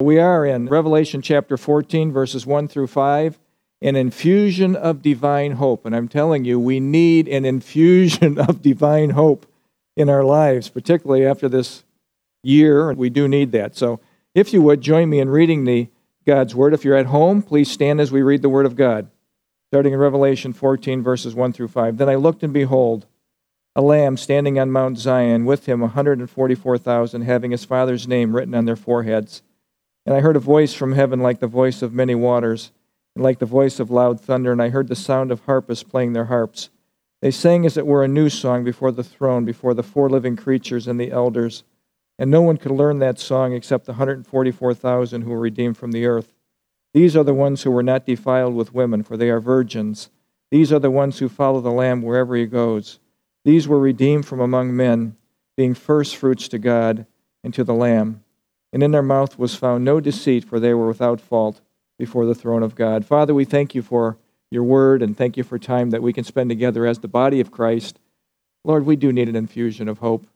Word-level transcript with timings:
We 0.00 0.18
are 0.18 0.46
in 0.46 0.66
Revelation 0.66 1.20
chapter 1.20 1.58
14, 1.58 2.10
verses 2.10 2.46
1 2.46 2.68
through 2.68 2.86
5, 2.86 3.38
an 3.82 3.96
infusion 3.96 4.74
of 4.74 5.02
divine 5.02 5.52
hope. 5.52 5.84
And 5.84 5.94
I'm 5.94 6.08
telling 6.08 6.46
you, 6.46 6.58
we 6.58 6.80
need 6.80 7.28
an 7.28 7.44
infusion 7.44 8.38
of 8.48 8.62
divine 8.62 9.10
hope 9.10 9.44
in 9.98 10.08
our 10.08 10.24
lives, 10.24 10.70
particularly 10.70 11.26
after 11.26 11.50
this 11.50 11.84
year. 12.42 12.94
We 12.94 13.10
do 13.10 13.28
need 13.28 13.52
that. 13.52 13.76
So, 13.76 14.00
if 14.34 14.54
you 14.54 14.62
would, 14.62 14.80
join 14.80 15.10
me 15.10 15.20
in 15.20 15.28
reading 15.28 15.64
the 15.64 15.90
God's 16.26 16.54
Word. 16.54 16.72
If 16.72 16.82
you're 16.82 16.96
at 16.96 17.06
home, 17.06 17.42
please 17.42 17.70
stand 17.70 18.00
as 18.00 18.10
we 18.10 18.22
read 18.22 18.40
the 18.40 18.48
Word 18.48 18.64
of 18.64 18.76
God. 18.76 19.10
Starting 19.70 19.92
in 19.92 19.98
Revelation 19.98 20.54
14, 20.54 21.02
verses 21.02 21.34
1 21.34 21.52
through 21.52 21.68
5. 21.68 21.98
Then 21.98 22.08
I 22.08 22.14
looked, 22.14 22.42
and 22.42 22.54
behold, 22.54 23.04
a 23.76 23.82
lamb 23.82 24.16
standing 24.16 24.58
on 24.58 24.70
Mount 24.70 24.96
Zion, 24.96 25.44
with 25.44 25.66
him 25.66 25.80
144,000, 25.80 27.20
having 27.20 27.50
his 27.50 27.66
father's 27.66 28.08
name 28.08 28.34
written 28.34 28.54
on 28.54 28.64
their 28.64 28.76
foreheads. 28.76 29.42
And 30.10 30.16
I 30.16 30.22
heard 30.22 30.34
a 30.34 30.40
voice 30.40 30.74
from 30.74 30.94
heaven 30.94 31.20
like 31.20 31.38
the 31.38 31.46
voice 31.46 31.82
of 31.82 31.92
many 31.92 32.16
waters, 32.16 32.72
and 33.14 33.22
like 33.22 33.38
the 33.38 33.46
voice 33.46 33.78
of 33.78 33.92
loud 33.92 34.20
thunder, 34.20 34.50
and 34.50 34.60
I 34.60 34.70
heard 34.70 34.88
the 34.88 34.96
sound 34.96 35.30
of 35.30 35.44
harpists 35.44 35.84
playing 35.84 36.14
their 36.14 36.24
harps. 36.24 36.68
They 37.22 37.30
sang 37.30 37.64
as 37.64 37.76
it 37.76 37.86
were 37.86 38.02
a 38.02 38.08
new 38.08 38.28
song 38.28 38.64
before 38.64 38.90
the 38.90 39.04
throne, 39.04 39.44
before 39.44 39.72
the 39.72 39.84
four 39.84 40.10
living 40.10 40.34
creatures 40.34 40.88
and 40.88 40.98
the 40.98 41.12
elders. 41.12 41.62
And 42.18 42.28
no 42.28 42.42
one 42.42 42.56
could 42.56 42.72
learn 42.72 42.98
that 42.98 43.20
song 43.20 43.52
except 43.52 43.86
the 43.86 43.92
144,000 43.92 45.22
who 45.22 45.30
were 45.30 45.38
redeemed 45.38 45.76
from 45.76 45.92
the 45.92 46.06
earth. 46.06 46.34
These 46.92 47.16
are 47.16 47.22
the 47.22 47.32
ones 47.32 47.62
who 47.62 47.70
were 47.70 47.80
not 47.80 48.04
defiled 48.04 48.56
with 48.56 48.74
women, 48.74 49.04
for 49.04 49.16
they 49.16 49.30
are 49.30 49.38
virgins. 49.38 50.10
These 50.50 50.72
are 50.72 50.80
the 50.80 50.90
ones 50.90 51.20
who 51.20 51.28
follow 51.28 51.60
the 51.60 51.70
Lamb 51.70 52.02
wherever 52.02 52.34
he 52.34 52.46
goes. 52.46 52.98
These 53.44 53.68
were 53.68 53.78
redeemed 53.78 54.26
from 54.26 54.40
among 54.40 54.74
men, 54.74 55.14
being 55.56 55.72
firstfruits 55.72 56.48
to 56.48 56.58
God 56.58 57.06
and 57.44 57.54
to 57.54 57.62
the 57.62 57.74
Lamb 57.74 58.24
and 58.72 58.82
in 58.82 58.90
their 58.90 59.02
mouth 59.02 59.38
was 59.38 59.54
found 59.54 59.84
no 59.84 60.00
deceit, 60.00 60.44
for 60.44 60.60
they 60.60 60.74
were 60.74 60.88
without 60.88 61.20
fault 61.20 61.60
before 61.98 62.24
the 62.24 62.34
throne 62.34 62.62
of 62.62 62.74
God. 62.74 63.04
Father, 63.04 63.34
we 63.34 63.44
thank 63.44 63.74
you 63.74 63.82
for 63.82 64.16
your 64.50 64.64
word 64.64 65.02
and 65.02 65.16
thank 65.16 65.36
you 65.36 65.44
for 65.44 65.58
time 65.58 65.90
that 65.90 66.02
we 66.02 66.12
can 66.12 66.24
spend 66.24 66.50
together 66.50 66.86
as 66.86 66.98
the 66.98 67.08
body 67.08 67.40
of 67.40 67.50
Christ. 67.50 67.98
Lord, 68.64 68.84
we 68.84 68.96
do 68.96 69.12
need 69.12 69.28
an 69.28 69.36
infusion 69.36 69.88
of 69.88 69.98
hope. 69.98 70.26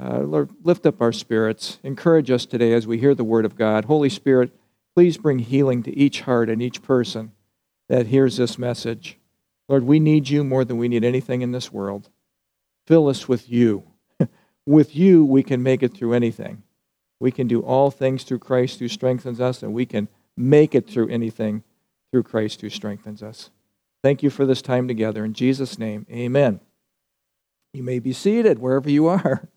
Uh, 0.00 0.20
Lord, 0.20 0.50
lift 0.62 0.86
up 0.86 1.00
our 1.00 1.12
spirits. 1.12 1.78
Encourage 1.82 2.30
us 2.30 2.46
today 2.46 2.72
as 2.72 2.86
we 2.86 2.98
hear 2.98 3.14
the 3.14 3.24
word 3.24 3.44
of 3.44 3.56
God. 3.56 3.86
Holy 3.86 4.08
Spirit, 4.08 4.52
please 4.94 5.16
bring 5.16 5.40
healing 5.40 5.82
to 5.82 5.96
each 5.96 6.22
heart 6.22 6.48
and 6.48 6.62
each 6.62 6.82
person 6.82 7.32
that 7.88 8.08
hears 8.08 8.36
this 8.36 8.58
message. 8.58 9.18
Lord, 9.68 9.84
we 9.84 9.98
need 9.98 10.28
you 10.28 10.44
more 10.44 10.64
than 10.64 10.78
we 10.78 10.88
need 10.88 11.04
anything 11.04 11.42
in 11.42 11.52
this 11.52 11.72
world. 11.72 12.08
Fill 12.86 13.08
us 13.08 13.28
with 13.28 13.50
you. 13.50 13.84
with 14.66 14.94
you, 14.94 15.24
we 15.24 15.42
can 15.42 15.62
make 15.62 15.82
it 15.82 15.94
through 15.94 16.14
anything. 16.14 16.62
We 17.20 17.30
can 17.30 17.48
do 17.48 17.60
all 17.60 17.90
things 17.90 18.22
through 18.22 18.38
Christ 18.38 18.78
who 18.78 18.88
strengthens 18.88 19.40
us, 19.40 19.62
and 19.62 19.72
we 19.72 19.86
can 19.86 20.08
make 20.36 20.74
it 20.74 20.88
through 20.88 21.08
anything 21.08 21.64
through 22.10 22.22
Christ 22.22 22.60
who 22.60 22.70
strengthens 22.70 23.22
us. 23.22 23.50
Thank 24.02 24.22
you 24.22 24.30
for 24.30 24.46
this 24.46 24.62
time 24.62 24.86
together. 24.86 25.24
In 25.24 25.32
Jesus' 25.32 25.78
name, 25.78 26.06
amen. 26.10 26.60
You 27.72 27.82
may 27.82 27.98
be 27.98 28.12
seated 28.12 28.58
wherever 28.58 28.88
you 28.88 29.08
are. 29.08 29.48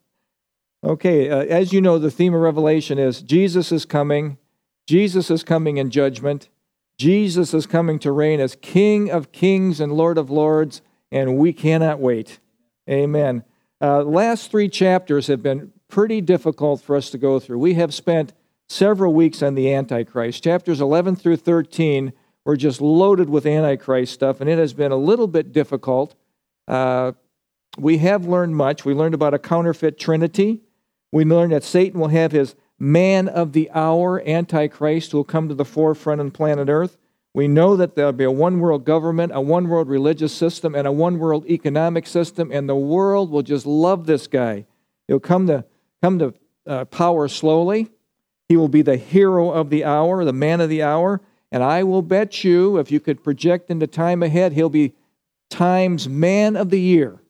Okay, 0.83 1.29
uh, 1.29 1.43
as 1.43 1.71
you 1.71 1.79
know, 1.79 1.99
the 1.99 2.09
theme 2.09 2.33
of 2.33 2.41
Revelation 2.41 2.97
is 2.97 3.21
Jesus 3.21 3.71
is 3.71 3.85
coming. 3.85 4.39
Jesus 4.87 5.29
is 5.29 5.43
coming 5.43 5.77
in 5.77 5.91
judgment. 5.91 6.49
Jesus 6.97 7.53
is 7.53 7.67
coming 7.67 7.99
to 7.99 8.11
reign 8.11 8.39
as 8.39 8.55
King 8.61 9.11
of 9.11 9.31
kings 9.31 9.79
and 9.79 9.93
Lord 9.93 10.17
of 10.17 10.31
lords, 10.31 10.81
and 11.11 11.37
we 11.37 11.53
cannot 11.53 11.99
wait. 11.99 12.39
Amen. 12.89 13.43
Uh, 13.79 14.03
last 14.03 14.49
three 14.49 14.69
chapters 14.69 15.27
have 15.27 15.43
been 15.43 15.71
pretty 15.91 16.21
difficult 16.21 16.81
for 16.81 16.95
us 16.95 17.11
to 17.11 17.17
go 17.17 17.39
through. 17.39 17.59
We 17.59 17.75
have 17.75 17.93
spent 17.93 18.33
several 18.69 19.13
weeks 19.13 19.43
on 19.43 19.53
the 19.53 19.71
Antichrist. 19.71 20.43
Chapters 20.43 20.81
11 20.81 21.17
through 21.17 21.35
13 21.35 22.13
were 22.45 22.57
just 22.57 22.81
loaded 22.81 23.29
with 23.29 23.45
Antichrist 23.45 24.13
stuff, 24.13 24.41
and 24.41 24.49
it 24.49 24.57
has 24.57 24.73
been 24.73 24.91
a 24.91 24.97
little 24.97 25.27
bit 25.27 25.51
difficult. 25.51 26.15
Uh, 26.67 27.11
we 27.77 27.99
have 27.99 28.25
learned 28.25 28.55
much. 28.55 28.85
We 28.85 28.93
learned 28.93 29.13
about 29.13 29.33
a 29.33 29.39
counterfeit 29.39 29.99
trinity. 29.99 30.61
We 31.11 31.25
learned 31.25 31.51
that 31.51 31.63
Satan 31.63 31.99
will 31.99 32.07
have 32.07 32.31
his 32.31 32.55
man 32.79 33.27
of 33.27 33.51
the 33.51 33.69
hour, 33.71 34.27
Antichrist, 34.27 35.11
who 35.11 35.19
will 35.19 35.23
come 35.23 35.49
to 35.49 35.55
the 35.55 35.65
forefront 35.65 36.21
on 36.21 36.31
planet 36.31 36.69
Earth. 36.69 36.97
We 37.33 37.47
know 37.47 37.75
that 37.77 37.95
there'll 37.95 38.11
be 38.11 38.23
a 38.23 38.31
one 38.31 38.59
world 38.59 38.85
government, 38.85 39.31
a 39.35 39.39
one 39.39 39.69
world 39.69 39.87
religious 39.87 40.33
system, 40.33 40.73
and 40.73 40.87
a 40.87 40.91
one 40.91 41.19
world 41.19 41.45
economic 41.45 42.07
system, 42.07 42.51
and 42.51 42.67
the 42.67 42.75
world 42.75 43.29
will 43.29 43.43
just 43.43 43.65
love 43.65 44.05
this 44.05 44.27
guy. 44.27 44.65
He'll 45.07 45.19
come 45.19 45.47
to 45.47 45.65
come 46.01 46.19
to 46.19 46.33
uh, 46.65 46.85
power 46.85 47.27
slowly. 47.27 47.89
He 48.47 48.57
will 48.57 48.67
be 48.67 48.81
the 48.81 48.97
hero 48.97 49.51
of 49.51 49.69
the 49.69 49.85
hour, 49.85 50.25
the 50.25 50.33
man 50.33 50.61
of 50.61 50.69
the 50.69 50.83
hour. 50.83 51.21
And 51.51 51.63
I 51.63 51.83
will 51.83 52.01
bet 52.01 52.43
you, 52.43 52.77
if 52.77 52.91
you 52.91 52.99
could 52.99 53.23
project 53.23 53.69
into 53.69 53.87
time 53.87 54.23
ahead, 54.23 54.53
he'll 54.53 54.69
be 54.69 54.93
Time's 55.49 56.07
Man 56.07 56.55
of 56.55 56.69
the 56.69 56.79
Year. 56.79 57.21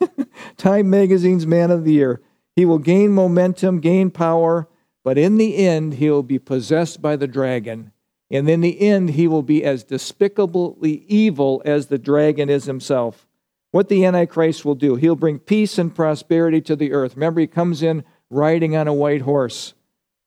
time 0.56 0.90
Magazine's 0.90 1.46
Man 1.46 1.70
of 1.70 1.84
the 1.84 1.92
Year. 1.92 2.20
He 2.56 2.64
will 2.64 2.78
gain 2.78 3.12
momentum, 3.12 3.80
gain 3.80 4.10
power, 4.10 4.68
but 5.04 5.16
in 5.16 5.36
the 5.36 5.56
end, 5.56 5.94
he'll 5.94 6.22
be 6.22 6.38
possessed 6.38 7.00
by 7.00 7.16
the 7.16 7.28
dragon. 7.28 7.92
And 8.30 8.48
in 8.48 8.60
the 8.62 8.80
end, 8.80 9.10
he 9.10 9.28
will 9.28 9.42
be 9.42 9.64
as 9.64 9.84
despicably 9.84 11.04
evil 11.06 11.62
as 11.64 11.86
the 11.86 11.98
dragon 11.98 12.50
is 12.50 12.64
himself 12.64 13.27
what 13.70 13.88
the 13.88 14.04
Antichrist 14.04 14.64
will 14.64 14.74
do. 14.74 14.96
He'll 14.96 15.16
bring 15.16 15.38
peace 15.38 15.78
and 15.78 15.94
prosperity 15.94 16.60
to 16.62 16.76
the 16.76 16.92
earth. 16.92 17.14
Remember, 17.14 17.40
he 17.40 17.46
comes 17.46 17.82
in 17.82 18.04
riding 18.30 18.76
on 18.76 18.88
a 18.88 18.92
white 18.92 19.22
horse, 19.22 19.74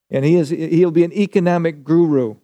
and 0.09 0.25
he 0.25 0.35
is, 0.35 0.49
he'll 0.49 0.91
be 0.91 1.03
an 1.03 1.13
economic 1.13 1.83
guru. 1.83 2.35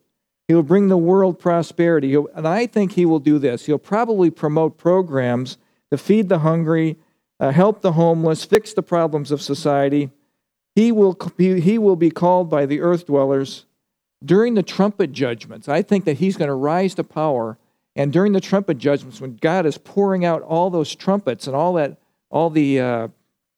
He'll 0.47 0.63
bring 0.63 0.88
the 0.88 0.97
world 0.97 1.40
prosperity. 1.40 2.09
He'll, 2.09 2.28
and 2.34 2.47
I 2.47 2.68
think 2.68 2.94
he 2.94 3.06
will 3.06 3.19
do 3.19 3.38
this. 3.38 3.66
He'll 3.66 3.78
probably 3.78 4.30
promote 4.30 4.78
programs 4.78 5.57
to 5.91 5.97
feed 5.97 6.30
the 6.30 6.40
hungry, 6.40 6.97
uh, 7.40 7.52
help 7.52 7.81
the 7.81 7.94
homeless, 7.94 8.46
fix 8.46 8.74
the 8.74 8.84
problems 8.84 9.31
of 9.31 9.41
society. 9.41 10.09
He 10.75 10.91
will, 10.91 11.18
he 11.38 11.78
will 11.78 11.96
be 11.96 12.12
called 12.12 12.50
by 12.50 12.66
the 12.66 12.81
earth 12.81 13.07
dwellers 13.07 13.66
during 14.24 14.53
the 14.53 14.63
trumpet 14.63 15.12
judgments. 15.12 15.68
I 15.68 15.81
think 15.81 16.06
that 16.06 16.18
he's 16.18 16.38
going 16.38 16.50
to 16.50 16.56
rise 16.56 16.96
to 16.96 17.03
power 17.03 17.57
and 17.97 18.13
during 18.13 18.31
the 18.31 18.40
trumpet 18.40 18.78
judgments, 18.78 19.19
when 19.19 19.38
God 19.38 19.66
is 19.66 19.80
pouring 19.80 20.24
out 20.24 20.44
all 20.44 20.69
those 20.69 20.96
trumpets 20.96 21.47
and 21.47 21.56
all 21.56 21.74
that, 21.74 21.97
all 22.30 22.52
the 22.52 22.80
uh, 22.80 23.08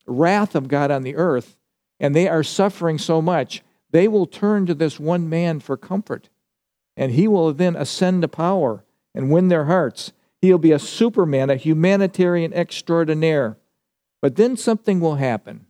wrath 0.07 0.55
of 0.55 0.69
God 0.69 0.91
on 0.91 1.03
the 1.03 1.17
earth, 1.17 1.57
and 1.99 2.15
they 2.15 2.29
are 2.29 2.41
suffering 2.41 2.97
so 2.97 3.21
much, 3.21 3.61
they 3.91 4.07
will 4.07 4.25
turn 4.25 4.65
to 4.65 4.73
this 4.73 4.97
one 4.97 5.27
man 5.27 5.59
for 5.59 5.75
comfort. 5.75 6.29
And 6.95 7.11
he 7.11 7.27
will 7.27 7.51
then 7.53 7.75
ascend 7.75 8.21
to 8.21 8.29
power 8.29 8.85
and 9.13 9.29
win 9.29 9.49
their 9.49 9.65
hearts. 9.65 10.13
He'll 10.41 10.57
be 10.57 10.71
a 10.71 10.79
superman, 10.79 11.49
a 11.49 11.57
humanitarian 11.57 12.53
extraordinaire. 12.53 13.57
But 14.21 14.37
then 14.37 14.55
something 14.55 15.01
will 15.01 15.15
happen. 15.15 15.65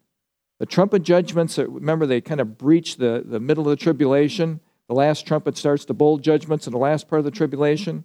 The 0.59 0.67
trumpet 0.67 1.01
judgments, 1.01 1.57
uh, 1.57 1.67
remember, 1.67 2.05
they 2.05 2.21
kind 2.21 2.41
of 2.41 2.59
breach 2.59 2.97
the, 2.97 3.23
the 3.25 3.39
middle 3.39 3.63
of 3.67 3.71
the 3.71 3.83
tribulation. 3.83 4.59
The 4.87 4.93
last 4.93 5.25
trumpet 5.25 5.57
starts 5.57 5.85
the 5.85 5.93
bowl 5.95 6.19
judgments 6.19 6.67
in 6.67 6.71
the 6.71 6.79
last 6.79 7.07
part 7.07 7.19
of 7.19 7.25
the 7.25 7.31
tribulation. 7.31 8.03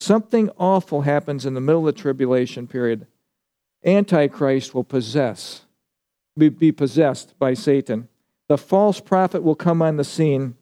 Something 0.00 0.50
awful 0.56 1.02
happens 1.02 1.44
in 1.44 1.54
the 1.54 1.60
middle 1.60 1.86
of 1.86 1.94
the 1.94 2.00
tribulation 2.00 2.66
period. 2.66 3.06
Antichrist 3.84 4.74
will 4.74 4.84
possess, 4.84 5.66
be, 6.36 6.72
possessed 6.72 7.38
by 7.38 7.54
Satan. 7.54 8.08
The 8.48 8.58
false 8.58 8.98
prophet 8.98 9.42
will 9.42 9.54
come 9.54 9.82
on 9.82 9.98
the 9.98 10.04
scene 10.04 10.56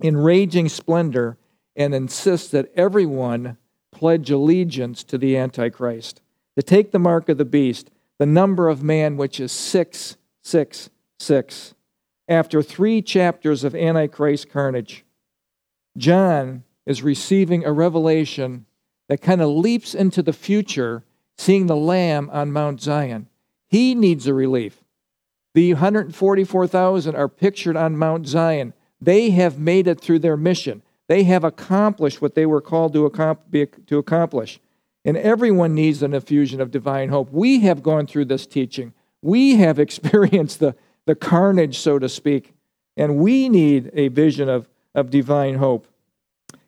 in 0.00 0.18
raging 0.18 0.68
splendor 0.68 1.36
and 1.74 1.94
insist 1.94 2.52
that 2.52 2.70
everyone 2.76 3.56
pledge 3.90 4.30
allegiance 4.30 5.02
to 5.04 5.16
the 5.16 5.34
Antichrist, 5.36 6.20
to 6.56 6.62
take 6.62 6.92
the 6.92 6.98
mark 6.98 7.28
of 7.28 7.38
the 7.38 7.44
beast, 7.44 7.90
the 8.18 8.26
number 8.26 8.68
of 8.68 8.82
man, 8.82 9.16
which 9.16 9.38
is 9.40 9.52
666. 9.52 11.74
After 12.28 12.62
three 12.62 13.00
chapters 13.00 13.64
of 13.64 13.74
Antichrist 13.74 14.50
carnage, 14.50 15.06
John 15.96 16.64
is 16.88 17.02
receiving 17.02 17.66
a 17.66 17.72
revelation 17.72 18.64
that 19.08 19.20
kind 19.20 19.42
of 19.42 19.50
leaps 19.50 19.94
into 19.94 20.22
the 20.22 20.32
future, 20.32 21.04
seeing 21.36 21.66
the 21.66 21.76
Lamb 21.76 22.30
on 22.32 22.50
Mount 22.50 22.80
Zion. 22.80 23.28
He 23.68 23.94
needs 23.94 24.26
a 24.26 24.32
relief. 24.32 24.82
The 25.52 25.74
144,000 25.74 27.14
are 27.14 27.28
pictured 27.28 27.76
on 27.76 27.98
Mount 27.98 28.26
Zion. 28.26 28.72
They 29.02 29.30
have 29.30 29.58
made 29.58 29.86
it 29.86 30.00
through 30.00 30.20
their 30.20 30.36
mission. 30.36 30.82
They 31.08 31.24
have 31.24 31.44
accomplished 31.44 32.22
what 32.22 32.34
they 32.34 32.46
were 32.46 32.62
called 32.62 32.94
to 32.94 33.04
accomplish. 33.04 34.60
And 35.04 35.16
everyone 35.18 35.74
needs 35.74 36.02
an 36.02 36.14
infusion 36.14 36.58
of 36.58 36.70
divine 36.70 37.10
hope. 37.10 37.30
We 37.30 37.60
have 37.60 37.82
gone 37.82 38.06
through 38.06 38.26
this 38.26 38.46
teaching. 38.46 38.94
We 39.20 39.56
have 39.56 39.78
experienced 39.86 40.60
the, 40.60 40.74
the 41.04 41.14
carnage, 41.14 41.78
so 41.78 41.98
to 41.98 42.08
speak. 42.08 42.54
And 42.96 43.18
we 43.18 43.50
need 43.50 43.90
a 43.92 44.08
vision 44.08 44.48
of, 44.48 44.70
of 44.94 45.10
divine 45.10 45.56
hope. 45.56 45.86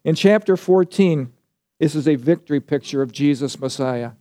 In 0.05 0.15
chapter 0.15 0.57
14, 0.57 1.33
this 1.79 1.95
is 1.95 2.09
a 2.09 2.15
victory 2.15 2.61
picture 2.61 3.03
of 3.03 3.13
Jesus 3.13 3.61
Messiah. 3.61 4.13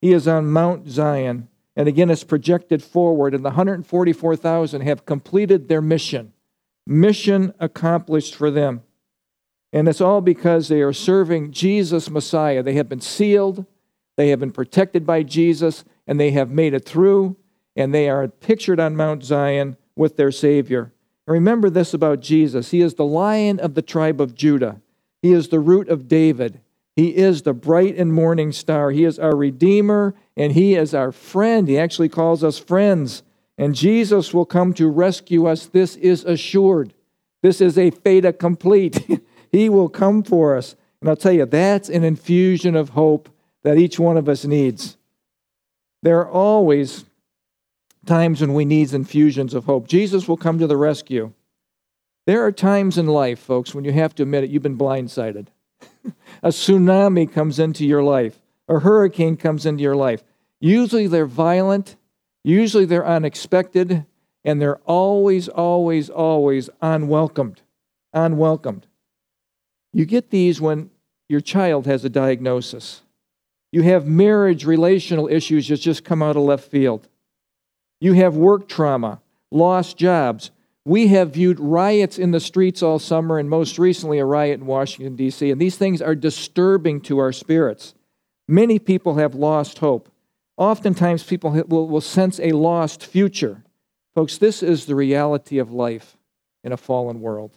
He 0.00 0.12
is 0.12 0.26
on 0.26 0.50
Mount 0.50 0.88
Zion, 0.88 1.48
and 1.76 1.88
again 1.88 2.10
it's 2.10 2.24
projected 2.24 2.82
forward, 2.82 3.34
and 3.34 3.44
the 3.44 3.50
144,000 3.50 4.80
have 4.82 5.06
completed 5.06 5.68
their 5.68 5.82
mission. 5.82 6.32
mission 6.86 7.52
accomplished 7.60 8.34
for 8.34 8.50
them. 8.50 8.82
And 9.72 9.86
it's 9.88 10.00
all 10.00 10.22
because 10.22 10.68
they 10.68 10.80
are 10.80 10.92
serving 10.92 11.52
Jesus 11.52 12.08
Messiah. 12.08 12.62
They 12.62 12.74
have 12.74 12.88
been 12.88 13.00
sealed, 13.00 13.66
they 14.16 14.30
have 14.30 14.40
been 14.40 14.52
protected 14.52 15.06
by 15.06 15.22
Jesus, 15.22 15.84
and 16.06 16.18
they 16.18 16.30
have 16.30 16.50
made 16.50 16.74
it 16.74 16.84
through, 16.86 17.36
and 17.76 17.94
they 17.94 18.08
are 18.08 18.26
pictured 18.26 18.80
on 18.80 18.96
Mount 18.96 19.22
Zion 19.22 19.76
with 19.94 20.16
their 20.16 20.32
Savior. 20.32 20.92
And 21.26 21.34
remember 21.34 21.68
this 21.68 21.92
about 21.94 22.20
Jesus 22.20 22.70
He 22.70 22.80
is 22.80 22.94
the 22.94 23.04
lion 23.04 23.60
of 23.60 23.74
the 23.74 23.82
tribe 23.82 24.20
of 24.20 24.34
Judah, 24.34 24.80
He 25.22 25.32
is 25.32 25.48
the 25.48 25.60
root 25.60 25.88
of 25.88 26.08
David. 26.08 26.60
He 26.96 27.16
is 27.16 27.42
the 27.42 27.54
bright 27.54 27.96
and 27.96 28.12
morning 28.12 28.52
star. 28.52 28.90
He 28.90 29.04
is 29.04 29.18
our 29.18 29.36
Redeemer 29.36 30.14
and 30.36 30.52
He 30.52 30.74
is 30.74 30.94
our 30.94 31.12
friend. 31.12 31.68
He 31.68 31.78
actually 31.78 32.08
calls 32.08 32.42
us 32.42 32.58
friends. 32.58 33.22
And 33.56 33.74
Jesus 33.74 34.32
will 34.32 34.46
come 34.46 34.72
to 34.74 34.88
rescue 34.88 35.46
us. 35.46 35.66
This 35.66 35.96
is 35.96 36.24
assured. 36.24 36.94
This 37.42 37.60
is 37.60 37.76
a 37.76 37.90
fait 37.90 38.24
accompli. 38.24 38.92
he 39.52 39.68
will 39.68 39.88
come 39.88 40.22
for 40.22 40.56
us. 40.56 40.76
And 41.00 41.08
I'll 41.08 41.16
tell 41.16 41.32
you, 41.32 41.46
that's 41.46 41.88
an 41.88 42.04
infusion 42.04 42.76
of 42.76 42.90
hope 42.90 43.28
that 43.62 43.78
each 43.78 43.98
one 43.98 44.16
of 44.16 44.28
us 44.28 44.44
needs. 44.44 44.96
There 46.02 46.18
are 46.20 46.30
always 46.30 47.04
times 48.06 48.40
when 48.40 48.54
we 48.54 48.64
need 48.64 48.92
infusions 48.92 49.54
of 49.54 49.64
hope. 49.64 49.88
Jesus 49.88 50.26
will 50.26 50.36
come 50.36 50.58
to 50.58 50.66
the 50.66 50.76
rescue. 50.76 51.32
There 52.28 52.44
are 52.44 52.52
times 52.52 52.98
in 52.98 53.06
life, 53.06 53.38
folks, 53.38 53.74
when 53.74 53.86
you 53.86 53.92
have 53.92 54.14
to 54.16 54.22
admit 54.24 54.44
it, 54.44 54.50
you've 54.50 54.62
been 54.62 54.76
blindsided. 54.76 55.46
a 56.42 56.48
tsunami 56.48 57.32
comes 57.32 57.58
into 57.58 57.86
your 57.86 58.02
life, 58.02 58.38
a 58.68 58.80
hurricane 58.80 59.38
comes 59.38 59.64
into 59.64 59.82
your 59.82 59.96
life. 59.96 60.22
Usually 60.60 61.06
they're 61.06 61.24
violent, 61.24 61.96
usually 62.44 62.84
they're 62.84 63.06
unexpected, 63.06 64.04
and 64.44 64.60
they're 64.60 64.76
always, 64.84 65.48
always, 65.48 66.10
always 66.10 66.68
unwelcomed. 66.82 67.62
Unwelcomed. 68.12 68.86
You 69.94 70.04
get 70.04 70.28
these 70.28 70.60
when 70.60 70.90
your 71.30 71.40
child 71.40 71.86
has 71.86 72.04
a 72.04 72.10
diagnosis. 72.10 73.00
You 73.72 73.84
have 73.84 74.06
marriage 74.06 74.66
relational 74.66 75.28
issues 75.28 75.68
that 75.68 75.78
just 75.78 76.04
come 76.04 76.22
out 76.22 76.36
of 76.36 76.42
left 76.42 76.70
field. 76.70 77.08
You 78.02 78.12
have 78.12 78.36
work 78.36 78.68
trauma, 78.68 79.22
lost 79.50 79.96
jobs, 79.96 80.50
we 80.84 81.08
have 81.08 81.34
viewed 81.34 81.60
riots 81.60 82.18
in 82.18 82.30
the 82.30 82.40
streets 82.40 82.82
all 82.82 82.98
summer, 82.98 83.38
and 83.38 83.50
most 83.50 83.78
recently 83.78 84.18
a 84.18 84.24
riot 84.24 84.60
in 84.60 84.66
Washington, 84.66 85.16
D.C., 85.16 85.50
and 85.50 85.60
these 85.60 85.76
things 85.76 86.00
are 86.00 86.14
disturbing 86.14 87.00
to 87.02 87.18
our 87.18 87.32
spirits. 87.32 87.94
Many 88.46 88.78
people 88.78 89.16
have 89.16 89.34
lost 89.34 89.78
hope. 89.78 90.10
Oftentimes, 90.56 91.22
people 91.22 91.50
will, 91.68 91.86
will 91.88 92.00
sense 92.00 92.40
a 92.40 92.52
lost 92.52 93.04
future. 93.04 93.64
Folks, 94.14 94.38
this 94.38 94.62
is 94.62 94.86
the 94.86 94.94
reality 94.94 95.58
of 95.58 95.70
life 95.70 96.16
in 96.64 96.72
a 96.72 96.76
fallen 96.76 97.20
world. 97.20 97.56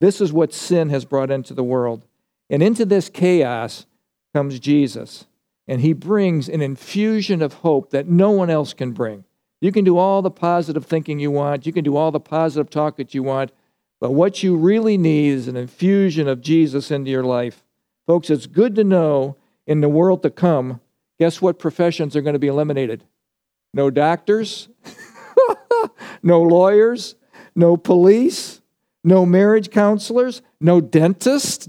This 0.00 0.20
is 0.20 0.32
what 0.32 0.52
sin 0.52 0.90
has 0.90 1.04
brought 1.04 1.30
into 1.30 1.54
the 1.54 1.64
world. 1.64 2.04
And 2.50 2.62
into 2.62 2.84
this 2.84 3.08
chaos 3.08 3.86
comes 4.34 4.60
Jesus, 4.60 5.26
and 5.66 5.80
he 5.80 5.92
brings 5.92 6.48
an 6.48 6.60
infusion 6.60 7.42
of 7.42 7.54
hope 7.54 7.90
that 7.90 8.06
no 8.06 8.30
one 8.30 8.50
else 8.50 8.74
can 8.74 8.92
bring. 8.92 9.24
You 9.60 9.72
can 9.72 9.84
do 9.84 9.96
all 9.96 10.22
the 10.22 10.30
positive 10.30 10.84
thinking 10.84 11.18
you 11.18 11.30
want, 11.30 11.66
you 11.66 11.72
can 11.72 11.84
do 11.84 11.96
all 11.96 12.10
the 12.10 12.20
positive 12.20 12.70
talk 12.70 12.96
that 12.96 13.14
you 13.14 13.22
want, 13.22 13.52
but 14.00 14.12
what 14.12 14.42
you 14.42 14.56
really 14.56 14.98
need 14.98 15.30
is 15.30 15.48
an 15.48 15.56
infusion 15.56 16.28
of 16.28 16.42
Jesus 16.42 16.90
into 16.90 17.10
your 17.10 17.24
life. 17.24 17.64
Folks, 18.06 18.30
it's 18.30 18.46
good 18.46 18.74
to 18.76 18.84
know 18.84 19.36
in 19.66 19.80
the 19.80 19.88
world 19.88 20.22
to 20.22 20.30
come, 20.30 20.80
guess 21.18 21.40
what 21.40 21.58
professions 21.58 22.14
are 22.14 22.20
going 22.20 22.34
to 22.34 22.38
be 22.38 22.46
eliminated? 22.46 23.04
No 23.72 23.90
doctors, 23.90 24.68
no 26.22 26.42
lawyers, 26.42 27.14
no 27.54 27.76
police, 27.76 28.60
no 29.02 29.24
marriage 29.24 29.70
counselors, 29.70 30.42
no 30.60 30.80
dentists, 30.80 31.66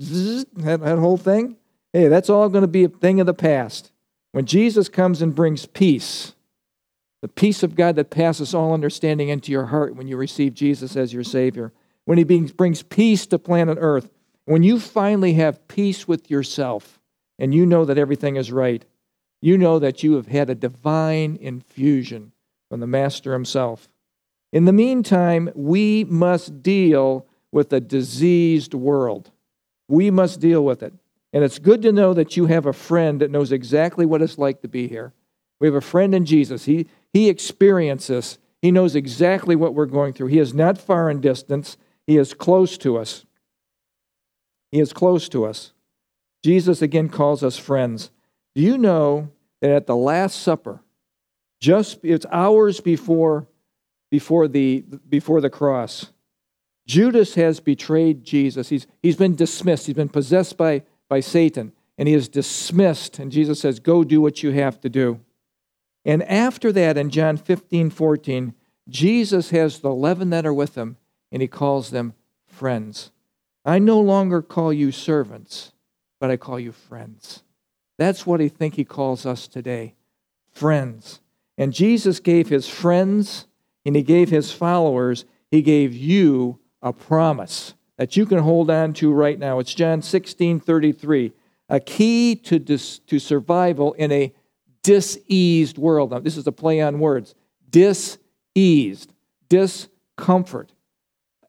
that, 0.53 0.81
that 0.81 0.99
whole 0.99 1.17
thing. 1.17 1.55
Hey, 1.93 2.07
that's 2.07 2.29
all 2.29 2.49
going 2.49 2.63
to 2.63 2.67
be 2.67 2.83
a 2.83 2.89
thing 2.89 3.19
of 3.19 3.25
the 3.25 3.33
past. 3.33 3.91
When 4.31 4.45
Jesus 4.45 4.89
comes 4.89 5.21
and 5.21 5.33
brings 5.33 5.65
peace, 5.65 6.33
the 7.21 7.27
peace 7.27 7.63
of 7.63 7.75
God 7.75 7.95
that 7.95 8.09
passes 8.09 8.53
all 8.53 8.73
understanding 8.73 9.29
into 9.29 9.51
your 9.51 9.65
heart 9.65 9.95
when 9.95 10.07
you 10.07 10.17
receive 10.17 10.53
Jesus 10.53 10.95
as 10.95 11.13
your 11.13 11.23
Savior. 11.23 11.73
When 12.05 12.17
He 12.17 12.23
brings 12.23 12.83
peace 12.83 13.25
to 13.27 13.39
planet 13.39 13.77
Earth. 13.81 14.11
When 14.45 14.63
you 14.63 14.79
finally 14.79 15.33
have 15.33 15.67
peace 15.67 16.07
with 16.07 16.31
yourself 16.31 16.99
and 17.37 17.53
you 17.53 17.65
know 17.65 17.85
that 17.85 17.97
everything 17.97 18.37
is 18.37 18.51
right, 18.51 18.85
you 19.41 19.57
know 19.57 19.77
that 19.79 20.03
you 20.03 20.13
have 20.13 20.27
had 20.27 20.49
a 20.49 20.55
divine 20.55 21.37
infusion 21.41 22.31
from 22.69 22.79
the 22.79 22.87
Master 22.87 23.33
Himself. 23.33 23.89
In 24.53 24.65
the 24.65 24.73
meantime, 24.73 25.49
we 25.53 26.05
must 26.05 26.63
deal 26.63 27.27
with 27.51 27.73
a 27.73 27.81
diseased 27.81 28.73
world. 28.73 29.31
We 29.87 30.11
must 30.11 30.39
deal 30.39 30.63
with 30.63 30.83
it. 30.83 30.93
And 31.33 31.43
it's 31.43 31.59
good 31.59 31.81
to 31.81 31.91
know 31.91 32.13
that 32.13 32.37
you 32.37 32.45
have 32.45 32.65
a 32.65 32.73
friend 32.73 33.19
that 33.21 33.31
knows 33.31 33.51
exactly 33.51 34.05
what 34.05 34.21
it's 34.21 34.37
like 34.37 34.61
to 34.61 34.67
be 34.67 34.87
here. 34.87 35.13
We 35.59 35.67
have 35.67 35.75
a 35.75 35.81
friend 35.81 36.13
in 36.13 36.25
Jesus. 36.25 36.65
He, 36.65 36.87
he 37.13 37.29
experiences, 37.29 38.37
He 38.61 38.71
knows 38.71 38.95
exactly 38.95 39.55
what 39.55 39.73
we're 39.73 39.85
going 39.85 40.13
through. 40.13 40.27
He 40.27 40.39
is 40.39 40.53
not 40.53 40.77
far 40.77 41.09
in 41.09 41.21
distance, 41.21 41.77
He 42.05 42.17
is 42.17 42.33
close 42.33 42.77
to 42.79 42.97
us. 42.97 43.25
He 44.71 44.79
is 44.79 44.93
close 44.93 45.29
to 45.29 45.45
us. 45.45 45.71
Jesus 46.43 46.81
again 46.81 47.09
calls 47.09 47.43
us 47.43 47.57
friends. 47.57 48.11
Do 48.55 48.61
you 48.61 48.77
know 48.77 49.31
that 49.61 49.71
at 49.71 49.87
the 49.87 49.95
Last 49.95 50.41
Supper, 50.41 50.81
just 51.59 51.99
it's 52.03 52.25
hours 52.31 52.79
before, 52.79 53.47
before, 54.11 54.47
the, 54.47 54.83
before 55.09 55.41
the 55.41 55.49
cross, 55.49 56.11
Judas 56.85 57.35
has 57.35 57.59
betrayed 57.59 58.23
Jesus. 58.23 58.69
He's, 58.69 58.87
he's 59.01 59.17
been 59.17 59.35
dismissed, 59.35 59.87
he's 59.87 59.95
been 59.95 60.09
possessed 60.09 60.57
by, 60.57 60.83
by 61.09 61.19
Satan, 61.19 61.73
and 61.97 62.07
he 62.07 62.13
is 62.13 62.29
dismissed. 62.29 63.19
And 63.19 63.31
Jesus 63.31 63.59
says, 63.59 63.79
Go 63.79 64.03
do 64.03 64.21
what 64.21 64.43
you 64.43 64.51
have 64.51 64.79
to 64.81 64.89
do. 64.89 65.19
And 66.07 66.23
after 66.23 66.71
that, 66.71 66.97
in 66.97 67.09
John 67.09 67.35
15, 67.35 67.89
14, 67.89 68.53
Jesus 68.87 69.49
has 69.49 69.79
the 69.79 69.89
11 69.89 70.29
that 70.29 70.45
are 70.45 70.53
with 70.53 70.75
him, 70.75 70.95
and 71.33 71.41
he 71.41 71.49
calls 71.49 71.91
them 71.91 72.13
friends. 72.45 73.11
I 73.65 73.79
no 73.79 73.99
longer 73.99 74.41
call 74.41 74.71
you 74.71 74.93
servants, 74.93 75.73
but 76.21 76.31
I 76.31 76.37
call 76.37 76.61
you 76.61 76.71
friends. 76.71 77.43
That's 77.97 78.25
what 78.25 78.39
I 78.39 78.47
think 78.47 78.75
he 78.75 78.85
calls 78.85 79.25
us 79.25 79.47
today 79.47 79.95
friends. 80.49 81.19
And 81.57 81.73
Jesus 81.73 82.19
gave 82.19 82.49
his 82.49 82.67
friends 82.67 83.45
and 83.85 83.95
he 83.95 84.01
gave 84.01 84.29
his 84.29 84.51
followers, 84.51 85.25
he 85.51 85.61
gave 85.61 85.93
you 85.93 86.59
a 86.81 86.91
promise 86.91 87.73
that 87.97 88.15
you 88.15 88.25
can 88.25 88.39
hold 88.39 88.71
on 88.71 88.93
to 88.93 89.11
right 89.11 89.37
now. 89.37 89.59
It's 89.59 89.73
John 89.73 90.01
16 90.01 90.59
33. 90.59 91.33
A 91.69 91.79
key 91.79 92.35
to, 92.35 92.59
dis- 92.59 92.99
to 92.99 93.19
survival 93.19 93.93
in 93.93 94.11
a 94.11 94.33
diseased 94.87 95.77
world. 95.77 96.11
Now, 96.11 96.19
this 96.19 96.37
is 96.37 96.47
a 96.47 96.51
play 96.53 96.79
on 96.79 96.99
words 96.99 97.35
diseased, 97.69 99.11
discomfort, 99.49 100.71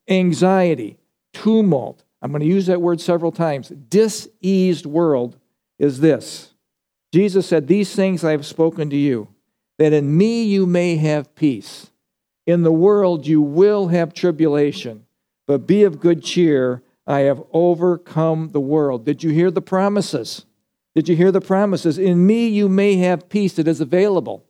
anxiety, 0.08 0.98
tumult. 1.32 2.02
I'm 2.20 2.32
going 2.32 2.40
to 2.40 2.48
use 2.48 2.66
that 2.66 2.82
word 2.82 3.00
several 3.00 3.30
times. 3.30 3.68
Diseased 3.68 4.86
world 4.86 5.38
is 5.78 6.00
this 6.00 6.52
Jesus 7.12 7.46
said, 7.46 7.68
These 7.68 7.94
things 7.94 8.24
I 8.24 8.32
have 8.32 8.44
spoken 8.44 8.90
to 8.90 8.96
you, 8.96 9.28
that 9.78 9.92
in 9.92 10.16
me 10.16 10.42
you 10.42 10.66
may 10.66 10.96
have 10.96 11.36
peace. 11.36 11.92
In 12.44 12.64
the 12.64 12.72
world 12.72 13.24
you 13.24 13.40
will 13.40 13.86
have 13.86 14.12
tribulation, 14.12 15.06
but 15.46 15.64
be 15.64 15.84
of 15.84 16.00
good 16.00 16.24
cheer. 16.24 16.82
I 17.06 17.20
have 17.20 17.42
overcome 17.52 18.50
the 18.50 18.60
world. 18.60 19.04
Did 19.04 19.22
you 19.22 19.30
hear 19.30 19.50
the 19.50 19.62
promises? 19.62 20.44
Did 20.98 21.08
you 21.08 21.14
hear 21.14 21.30
the 21.30 21.40
promises? 21.40 21.96
In 21.96 22.26
me 22.26 22.48
you 22.48 22.68
may 22.68 22.96
have 22.96 23.28
peace. 23.28 23.56
It 23.56 23.68
is 23.68 23.80
available. 23.80 24.44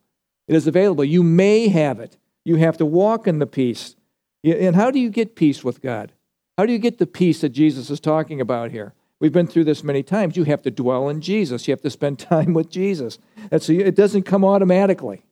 It 0.47 0.57
is 0.57 0.67
available. 0.67 1.05
You 1.05 1.23
may 1.23 1.69
have 1.69 2.01
it. 2.01 2.17
You 2.43 2.57
have 2.57 2.79
to 2.79 2.87
walk 2.87 3.27
in 3.27 3.39
the 3.39 3.47
peace. 3.47 3.97
And 4.43 4.75
how 4.75 4.91
do 4.91 4.99
you 4.99 5.11
get 5.11 5.37
peace 5.37 5.63
with 5.63 5.83
God? 5.83 6.13
How 6.57 6.65
do 6.65 6.73
you 6.73 6.79
get 6.79 6.97
the 6.97 7.07
peace 7.07 7.43
that 7.43 7.51
Jesus 7.51 7.91
is 7.91 8.01
talking 8.01 8.41
about 8.41 8.71
here? 8.71 8.95
We've 9.21 9.31
been 9.31 9.47
through 9.47 9.65
this 9.65 9.85
many 9.85 10.03
times. 10.03 10.39
You 10.39 10.45
have 10.45 10.63
to 10.63 10.71
dwell 10.71 11.11
in 11.11 11.21
Jesus. 11.21 11.69
You 11.69 11.73
have 11.73 11.83
to 11.83 11.91
spend 11.91 12.19
time 12.19 12.55
with 12.55 12.71
Jesus. 12.71 13.19
That's, 13.51 13.69
it 13.69 13.95
doesn't 13.95 14.23
come 14.23 14.43
automatically. 14.43 15.27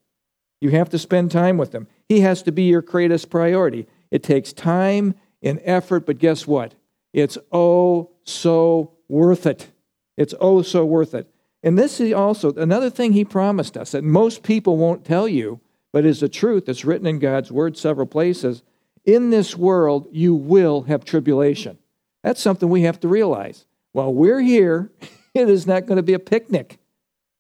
You 0.61 0.69
have 0.73 0.91
to 0.91 0.99
spend 0.99 1.31
time 1.31 1.57
with 1.57 1.75
Him. 1.75 1.89
He 2.11 2.21
has 2.21 2.43
to 2.43 2.53
be 2.53 2.65
your 2.65 2.83
greatest 2.83 3.31
priority. 3.31 3.87
It 4.11 4.23
takes 4.23 4.53
time 4.53 5.15
and 5.43 5.63
effort, 5.65 6.05
but 6.05 6.19
guess 6.19 6.47
what? 6.47 6.75
It's 7.15 7.39
oh 7.53 8.11
so 8.25 8.93
worth 9.09 9.47
it. 9.47 9.71
It's 10.17 10.35
oh 10.41 10.63
so 10.63 10.85
worth 10.85 11.15
it. 11.15 11.29
And 11.63 11.79
this 11.79 12.01
is 12.01 12.13
also 12.13 12.53
another 12.55 12.91
thing 12.91 13.13
he 13.13 13.25
promised 13.25 13.77
us 13.77 13.93
that 13.93 14.05
most 14.05 14.43
people 14.43 14.77
won't 14.77 15.05
tell 15.05 15.27
you, 15.27 15.61
but 15.93 16.05
is 16.05 16.21
the 16.21 16.29
truth. 16.29 16.67
that's 16.67 16.85
written 16.85 17.07
in 17.07 17.19
God's 17.19 17.51
word 17.51 17.77
several 17.77 18.07
places. 18.07 18.63
In 19.05 19.31
this 19.31 19.57
world, 19.57 20.09
you 20.13 20.35
will 20.35 20.83
have 20.83 21.05
tribulation. 21.05 21.79
That's 22.23 22.41
something 22.41 22.69
we 22.69 22.83
have 22.83 23.01
to 23.01 23.09
realize. 23.09 23.67
While 23.93 24.13
we're 24.13 24.41
here, 24.41 24.91
it 25.35 25.49
is 25.49 25.67
not 25.67 25.87
going 25.87 25.97
to 25.97 26.03
be 26.03 26.15
a 26.15 26.19
picnic. 26.19 26.79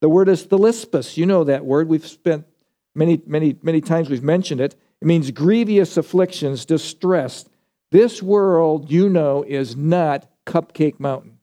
The 0.00 0.08
word 0.08 0.28
is 0.28 0.46
thlipsis. 0.46 1.16
You 1.16 1.26
know 1.26 1.44
that 1.44 1.64
word. 1.64 1.88
We've 1.88 2.06
spent 2.06 2.46
many, 2.94 3.20
many, 3.26 3.56
many 3.62 3.80
times 3.80 4.10
we've 4.10 4.22
mentioned 4.22 4.60
it. 4.60 4.74
It 5.00 5.06
means 5.06 5.30
grievous 5.30 5.96
afflictions, 5.96 6.64
distress, 6.64 7.44
This 7.90 8.22
world, 8.22 8.90
you 8.90 9.08
know, 9.08 9.44
is 9.46 9.76
not 9.76 10.28
Cupcake 10.44 10.98
Mountain. 10.98 11.35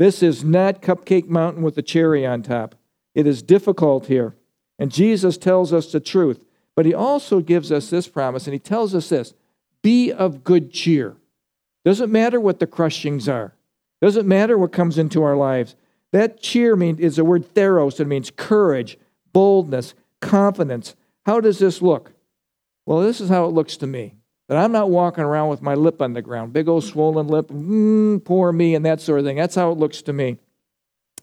This 0.00 0.22
is 0.22 0.42
not 0.42 0.80
Cupcake 0.80 1.28
Mountain 1.28 1.62
with 1.62 1.76
a 1.76 1.82
cherry 1.82 2.24
on 2.24 2.42
top. 2.42 2.74
It 3.14 3.26
is 3.26 3.42
difficult 3.42 4.06
here. 4.06 4.34
And 4.78 4.90
Jesus 4.90 5.36
tells 5.36 5.74
us 5.74 5.92
the 5.92 6.00
truth. 6.00 6.42
But 6.74 6.86
he 6.86 6.94
also 6.94 7.40
gives 7.40 7.70
us 7.70 7.90
this 7.90 8.08
promise, 8.08 8.46
and 8.46 8.54
he 8.54 8.58
tells 8.58 8.94
us 8.94 9.10
this 9.10 9.34
be 9.82 10.10
of 10.10 10.42
good 10.42 10.72
cheer. 10.72 11.16
Doesn't 11.84 12.10
matter 12.10 12.40
what 12.40 12.60
the 12.60 12.66
crushings 12.66 13.28
are, 13.28 13.54
doesn't 14.00 14.26
matter 14.26 14.56
what 14.56 14.72
comes 14.72 14.96
into 14.96 15.22
our 15.22 15.36
lives. 15.36 15.76
That 16.12 16.40
cheer 16.40 16.76
mean, 16.76 16.98
is 16.98 17.16
the 17.16 17.24
word 17.24 17.52
theros. 17.54 18.00
It 18.00 18.06
means 18.06 18.32
courage, 18.34 18.96
boldness, 19.34 19.92
confidence. 20.22 20.96
How 21.26 21.42
does 21.42 21.58
this 21.58 21.82
look? 21.82 22.12
Well, 22.86 23.00
this 23.00 23.20
is 23.20 23.28
how 23.28 23.44
it 23.44 23.52
looks 23.52 23.76
to 23.76 23.86
me. 23.86 24.14
That 24.50 24.58
I'm 24.58 24.72
not 24.72 24.90
walking 24.90 25.22
around 25.22 25.48
with 25.48 25.62
my 25.62 25.74
lip 25.74 26.02
on 26.02 26.12
the 26.12 26.22
ground, 26.22 26.52
big 26.52 26.66
old 26.66 26.82
swollen 26.82 27.28
lip, 27.28 27.50
mm, 27.50 28.24
poor 28.24 28.50
me, 28.50 28.74
and 28.74 28.84
that 28.84 29.00
sort 29.00 29.20
of 29.20 29.24
thing. 29.24 29.36
That's 29.36 29.54
how 29.54 29.70
it 29.70 29.78
looks 29.78 30.02
to 30.02 30.12
me. 30.12 30.38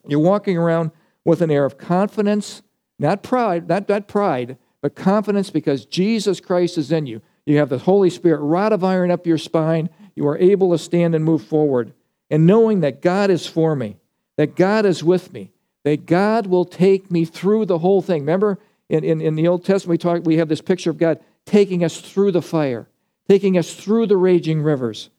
You're 0.07 0.21
walking 0.21 0.57
around 0.57 0.91
with 1.25 1.41
an 1.41 1.51
air 1.51 1.65
of 1.65 1.77
confidence, 1.77 2.61
not 2.97 3.23
pride, 3.23 3.67
not, 3.67 3.89
not 3.89 4.07
pride, 4.07 4.55
but 4.81 4.95
confidence 4.95 5.49
because 5.49 5.85
Jesus 5.85 6.39
Christ 6.39 6.77
is 6.77 6.89
in 6.89 7.05
you. 7.05 7.21
You 7.45 7.57
have 7.57 7.67
the 7.67 7.79
Holy 7.79 8.09
Spirit 8.09 8.39
rod 8.39 8.71
of 8.71 8.81
iron 8.81 9.11
up 9.11 9.27
your 9.27 9.37
spine. 9.37 9.89
You 10.15 10.25
are 10.29 10.37
able 10.37 10.71
to 10.71 10.77
stand 10.77 11.13
and 11.13 11.25
move 11.25 11.43
forward. 11.43 11.91
And 12.29 12.47
knowing 12.47 12.79
that 12.79 13.01
God 13.01 13.29
is 13.29 13.45
for 13.45 13.75
me, 13.75 13.97
that 14.37 14.55
God 14.55 14.85
is 14.85 15.03
with 15.03 15.33
me, 15.33 15.51
that 15.83 16.05
God 16.05 16.47
will 16.47 16.63
take 16.63 17.11
me 17.11 17.25
through 17.25 17.65
the 17.65 17.79
whole 17.79 18.01
thing. 18.01 18.21
Remember, 18.21 18.57
in, 18.87 19.03
in, 19.03 19.19
in 19.19 19.35
the 19.35 19.49
Old 19.49 19.65
Testament, 19.65 19.89
we, 19.89 19.97
talk, 19.97 20.25
we 20.25 20.37
have 20.37 20.47
this 20.47 20.61
picture 20.61 20.91
of 20.91 20.97
God 20.97 21.19
taking 21.45 21.83
us 21.83 21.99
through 21.99 22.31
the 22.31 22.41
fire, 22.41 22.87
taking 23.27 23.57
us 23.57 23.73
through 23.73 24.07
the 24.07 24.17
raging 24.17 24.61
rivers, 24.61 25.09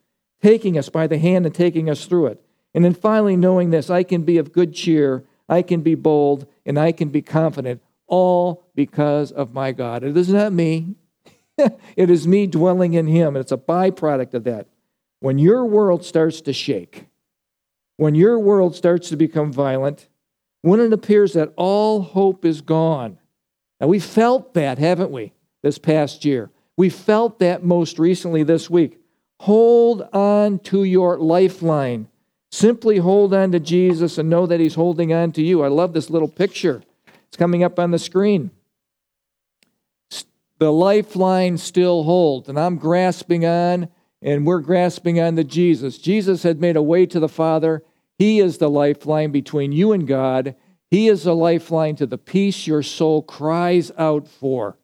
taking 0.42 0.78
us 0.78 0.88
by 0.88 1.06
the 1.06 1.18
hand 1.18 1.46
and 1.46 1.54
taking 1.54 1.90
us 1.90 2.06
through 2.06 2.26
it. 2.26 2.42
And 2.74 2.84
then 2.84 2.94
finally, 2.94 3.36
knowing 3.36 3.70
this, 3.70 3.90
I 3.90 4.02
can 4.02 4.22
be 4.22 4.38
of 4.38 4.52
good 4.52 4.74
cheer, 4.74 5.24
I 5.48 5.62
can 5.62 5.80
be 5.80 5.94
bold, 5.94 6.46
and 6.64 6.78
I 6.78 6.92
can 6.92 7.08
be 7.08 7.22
confident, 7.22 7.82
all 8.06 8.66
because 8.74 9.32
of 9.32 9.52
my 9.52 9.72
God. 9.72 10.04
It 10.04 10.16
is 10.16 10.28
not 10.28 10.52
me, 10.52 10.94
it 11.56 12.10
is 12.10 12.26
me 12.26 12.46
dwelling 12.46 12.94
in 12.94 13.06
Him. 13.06 13.36
And 13.36 13.38
It's 13.38 13.52
a 13.52 13.56
byproduct 13.56 14.34
of 14.34 14.44
that. 14.44 14.68
When 15.20 15.38
your 15.38 15.64
world 15.64 16.04
starts 16.04 16.40
to 16.42 16.52
shake, 16.52 17.06
when 17.96 18.14
your 18.14 18.38
world 18.38 18.76
starts 18.76 19.08
to 19.08 19.16
become 19.16 19.52
violent, 19.52 20.08
when 20.62 20.80
it 20.80 20.92
appears 20.92 21.32
that 21.32 21.52
all 21.56 22.02
hope 22.02 22.44
is 22.44 22.60
gone, 22.60 23.18
and 23.80 23.90
we 23.90 23.98
felt 23.98 24.54
that, 24.54 24.78
haven't 24.78 25.10
we, 25.10 25.32
this 25.62 25.78
past 25.78 26.24
year? 26.24 26.50
We 26.78 26.90
felt 26.90 27.40
that 27.40 27.64
most 27.64 27.98
recently 27.98 28.44
this 28.44 28.70
week. 28.70 29.00
Hold 29.40 30.02
on 30.12 30.60
to 30.60 30.84
your 30.84 31.18
lifeline. 31.18 32.06
Simply 32.52 32.98
hold 32.98 33.34
on 33.34 33.50
to 33.50 33.58
Jesus 33.58 34.16
and 34.16 34.30
know 34.30 34.46
that 34.46 34.60
He's 34.60 34.76
holding 34.76 35.12
on 35.12 35.32
to 35.32 35.42
you. 35.42 35.64
I 35.64 35.68
love 35.68 35.92
this 35.92 36.08
little 36.08 36.28
picture. 36.28 36.84
It's 37.26 37.36
coming 37.36 37.64
up 37.64 37.80
on 37.80 37.90
the 37.90 37.98
screen. 37.98 38.52
The 40.60 40.72
lifeline 40.72 41.58
still 41.58 42.04
holds, 42.04 42.48
and 42.48 42.56
I'm 42.58 42.76
grasping 42.76 43.44
on, 43.44 43.88
and 44.22 44.46
we're 44.46 44.60
grasping 44.60 45.18
on 45.18 45.34
to 45.34 45.42
Jesus. 45.42 45.98
Jesus 45.98 46.44
had 46.44 46.60
made 46.60 46.76
a 46.76 46.82
way 46.82 47.06
to 47.06 47.18
the 47.18 47.28
Father. 47.28 47.82
He 48.18 48.38
is 48.38 48.58
the 48.58 48.70
lifeline 48.70 49.32
between 49.32 49.72
you 49.72 49.90
and 49.90 50.06
God. 50.06 50.54
He 50.92 51.08
is 51.08 51.24
the 51.24 51.34
lifeline 51.34 51.96
to 51.96 52.06
the 52.06 52.18
peace 52.18 52.68
your 52.68 52.84
soul 52.84 53.22
cries 53.22 53.90
out 53.98 54.28
for. 54.28 54.77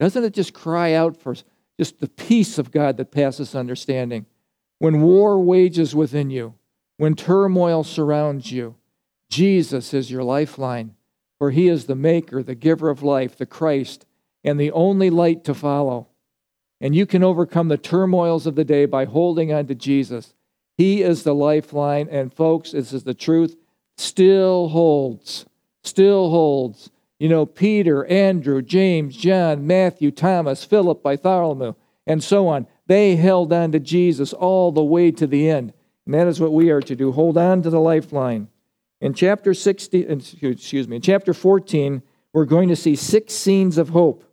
Doesn't 0.00 0.24
it 0.24 0.34
just 0.34 0.54
cry 0.54 0.92
out 0.92 1.16
for 1.16 1.34
just 1.78 2.00
the 2.00 2.08
peace 2.08 2.58
of 2.58 2.70
God 2.70 2.96
that 2.96 3.10
passes 3.10 3.54
understanding? 3.54 4.26
When 4.78 5.02
war 5.02 5.40
wages 5.40 5.94
within 5.94 6.30
you, 6.30 6.54
when 6.96 7.14
turmoil 7.14 7.84
surrounds 7.84 8.52
you, 8.52 8.76
Jesus 9.30 9.92
is 9.92 10.10
your 10.10 10.22
lifeline, 10.22 10.94
for 11.38 11.50
he 11.50 11.68
is 11.68 11.86
the 11.86 11.94
maker, 11.94 12.42
the 12.42 12.54
giver 12.54 12.90
of 12.90 13.02
life, 13.02 13.36
the 13.36 13.46
Christ, 13.46 14.06
and 14.44 14.58
the 14.58 14.70
only 14.72 15.10
light 15.10 15.44
to 15.44 15.54
follow. 15.54 16.08
And 16.80 16.94
you 16.94 17.06
can 17.06 17.24
overcome 17.24 17.68
the 17.68 17.76
turmoils 17.76 18.46
of 18.46 18.54
the 18.54 18.64
day 18.64 18.86
by 18.86 19.04
holding 19.04 19.52
on 19.52 19.66
to 19.66 19.74
Jesus. 19.74 20.34
He 20.76 21.02
is 21.02 21.24
the 21.24 21.34
lifeline, 21.34 22.08
and 22.08 22.32
folks, 22.32 22.70
this 22.70 22.92
is 22.92 23.02
the 23.02 23.14
truth, 23.14 23.56
still 23.96 24.68
holds, 24.68 25.44
still 25.82 26.30
holds. 26.30 26.90
You 27.18 27.28
know, 27.28 27.46
Peter, 27.46 28.04
Andrew, 28.06 28.62
James, 28.62 29.16
John, 29.16 29.66
Matthew, 29.66 30.10
Thomas, 30.10 30.64
Philip, 30.64 31.02
Bartholomew, 31.02 31.74
and 32.06 32.22
so 32.22 32.48
on. 32.48 32.66
They 32.86 33.16
held 33.16 33.52
on 33.52 33.72
to 33.72 33.80
Jesus 33.80 34.32
all 34.32 34.72
the 34.72 34.84
way 34.84 35.10
to 35.10 35.26
the 35.26 35.48
end. 35.50 35.72
And 36.06 36.14
that 36.14 36.26
is 36.26 36.40
what 36.40 36.52
we 36.52 36.70
are 36.70 36.80
to 36.80 36.96
do 36.96 37.12
hold 37.12 37.36
on 37.36 37.62
to 37.62 37.70
the 37.70 37.80
lifeline. 37.80 38.48
In 39.00 39.14
chapter 39.14 39.54
60, 39.54 40.06
excuse 40.42 40.88
me, 40.88 40.96
in 40.96 41.02
chapter 41.02 41.34
14, 41.34 42.02
we're 42.32 42.44
going 42.44 42.68
to 42.68 42.76
see 42.76 42.96
six 42.96 43.34
scenes 43.34 43.78
of 43.78 43.90
hope. 43.90 44.24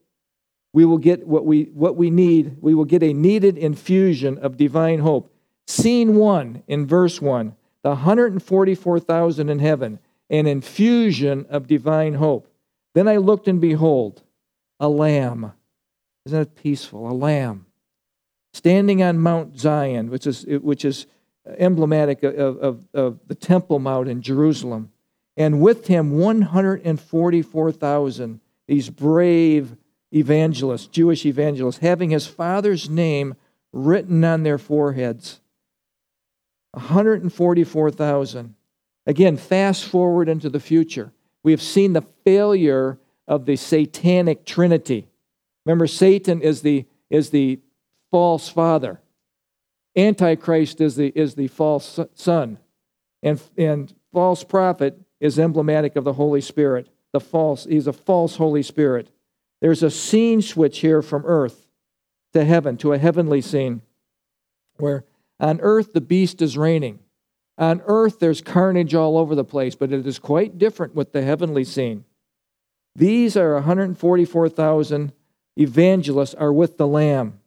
We 0.74 0.86
will 0.86 0.98
get 0.98 1.28
what 1.28 1.46
we, 1.46 1.66
what 1.74 1.96
we 1.96 2.10
need. 2.10 2.58
We 2.62 2.74
will 2.74 2.86
get 2.86 3.04
a 3.04 3.14
needed 3.14 3.58
infusion 3.58 4.38
of 4.38 4.58
divine 4.58 5.00
hope. 5.00 5.34
Scene 5.68 6.16
one 6.16 6.64
in 6.68 6.86
verse 6.86 7.22
one 7.22 7.56
the 7.82 7.90
144,000 7.90 9.50
in 9.50 9.60
heaven, 9.60 10.00
an 10.32 10.48
infusion 10.48 11.46
of 11.50 11.68
divine 11.68 12.16
hope. 12.16 12.48
Then 12.96 13.08
I 13.08 13.18
looked 13.18 13.48
and 13.48 13.62
behold, 13.62 14.24
a 14.80 14.90
lamb. 14.90 15.52
Isn't 16.26 16.40
that 16.40 16.56
peaceful? 16.56 17.08
A 17.08 17.14
lamb 17.14 17.68
standing 18.56 19.04
on 19.04 19.20
Mount 19.20 19.60
Zion, 19.60 20.10
which 20.10 20.26
is, 20.26 20.46
which 20.48 20.86
is 20.86 21.08
emblematic 21.58 22.24
of, 22.24 22.58
of, 22.58 22.88
of 22.94 23.20
the 23.28 23.36
Temple 23.36 23.80
Mount 23.80 24.08
in 24.08 24.22
Jerusalem. 24.22 24.94
And 25.36 25.60
with 25.60 25.88
him, 25.88 26.18
144,000, 26.18 28.40
these 28.68 28.90
brave 28.90 29.76
evangelists, 30.14 30.88
Jewish 30.88 31.26
evangelists, 31.26 31.80
having 31.80 32.12
his 32.12 32.28
father's 32.28 32.90
name 32.90 33.36
written 33.74 34.24
on 34.24 34.44
their 34.44 34.58
foreheads. 34.58 35.42
144,000. 36.72 38.56
Again, 39.06 39.36
fast 39.36 39.84
forward 39.84 40.30
into 40.30 40.50
the 40.50 40.62
future. 40.62 41.12
We 41.46 41.52
have 41.52 41.62
seen 41.62 41.94
the 41.94 42.02
failure 42.02 42.98
of 43.28 43.46
the 43.46 43.56
satanic 43.56 44.48
trinity. 44.48 45.08
Remember, 45.64 45.86
Satan 45.86 46.42
is 46.42 46.64
the, 46.64 46.88
is 47.12 47.30
the 47.30 47.60
false 48.10 48.50
father. 48.50 49.00
Antichrist 49.96 50.82
is 50.82 50.96
the, 50.96 51.10
is 51.10 51.36
the 51.36 51.48
false 51.48 52.00
son. 52.16 52.58
And, 53.22 53.40
and 53.60 53.94
false 54.12 54.44
prophet 54.44 55.00
is 55.20 55.38
emblematic 55.38 55.96
of 55.96 56.04
the 56.04 56.14
Holy 56.14 56.42
Spirit. 56.42 56.90
The 57.14 57.20
false, 57.20 57.66
he's 57.66 57.86
a 57.86 57.94
false 57.94 58.38
Holy 58.38 58.64
Spirit. 58.64 59.12
There's 59.62 59.84
a 59.84 59.92
scene 59.92 60.42
switch 60.42 60.80
here 60.80 61.04
from 61.04 61.28
earth 61.28 61.68
to 62.34 62.44
heaven, 62.44 62.76
to 62.78 62.92
a 62.92 62.98
heavenly 62.98 63.42
scene, 63.42 63.84
where 64.78 65.06
on 65.40 65.62
earth, 65.62 65.94
the 65.94 66.02
beast 66.02 66.42
is 66.42 66.58
reigning. 66.58 67.02
On 67.58 67.82
earth, 67.86 68.20
there's 68.20 68.42
carnage 68.42 68.94
all 68.94 69.18
over 69.18 69.34
the 69.34 69.44
place, 69.44 69.76
but 69.76 69.92
it 69.92 70.06
is 70.06 70.20
quite 70.20 70.58
different 70.58 70.94
with 70.94 71.14
the 71.14 71.22
heavenly 71.22 71.64
scene. 71.64 72.04
These 72.96 73.38
are 73.38 73.54
144,000 73.56 75.14
evangelists 75.58 76.34
are 76.36 76.52
with 76.52 76.78
the 76.78 76.88
Lamb. 76.88 77.40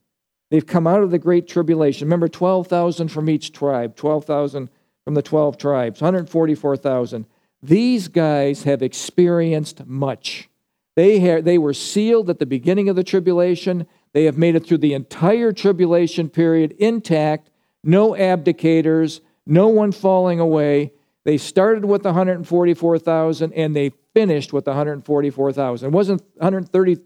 They've 0.50 0.66
come 0.66 0.86
out 0.86 1.02
of 1.02 1.10
the 1.10 1.18
great 1.18 1.46
tribulation. 1.46 2.06
Remember, 2.06 2.28
12,000 2.28 3.08
from 3.08 3.28
each 3.28 3.52
tribe, 3.52 3.96
12,000 3.96 4.70
from 5.04 5.14
the 5.14 5.22
12 5.22 5.58
tribes, 5.58 6.00
144,000. 6.00 7.26
These 7.62 8.08
guys 8.08 8.62
have 8.62 8.82
experienced 8.82 9.84
much. 9.86 10.48
They, 10.96 11.20
ha- 11.20 11.42
they 11.42 11.58
were 11.58 11.74
sealed 11.74 12.30
at 12.30 12.38
the 12.38 12.46
beginning 12.46 12.88
of 12.88 12.96
the 12.96 13.04
tribulation. 13.04 13.86
They 14.12 14.24
have 14.24 14.38
made 14.38 14.54
it 14.56 14.66
through 14.66 14.78
the 14.78 14.94
entire 14.94 15.52
tribulation 15.52 16.28
period 16.30 16.72
intact 16.78 17.50
no 17.84 18.10
abdicators, 18.10 19.20
no 19.48 19.68
one 19.68 19.92
falling 19.92 20.38
away. 20.38 20.92
They 21.24 21.38
started 21.38 21.84
with 21.84 22.04
144,000 22.04 23.52
and 23.54 23.74
they 23.74 23.90
finished 24.14 24.52
with 24.52 24.66
144,000. 24.66 25.88
It 25.88 25.92
wasn't 25.92 26.22
130 26.34 26.98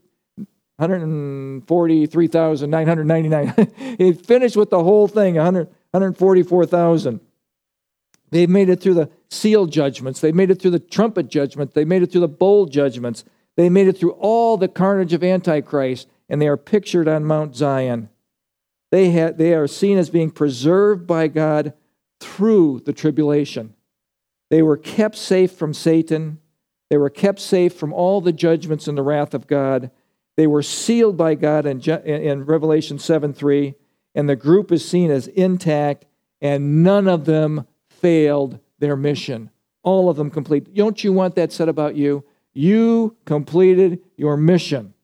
143,999. 0.79 3.73
he 3.99 4.13
finished 4.15 4.57
with 4.57 4.71
the 4.71 4.83
whole 4.83 5.07
thing, 5.07 5.35
100, 5.37 5.69
144,000. 5.91 7.21
They 8.31 8.47
made 8.47 8.69
it 8.69 8.81
through 8.81 8.95
the 8.95 9.09
seal 9.31 9.67
judgments. 9.67 10.19
They 10.21 10.33
made 10.33 10.51
it 10.51 10.61
through 10.61 10.73
the 10.73 10.81
trumpet 10.81 11.29
judgment. 11.29 11.75
They 11.75 11.85
made 11.85 12.03
it 12.03 12.11
through 12.11 12.23
the 12.23 12.29
bowl 12.29 12.67
judgments. 12.67 13.25
They 13.57 13.69
made 13.69 13.87
it 13.87 13.97
through 13.99 14.13
all 14.13 14.57
the 14.57 14.67
carnage 14.67 15.13
of 15.13 15.23
Antichrist, 15.23 16.09
and 16.29 16.43
they 16.43 16.49
are 16.49 16.57
pictured 16.57 17.07
on 17.07 17.27
Mount 17.27 17.55
Zion. 17.55 18.09
They, 18.91 19.13
ha- 19.13 19.35
they 19.37 19.55
are 19.55 19.69
seen 19.69 19.99
as 19.99 20.11
being 20.11 20.31
preserved 20.31 21.07
by 21.07 21.29
God 21.29 21.75
through 22.23 22.83
the 22.85 22.93
tribulation. 22.93 23.75
They 24.51 24.63
were 24.63 24.77
kept 24.77 25.17
safe 25.17 25.53
from 25.53 25.75
Satan. 25.75 26.39
They 26.91 26.97
were 26.97 27.11
kept 27.11 27.41
safe 27.41 27.75
from 27.75 27.93
all 27.93 28.21
the 28.21 28.33
judgments 28.33 28.87
and 28.87 28.99
the 28.99 29.03
wrath 29.03 29.35
of 29.35 29.47
God. 29.47 29.91
They 30.37 30.47
were 30.47 30.63
sealed 30.63 31.17
by 31.17 31.35
God 31.35 31.67
in, 31.67 31.81
in 31.81 32.45
Revelation 32.45 32.99
7 32.99 33.33
3. 33.33 33.75
and 34.15 34.29
the 34.29 34.37
group 34.37 34.71
is 34.71 34.87
seen 34.87 35.11
as 35.11 35.27
intact, 35.29 36.05
and 36.41 36.83
none 36.83 37.09
of 37.09 37.25
them 37.25 37.67
failed 37.89 38.59
their 38.79 38.97
mission. 38.97 39.51
All 39.83 40.09
of 40.09 40.17
them 40.17 40.31
complete. 40.31 40.75
Don't 40.75 41.03
you 41.03 41.13
want 41.13 41.35
that 41.37 41.53
said 41.53 41.69
about 41.69 41.97
you? 41.97 42.25
You 42.53 43.17
completed 43.25 44.01
your 44.17 44.37
mission. 44.37 44.95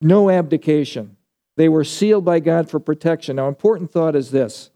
No 0.00 0.30
abdication. 0.30 1.16
They 1.56 1.68
were 1.68 1.84
sealed 1.84 2.24
by 2.24 2.40
God 2.40 2.70
for 2.70 2.78
protection. 2.80 3.36
Now, 3.36 3.48
important 3.48 3.90
thought 3.90 4.16
is 4.16 4.30
this 4.30 4.70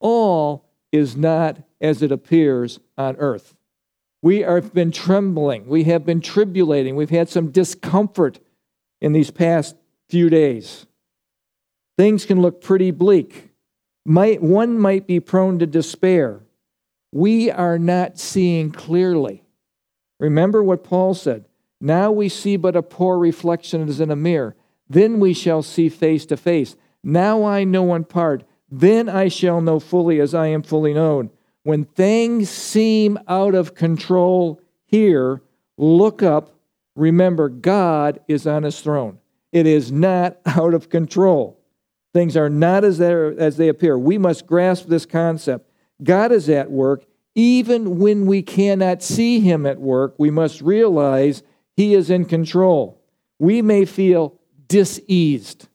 all 0.00 0.66
is 0.90 1.16
not 1.16 1.58
as 1.80 2.02
it 2.02 2.10
appears 2.10 2.80
on 2.98 3.16
earth. 3.16 3.54
We 4.22 4.40
have 4.40 4.74
been 4.74 4.90
trembling. 4.90 5.66
We 5.66 5.84
have 5.84 6.04
been 6.04 6.20
tribulating. 6.20 6.96
We've 6.96 7.10
had 7.10 7.28
some 7.28 7.50
discomfort 7.50 8.38
in 9.00 9.12
these 9.12 9.30
past 9.30 9.76
few 10.08 10.28
days. 10.28 10.86
Things 11.96 12.26
can 12.26 12.42
look 12.42 12.60
pretty 12.60 12.90
bleak. 12.90 13.50
Might, 14.04 14.42
one 14.42 14.78
might 14.78 15.06
be 15.06 15.20
prone 15.20 15.58
to 15.58 15.66
despair. 15.66 16.40
We 17.12 17.50
are 17.50 17.78
not 17.78 18.18
seeing 18.18 18.70
clearly. 18.72 19.42
Remember 20.18 20.62
what 20.62 20.84
Paul 20.84 21.14
said 21.14 21.46
Now 21.80 22.12
we 22.12 22.28
see 22.28 22.56
but 22.56 22.76
a 22.76 22.82
poor 22.82 23.18
reflection 23.18 23.88
as 23.88 24.00
in 24.00 24.10
a 24.10 24.16
mirror. 24.16 24.54
Then 24.88 25.20
we 25.20 25.32
shall 25.32 25.62
see 25.62 25.88
face 25.88 26.26
to 26.26 26.36
face. 26.36 26.76
Now 27.02 27.44
I 27.44 27.64
know 27.64 27.94
in 27.94 28.04
part. 28.04 28.44
Then 28.70 29.08
I 29.08 29.28
shall 29.28 29.60
know 29.60 29.80
fully 29.80 30.20
as 30.20 30.34
I 30.34 30.46
am 30.48 30.62
fully 30.62 30.94
known. 30.94 31.30
When 31.62 31.84
things 31.84 32.48
seem 32.48 33.18
out 33.28 33.54
of 33.54 33.74
control 33.74 34.60
here, 34.86 35.42
look 35.76 36.22
up. 36.22 36.54
Remember, 36.96 37.48
God 37.48 38.20
is 38.28 38.46
on 38.46 38.62
his 38.62 38.80
throne. 38.80 39.18
It 39.52 39.66
is 39.66 39.90
not 39.90 40.38
out 40.46 40.74
of 40.74 40.88
control. 40.88 41.58
Things 42.12 42.36
are 42.36 42.50
not 42.50 42.84
as, 42.84 43.00
as 43.00 43.56
they 43.56 43.68
appear. 43.68 43.98
We 43.98 44.18
must 44.18 44.46
grasp 44.46 44.86
this 44.86 45.06
concept. 45.06 45.70
God 46.02 46.32
is 46.32 46.48
at 46.48 46.70
work. 46.70 47.04
Even 47.36 47.98
when 48.00 48.26
we 48.26 48.42
cannot 48.42 49.02
see 49.02 49.38
him 49.38 49.64
at 49.64 49.78
work, 49.78 50.14
we 50.18 50.30
must 50.30 50.60
realize 50.60 51.42
he 51.76 51.94
is 51.94 52.10
in 52.10 52.24
control. 52.24 53.00
We 53.38 53.62
may 53.62 53.84
feel 53.84 54.38
diseased. 54.66 55.68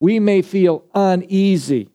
We 0.00 0.18
may 0.18 0.40
feel 0.40 0.84
uneasy. 0.94 1.88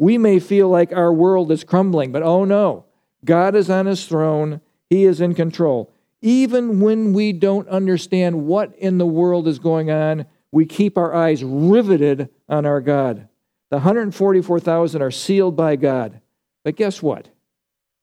We 0.00 0.16
may 0.16 0.38
feel 0.38 0.70
like 0.70 0.94
our 0.94 1.12
world 1.12 1.52
is 1.52 1.62
crumbling, 1.62 2.10
but 2.10 2.22
oh 2.22 2.46
no, 2.46 2.86
God 3.22 3.54
is 3.54 3.68
on 3.68 3.84
his 3.84 4.06
throne. 4.06 4.62
He 4.88 5.04
is 5.04 5.20
in 5.20 5.34
control. 5.34 5.92
Even 6.22 6.80
when 6.80 7.12
we 7.12 7.34
don't 7.34 7.68
understand 7.68 8.46
what 8.46 8.74
in 8.76 8.96
the 8.96 9.04
world 9.04 9.46
is 9.46 9.58
going 9.58 9.90
on, 9.90 10.24
we 10.50 10.64
keep 10.64 10.96
our 10.96 11.14
eyes 11.14 11.44
riveted 11.44 12.30
on 12.48 12.64
our 12.64 12.80
God. 12.80 13.28
The 13.68 13.76
144,000 13.76 15.02
are 15.02 15.10
sealed 15.10 15.54
by 15.54 15.76
God. 15.76 16.22
But 16.64 16.76
guess 16.76 17.02
what? 17.02 17.28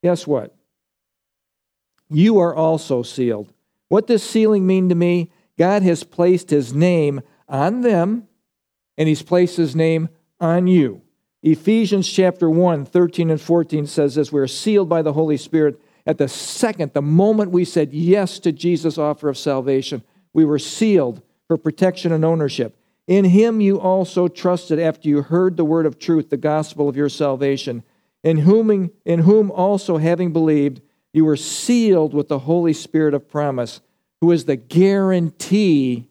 Guess 0.03 0.27
what? 0.27 0.55
You 2.09 2.37
are 2.39 2.53
also 2.53 3.01
sealed. 3.01 3.51
What 3.87 4.05
does 4.05 4.21
sealing 4.21 4.67
mean 4.67 4.89
to 4.89 4.95
me? 4.95 5.31
God 5.57 5.81
has 5.81 6.03
placed 6.03 6.51
his 6.51 6.75
name 6.75 7.21
on 7.49 7.81
them, 7.81 8.27
and 8.99 9.09
he's 9.09 9.23
placed 9.23 9.57
his 9.57 9.75
name 9.75 10.09
on 10.39 10.67
you. 10.67 11.01
Ephesians 11.43 12.09
chapter 12.09 12.49
1, 12.49 12.85
13 12.85 13.29
and 13.29 13.39
14 13.39 13.85
says 13.85 14.15
this 14.15 14.31
We're 14.31 14.47
sealed 14.47 14.89
by 14.89 15.01
the 15.01 15.13
Holy 15.13 15.37
Spirit 15.37 15.79
at 16.05 16.17
the 16.17 16.27
second, 16.27 16.93
the 16.93 17.01
moment 17.01 17.51
we 17.51 17.65
said 17.65 17.93
yes 17.93 18.39
to 18.39 18.51
Jesus' 18.51 18.97
offer 18.97 19.29
of 19.29 19.37
salvation. 19.37 20.03
We 20.33 20.45
were 20.45 20.59
sealed 20.59 21.21
for 21.47 21.57
protection 21.57 22.11
and 22.11 22.25
ownership. 22.25 22.77
In 23.07 23.25
him 23.25 23.61
you 23.61 23.79
also 23.79 24.27
trusted 24.27 24.79
after 24.79 25.07
you 25.07 25.21
heard 25.21 25.57
the 25.57 25.65
word 25.65 25.85
of 25.85 25.99
truth, 25.99 26.29
the 26.29 26.37
gospel 26.37 26.89
of 26.89 26.97
your 26.97 27.09
salvation, 27.09 27.83
in 28.23 28.39
whom, 28.39 28.91
in 29.05 29.19
whom 29.19 29.51
also 29.51 29.97
having 29.97 30.33
believed, 30.33 30.81
you 31.13 31.23
were 31.23 31.37
sealed 31.37 32.13
with 32.13 32.27
the 32.27 32.39
Holy 32.39 32.73
Spirit 32.73 33.13
of 33.13 33.29
promise, 33.29 33.79
who 34.21 34.31
is 34.31 34.45
the 34.45 34.55
guarantee 34.55 36.09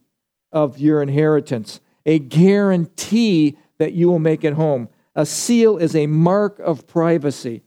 of 0.53 0.79
your 0.79 1.03
inheritance, 1.03 1.81
a 2.07 2.18
guarantee 2.18 3.59
that 3.79 3.92
you 3.92 4.09
will 4.09 4.18
make 4.18 4.42
it 4.42 4.55
home. 4.55 4.88
A 5.16 5.24
seal 5.24 5.79
is 5.79 5.96
a 5.96 6.07
mark 6.07 6.59
of 6.59 6.87
privacy, 6.87 7.62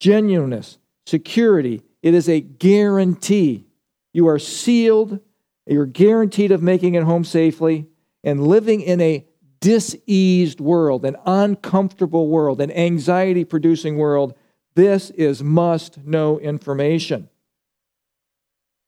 genuineness, 0.00 0.78
security. 1.06 1.82
It 2.02 2.14
is 2.14 2.28
a 2.28 2.40
guarantee. 2.40 3.66
You 4.14 4.28
are 4.28 4.38
sealed, 4.38 5.20
you're 5.66 5.86
guaranteed 5.86 6.52
of 6.52 6.62
making 6.62 6.94
it 6.94 7.04
home 7.04 7.24
safely 7.24 7.86
and 8.22 8.46
living 8.46 8.80
in 8.80 9.00
a 9.02 9.26
diseased 9.60 10.58
world, 10.60 11.04
an 11.04 11.16
uncomfortable 11.26 12.28
world, 12.28 12.60
an 12.60 12.70
anxiety 12.70 13.44
producing 13.44 13.96
world. 13.96 14.34
This 14.74 15.10
is 15.10 15.42
must 15.42 15.98
know 16.04 16.38
information. 16.38 17.28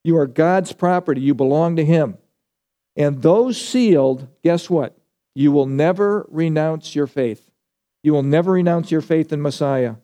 You 0.03 0.17
are 0.17 0.27
God's 0.27 0.73
property, 0.73 1.21
you 1.21 1.35
belong 1.35 1.77
to 1.77 1.85
Him. 1.85 2.17
And 2.95 3.21
those 3.23 3.61
sealed, 3.61 4.29
guess 4.43 4.71
what? 4.71 4.97
You 5.35 5.53
will 5.53 5.67
never 5.67 6.27
renounce 6.31 6.95
your 6.95 7.07
faith. 7.07 7.46
You 8.07 8.13
will 8.13 8.23
never 8.23 8.53
renounce 8.53 8.93
your 8.93 9.01
faith 9.01 9.33
in 9.33 9.43
Messiah. 9.43 9.97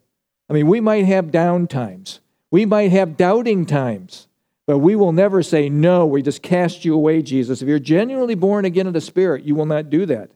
I 0.51 0.55
mean, 0.55 0.67
we 0.67 0.81
might 0.81 1.05
have 1.05 1.31
down 1.31 1.69
times, 1.69 2.19
we 2.51 2.67
might 2.67 2.91
have 2.91 3.17
doubting 3.17 3.65
times, 3.65 4.27
but 4.67 4.79
we 4.79 4.97
will 4.97 5.13
never 5.13 5.41
say, 5.41 5.69
No, 5.69 6.05
we 6.05 6.21
just 6.21 6.43
cast 6.43 6.85
you 6.85 6.95
away, 6.95 7.23
Jesus. 7.23 7.63
If 7.63 7.69
you're 7.69 7.79
genuinely 7.79 8.35
born 8.35 8.65
again 8.65 8.89
of 8.89 8.93
the 8.93 9.01
Spirit, 9.01 9.45
you 9.45 9.55
will 9.55 9.67
not 9.67 9.89
do 9.89 10.05
that. 10.07 10.33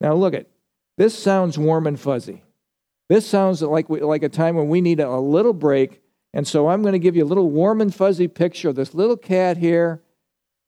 Now, 0.00 0.14
look 0.14 0.34
at 0.34 0.48
this 0.98 1.16
sounds 1.16 1.56
warm 1.56 1.86
and 1.86 1.98
fuzzy. 1.98 2.42
This 3.08 3.24
sounds 3.24 3.62
like, 3.62 3.88
like 3.88 4.24
a 4.24 4.28
time 4.28 4.56
when 4.56 4.68
we 4.68 4.80
need 4.80 4.98
a, 4.98 5.08
a 5.08 5.20
little 5.20 5.52
break. 5.52 6.02
And 6.34 6.44
so 6.44 6.68
I'm 6.68 6.82
going 6.82 6.94
to 6.94 6.98
give 6.98 7.14
you 7.14 7.22
a 7.22 7.24
little 7.24 7.50
warm 7.52 7.80
and 7.80 7.94
fuzzy 7.94 8.26
picture 8.26 8.68
of 8.68 8.74
this 8.74 8.94
little 8.94 9.16
cat 9.16 9.58
here 9.58 10.02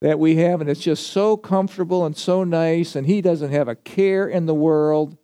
that 0.00 0.20
we 0.20 0.36
have, 0.36 0.60
and 0.60 0.70
it's 0.70 0.82
just 0.82 1.08
so 1.08 1.36
comfortable 1.36 2.06
and 2.06 2.16
so 2.16 2.44
nice, 2.44 2.94
and 2.94 3.08
he 3.08 3.20
doesn't 3.20 3.50
have 3.50 3.66
a 3.66 3.74
care 3.74 4.28
in 4.28 4.46
the 4.46 4.54
world. 4.54 5.16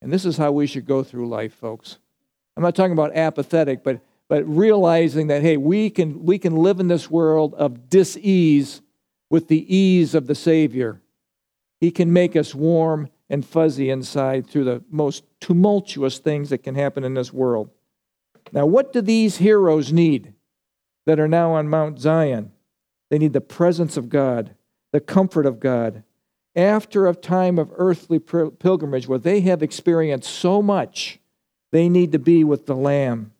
And 0.00 0.12
this 0.12 0.24
is 0.24 0.36
how 0.36 0.52
we 0.52 0.66
should 0.66 0.86
go 0.86 1.02
through 1.02 1.28
life, 1.28 1.54
folks. 1.54 1.98
I'm 2.56 2.62
not 2.62 2.74
talking 2.74 2.92
about 2.92 3.16
apathetic, 3.16 3.82
but, 3.82 4.00
but 4.28 4.44
realizing 4.48 5.28
that, 5.28 5.42
hey, 5.42 5.56
we 5.56 5.90
can, 5.90 6.24
we 6.24 6.38
can 6.38 6.56
live 6.56 6.80
in 6.80 6.88
this 6.88 7.10
world 7.10 7.54
of 7.54 7.88
dis-ease 7.88 8.80
with 9.30 9.48
the 9.48 9.74
ease 9.74 10.14
of 10.14 10.26
the 10.26 10.34
Savior. 10.34 11.00
He 11.80 11.90
can 11.90 12.12
make 12.12 12.36
us 12.36 12.54
warm 12.54 13.08
and 13.30 13.44
fuzzy 13.44 13.90
inside 13.90 14.46
through 14.46 14.64
the 14.64 14.82
most 14.90 15.24
tumultuous 15.40 16.18
things 16.18 16.50
that 16.50 16.62
can 16.62 16.74
happen 16.74 17.04
in 17.04 17.14
this 17.14 17.32
world. 17.32 17.70
Now, 18.52 18.66
what 18.66 18.92
do 18.92 19.00
these 19.00 19.36
heroes 19.36 19.92
need 19.92 20.32
that 21.06 21.20
are 21.20 21.28
now 21.28 21.52
on 21.52 21.68
Mount 21.68 22.00
Zion? 22.00 22.52
They 23.10 23.18
need 23.18 23.32
the 23.32 23.40
presence 23.40 23.96
of 23.96 24.08
God, 24.08 24.54
the 24.92 25.00
comfort 25.00 25.46
of 25.46 25.60
God, 25.60 26.02
after 26.58 27.06
a 27.06 27.14
time 27.14 27.58
of 27.58 27.72
earthly 27.76 28.18
pilgrimage 28.18 29.06
where 29.06 29.18
they 29.18 29.40
have 29.42 29.62
experienced 29.62 30.28
so 30.28 30.60
much, 30.60 31.20
they 31.70 31.88
need 31.88 32.12
to 32.12 32.18
be 32.18 32.42
with 32.42 32.66
the 32.66 32.74
Lamb. 32.74 33.32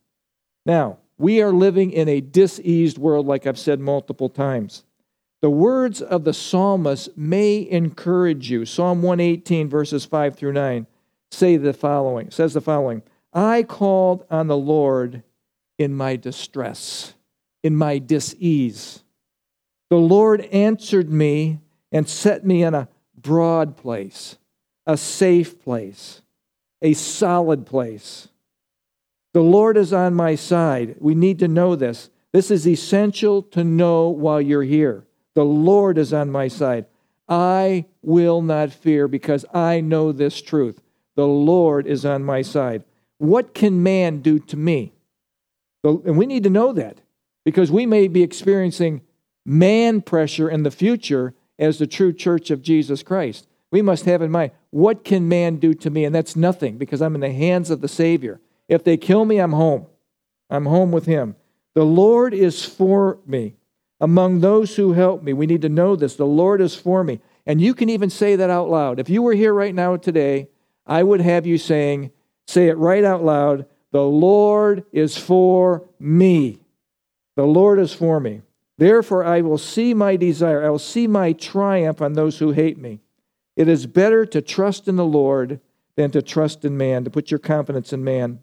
Now, 0.65 0.99
we 1.19 1.43
are 1.43 1.53
living 1.53 1.91
in 1.91 2.09
a 2.09 2.21
diseased 2.21 2.97
world, 2.97 3.27
like 3.27 3.47
I've 3.47 3.59
said 3.59 3.81
multiple 3.81 4.29
times. 4.29 4.85
The 5.41 5.51
words 5.51 6.01
of 6.01 6.25
the 6.25 6.33
psalmist 6.33 7.17
may 7.17 7.69
encourage 7.69 8.51
you. 8.51 8.65
Psalm 8.65 9.03
118, 9.03 9.69
verses 9.69 10.05
5 10.05 10.37
through 10.37 10.53
9, 10.53 10.87
say 11.31 11.57
the 11.57 11.73
following, 11.73 12.31
says 12.31 12.55
the 12.55 12.61
following 12.61 13.03
I 13.33 13.65
called 13.65 14.25
on 14.31 14.47
the 14.47 14.57
Lord 14.57 15.23
in 15.77 15.95
my 15.95 16.17
distress, 16.17 17.15
in 17.63 17.77
my 17.77 17.99
disease. 17.99 19.03
The 19.91 19.97
Lord 19.97 20.43
answered 20.53 21.11
me 21.11 21.61
and 21.91 22.09
set 22.09 22.45
me 22.45 22.63
in 22.63 22.75
a 22.75 22.89
broad 23.23 23.77
place, 23.77 24.37
a 24.87 24.97
safe 24.97 25.61
place, 25.61 26.23
a 26.83 26.95
solid 26.95 27.67
place. 27.67 28.29
The 29.35 29.43
Lord 29.43 29.77
is 29.77 29.93
on 29.93 30.15
my 30.15 30.35
side. 30.35 30.97
We 30.99 31.15
need 31.15 31.39
to 31.41 31.49
know 31.49 31.77
this. 31.77 32.11
This 32.33 32.51
is 32.51 32.67
essential 32.67 33.43
to 33.43 33.65
know 33.65 34.09
while 34.09 34.41
you're 34.41 34.63
here. 34.63 35.05
The 35.35 35.45
Lord 35.45 35.99
is 35.99 36.13
on 36.13 36.31
my 36.31 36.49
side. 36.49 36.87
I 37.29 37.87
will 38.03 38.43
not 38.43 38.73
fear 38.73 39.07
because 39.07 39.45
I 39.53 39.81
know 39.81 40.13
this 40.13 40.41
truth. 40.41 40.81
The 41.15 41.27
Lord 41.27 41.87
is 41.87 42.05
on 42.05 42.25
my 42.25 42.43
side. 42.43 42.85
What 43.19 43.55
can 43.55 43.83
man 43.83 44.21
do 44.21 44.39
to 44.39 44.57
me? 44.57 44.93
And 45.85 46.17
we 46.17 46.27
need 46.27 46.45
to 46.45 46.51
know 46.51 46.73
that 46.73 47.01
because 47.45 47.71
we 47.71 47.87
may 47.87 48.09
be 48.09 48.23
experiencing 48.23 49.03
man 49.45 50.01
pressure 50.01 50.49
in 50.49 50.63
the 50.63 50.71
future 50.71 51.35
as 51.59 51.79
the 51.79 51.87
true 51.87 52.13
church 52.13 52.51
of 52.51 52.63
Jesus 52.63 53.03
Christ. 53.03 53.47
We 53.71 53.83
must 53.83 54.05
have 54.07 54.23
in 54.23 54.31
mind, 54.31 54.53
what 54.71 55.05
can 55.05 55.29
man 55.29 55.57
do 55.57 55.75
to 55.75 55.91
me? 55.91 56.05
And 56.05 56.15
that's 56.15 56.37
nothing 56.37 56.79
because 56.79 57.03
I'm 57.03 57.15
in 57.15 57.21
the 57.21 57.33
hands 57.33 57.71
of 57.71 57.81
the 57.81 57.89
Savior. 57.89 58.41
If 58.69 58.85
they 58.85 58.97
kill 58.97 59.25
me, 59.25 59.39
I'm 59.39 59.53
home. 59.53 59.87
I'm 60.49 60.67
home 60.67 60.93
with 60.93 61.07
Him. 61.07 61.37
The 61.75 61.85
Lord 61.85 62.33
is 62.33 62.65
for 62.65 63.19
me. 63.27 63.57
Among 64.01 64.41
those 64.41 64.77
who 64.77 64.93
help 64.93 65.23
me, 65.23 65.33
we 65.33 65.47
need 65.47 65.63
to 65.63 65.69
know 65.69 65.97
this. 65.97 66.17
The 66.17 66.25
Lord 66.27 66.61
is 66.61 66.75
for 66.75 67.03
me. 67.03 67.21
And 67.47 67.61
you 67.61 67.75
can 67.75 67.89
even 67.89 68.11
say 68.11 68.37
that 68.37 68.51
out 68.51 68.71
loud. 68.71 69.01
If 69.01 69.09
you 69.09 69.23
were 69.23 69.35
here 69.35 69.53
right 69.53 69.75
now 69.75 69.97
today, 69.97 70.49
I 70.87 71.03
would 71.03 71.21
have 71.21 71.47
you 71.47 71.59
saying, 71.59 72.11
say 72.47 72.69
it 72.69 72.79
right 72.79 73.05
out 73.05 73.25
loud, 73.25 73.67
the 73.91 74.05
Lord 74.05 74.85
is 74.93 75.17
for 75.17 75.85
me. 75.99 76.59
The 77.37 77.45
Lord 77.45 77.79
is 77.79 77.93
for 77.93 78.21
me. 78.21 78.43
Therefore, 78.79 79.25
I 79.25 79.41
will 79.41 79.59
see 79.59 79.93
my 79.93 80.17
desire. 80.17 80.65
I 80.65 80.71
will 80.71 80.79
see 80.79 81.07
my 81.07 81.33
triumph 81.33 82.01
on 82.01 82.13
those 82.15 82.39
who 82.39 82.53
hate 82.53 82.79
me. 82.79 83.01
It 83.57 83.69
is 83.69 83.87
better 83.87 84.25
to 84.27 84.41
trust 84.41 84.87
in 84.87 84.95
the 84.95 85.05
Lord 85.05 85.61
than 85.97 86.13
to 86.13 86.23
trust 86.23 86.65
in 86.65 86.77
man, 86.77 87.03
to 87.03 87.11
put 87.11 87.33
your 87.33 87.41
confidence 87.41 87.93
in 87.93 88.05
man. 88.05 88.39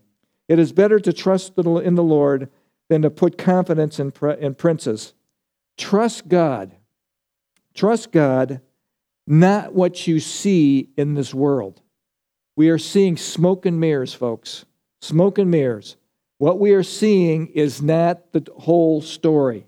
It 0.49 0.59
is 0.59 0.73
better 0.73 0.99
to 0.99 1.13
trust 1.13 1.57
in 1.57 1.95
the 1.95 2.03
Lord 2.03 2.49
than 2.89 3.01
to 3.01 3.09
put 3.09 3.37
confidence 3.37 3.97
in, 3.97 4.11
in 4.39 4.55
princes. 4.55 5.13
Trust 5.77 6.27
God. 6.27 6.75
Trust 7.73 8.11
God, 8.11 8.61
not 9.25 9.73
what 9.73 10.05
you 10.05 10.19
see 10.19 10.89
in 10.97 11.13
this 11.13 11.33
world. 11.33 11.81
We 12.57 12.69
are 12.69 12.77
seeing 12.77 13.17
smoke 13.17 13.65
and 13.65 13.79
mirrors, 13.79 14.13
folks. 14.13 14.65
Smoke 15.01 15.37
and 15.37 15.49
mirrors. 15.49 15.95
What 16.37 16.59
we 16.59 16.73
are 16.73 16.83
seeing 16.83 17.47
is 17.47 17.81
not 17.81 18.33
the 18.33 18.45
whole 18.57 19.01
story. 19.01 19.65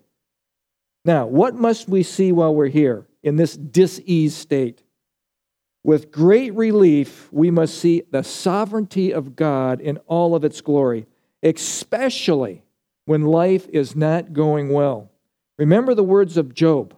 Now, 1.08 1.26
what 1.26 1.56
must 1.56 1.88
we 1.88 2.04
see 2.04 2.34
while 2.34 2.54
we're 2.54 2.68
here 2.68 3.08
in 3.24 3.38
this 3.38 3.56
diseased 3.56 4.38
state? 4.38 4.84
With 5.82 6.12
great 6.12 6.54
relief, 6.54 7.32
we 7.32 7.50
must 7.50 7.78
see 7.78 8.04
the 8.12 8.24
sovereignty 8.24 9.14
of 9.14 9.38
God 9.38 9.80
in 9.80 10.00
all 10.00 10.36
of 10.36 10.44
its 10.44 10.60
glory, 10.60 11.08
especially 11.42 12.66
when 13.06 13.22
life 13.22 13.70
is 13.70 13.96
not 13.96 14.34
going 14.34 14.68
well. 14.74 15.10
Remember 15.58 15.96
the 15.96 16.04
words 16.04 16.36
of 16.36 16.54
Job 16.54 16.94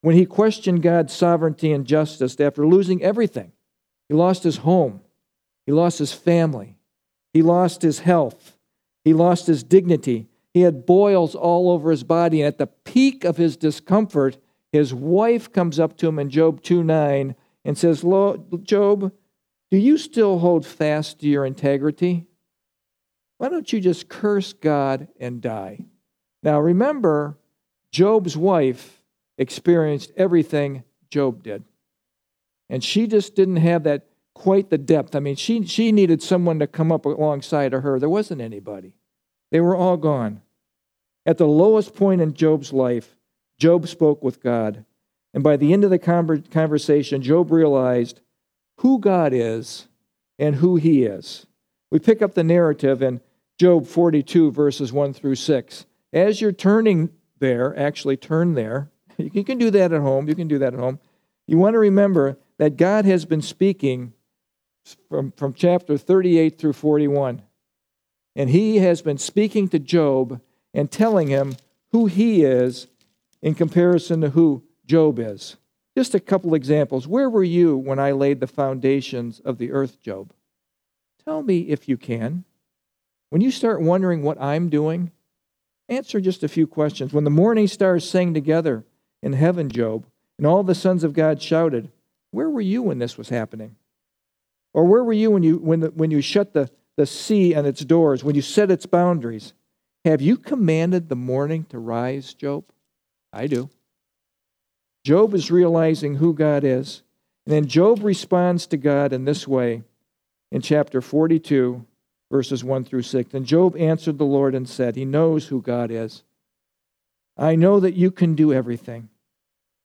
when 0.00 0.16
he 0.16 0.26
questioned 0.26 0.82
God's 0.82 1.14
sovereignty 1.14 1.70
and 1.72 1.86
justice 1.86 2.40
after 2.40 2.66
losing 2.66 3.04
everything. 3.04 3.52
He 4.08 4.16
lost 4.16 4.42
his 4.42 4.56
home, 4.56 5.00
he 5.64 5.70
lost 5.70 6.00
his 6.00 6.12
family, 6.12 6.76
he 7.32 7.40
lost 7.40 7.82
his 7.82 8.00
health, 8.00 8.58
he 9.04 9.12
lost 9.12 9.46
his 9.46 9.62
dignity. 9.62 10.26
He 10.52 10.62
had 10.62 10.86
boils 10.86 11.34
all 11.34 11.70
over 11.70 11.90
his 11.90 12.04
body, 12.04 12.40
and 12.40 12.48
at 12.48 12.58
the 12.58 12.66
peak 12.66 13.24
of 13.24 13.36
his 13.36 13.56
discomfort, 13.56 14.38
his 14.72 14.92
wife 14.92 15.52
comes 15.52 15.78
up 15.78 15.96
to 15.98 16.08
him 16.08 16.18
in 16.18 16.30
Job 16.30 16.62
2 16.62 16.82
9 16.82 17.34
and 17.64 17.78
says, 17.78 18.02
Job, 18.62 19.12
do 19.70 19.76
you 19.76 19.98
still 19.98 20.38
hold 20.38 20.66
fast 20.66 21.20
to 21.20 21.28
your 21.28 21.44
integrity? 21.44 22.26
Why 23.38 23.48
don't 23.48 23.72
you 23.72 23.80
just 23.80 24.08
curse 24.08 24.52
God 24.52 25.08
and 25.18 25.40
die? 25.40 25.86
Now 26.42 26.60
remember, 26.60 27.38
Job's 27.92 28.36
wife 28.36 29.02
experienced 29.38 30.12
everything 30.16 30.84
Job 31.10 31.42
did. 31.42 31.64
And 32.68 32.84
she 32.84 33.06
just 33.06 33.34
didn't 33.34 33.56
have 33.56 33.84
that 33.84 34.06
quite 34.34 34.70
the 34.70 34.78
depth. 34.78 35.16
I 35.16 35.20
mean, 35.20 35.36
she, 35.36 35.64
she 35.66 35.90
needed 35.90 36.22
someone 36.22 36.58
to 36.60 36.66
come 36.66 36.92
up 36.92 37.04
alongside 37.04 37.74
of 37.74 37.82
her. 37.82 37.98
There 37.98 38.08
wasn't 38.08 38.40
anybody, 38.40 38.94
they 39.50 39.60
were 39.60 39.76
all 39.76 39.96
gone. 39.96 40.42
At 41.26 41.38
the 41.38 41.46
lowest 41.46 41.94
point 41.94 42.20
in 42.20 42.34
Job's 42.34 42.72
life, 42.72 43.16
Job 43.58 43.86
spoke 43.88 44.22
with 44.22 44.42
God. 44.42 44.84
And 45.32 45.42
by 45.42 45.56
the 45.56 45.72
end 45.72 45.84
of 45.84 45.90
the 45.90 45.98
conversation, 45.98 47.22
Job 47.22 47.52
realized 47.52 48.20
who 48.78 48.98
God 48.98 49.32
is 49.32 49.86
and 50.38 50.56
who 50.56 50.76
he 50.76 51.04
is. 51.04 51.46
We 51.90 51.98
pick 51.98 52.22
up 52.22 52.34
the 52.34 52.44
narrative 52.44 53.02
in 53.02 53.20
Job 53.58 53.86
42, 53.86 54.50
verses 54.52 54.92
1 54.92 55.12
through 55.12 55.34
6. 55.34 55.86
As 56.12 56.40
you're 56.40 56.52
turning 56.52 57.10
there, 57.38 57.78
actually 57.78 58.16
turn 58.16 58.54
there, 58.54 58.90
you 59.18 59.44
can 59.44 59.58
do 59.58 59.70
that 59.70 59.92
at 59.92 60.00
home. 60.00 60.28
You 60.28 60.34
can 60.34 60.48
do 60.48 60.58
that 60.58 60.74
at 60.74 60.80
home. 60.80 60.98
You 61.46 61.58
want 61.58 61.74
to 61.74 61.78
remember 61.78 62.38
that 62.58 62.76
God 62.76 63.04
has 63.04 63.24
been 63.24 63.42
speaking 63.42 64.14
from, 65.08 65.32
from 65.32 65.52
chapter 65.52 65.98
38 65.98 66.58
through 66.58 66.72
41. 66.72 67.42
And 68.36 68.50
he 68.50 68.78
has 68.78 69.02
been 69.02 69.18
speaking 69.18 69.68
to 69.68 69.78
Job 69.78 70.40
and 70.72 70.90
telling 70.90 71.28
him 71.28 71.56
who 71.92 72.06
he 72.06 72.42
is 72.44 72.86
in 73.42 73.54
comparison 73.54 74.20
to 74.20 74.30
who 74.30 74.62
Job 74.86 75.18
is. 75.18 75.56
Just 75.96 76.14
a 76.14 76.20
couple 76.20 76.54
examples. 76.54 77.08
Where 77.08 77.28
were 77.28 77.44
you 77.44 77.76
when 77.76 77.98
I 77.98 78.12
laid 78.12 78.40
the 78.40 78.46
foundations 78.46 79.40
of 79.40 79.58
the 79.58 79.72
earth, 79.72 80.00
Job? 80.00 80.32
Tell 81.24 81.42
me 81.42 81.60
if 81.62 81.88
you 81.88 81.96
can. 81.96 82.44
When 83.30 83.40
you 83.40 83.50
start 83.50 83.82
wondering 83.82 84.22
what 84.22 84.40
I'm 84.40 84.68
doing, 84.68 85.10
answer 85.88 86.20
just 86.20 86.42
a 86.42 86.48
few 86.48 86.66
questions. 86.66 87.12
When 87.12 87.24
the 87.24 87.30
morning 87.30 87.66
stars 87.66 88.08
sang 88.08 88.34
together 88.34 88.84
in 89.22 89.32
heaven, 89.32 89.68
Job, 89.68 90.06
and 90.38 90.46
all 90.46 90.62
the 90.62 90.74
sons 90.74 91.04
of 91.04 91.12
God 91.12 91.42
shouted, 91.42 91.90
where 92.30 92.48
were 92.48 92.60
you 92.60 92.82
when 92.82 92.98
this 92.98 93.18
was 93.18 93.28
happening? 93.28 93.76
Or 94.72 94.84
where 94.84 95.02
were 95.02 95.12
you 95.12 95.30
when 95.30 95.42
you, 95.42 95.58
when, 95.58 95.80
the, 95.80 95.88
when 95.88 96.10
you 96.10 96.20
shut 96.20 96.52
the, 96.52 96.70
the 97.00 97.06
sea 97.06 97.54
and 97.54 97.66
its 97.66 97.82
doors, 97.82 98.22
when 98.22 98.34
you 98.34 98.42
set 98.42 98.70
its 98.70 98.84
boundaries? 98.84 99.54
Have 100.04 100.20
you 100.20 100.36
commanded 100.36 101.08
the 101.08 101.16
morning 101.16 101.64
to 101.70 101.78
rise, 101.78 102.34
Job? 102.34 102.64
I 103.32 103.46
do. 103.46 103.70
Job 105.02 105.32
is 105.32 105.50
realizing 105.50 106.16
who 106.16 106.34
God 106.34 106.62
is. 106.62 107.02
And 107.46 107.54
then 107.54 107.66
Job 107.66 108.04
responds 108.04 108.66
to 108.66 108.76
God 108.76 109.14
in 109.14 109.24
this 109.24 109.48
way 109.48 109.82
in 110.52 110.60
chapter 110.60 111.00
42, 111.00 111.86
verses 112.30 112.62
1 112.62 112.84
through 112.84 113.00
6. 113.00 113.32
And 113.32 113.46
Job 113.46 113.78
answered 113.78 114.18
the 114.18 114.24
Lord 114.24 114.54
and 114.54 114.68
said, 114.68 114.94
He 114.94 115.06
knows 115.06 115.46
who 115.46 115.62
God 115.62 115.90
is. 115.90 116.22
I 117.38 117.56
know 117.56 117.80
that 117.80 117.94
you 117.94 118.10
can 118.10 118.34
do 118.34 118.52
everything, 118.52 119.08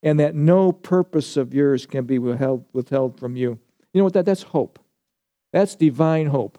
and 0.04 0.20
that 0.20 0.36
no 0.36 0.74
purpose 0.74 1.38
of 1.38 1.54
yours 1.54 1.86
can 1.86 2.04
be 2.04 2.20
withheld, 2.20 2.66
withheld 2.74 3.18
from 3.18 3.38
you. 3.38 3.58
You 3.94 4.00
know 4.00 4.04
what 4.04 4.14
that 4.16 4.26
that's 4.26 4.44
hope. 4.44 4.80
That's 5.54 5.76
divine 5.76 6.28
hope. 6.28 6.58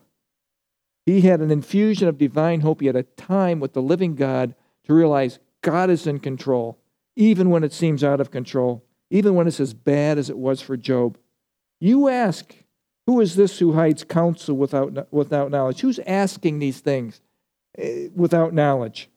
He 1.07 1.23
had 1.23 1.41
an 1.41 1.53
infusion 1.53 2.09
of 2.09 2.19
divine 2.19 2.61
hope. 2.61 2.81
He 2.81 2.89
had 2.89 2.97
a 2.97 3.05
time 3.05 3.61
with 3.61 3.73
the 3.73 3.83
living 3.83 4.17
God 4.17 4.55
to 4.85 4.93
realize 4.93 5.39
God 5.63 5.89
is 5.89 6.07
in 6.07 6.19
control, 6.19 6.79
even 7.15 7.49
when 7.49 7.65
it 7.65 7.73
seems 7.73 8.05
out 8.05 8.21
of 8.21 8.31
control, 8.31 8.85
even 9.09 9.35
when 9.35 9.47
it's 9.47 9.61
as 9.61 9.73
bad 9.73 10.19
as 10.19 10.29
it 10.29 10.37
was 10.37 10.61
for 10.61 10.77
Job. 10.77 11.17
You 11.81 12.09
ask 12.09 12.55
who 13.07 13.21
is 13.21 13.37
this 13.37 13.59
who 13.59 13.75
hides 13.75 14.03
counsel 14.03 14.57
without, 14.57 15.13
without 15.13 15.51
knowledge? 15.51 15.81
Who's 15.81 16.01
asking 16.01 16.59
these 16.59 16.81
things 16.81 17.21
eh, 17.79 18.09
without 18.15 18.53
knowledge? 18.53 19.09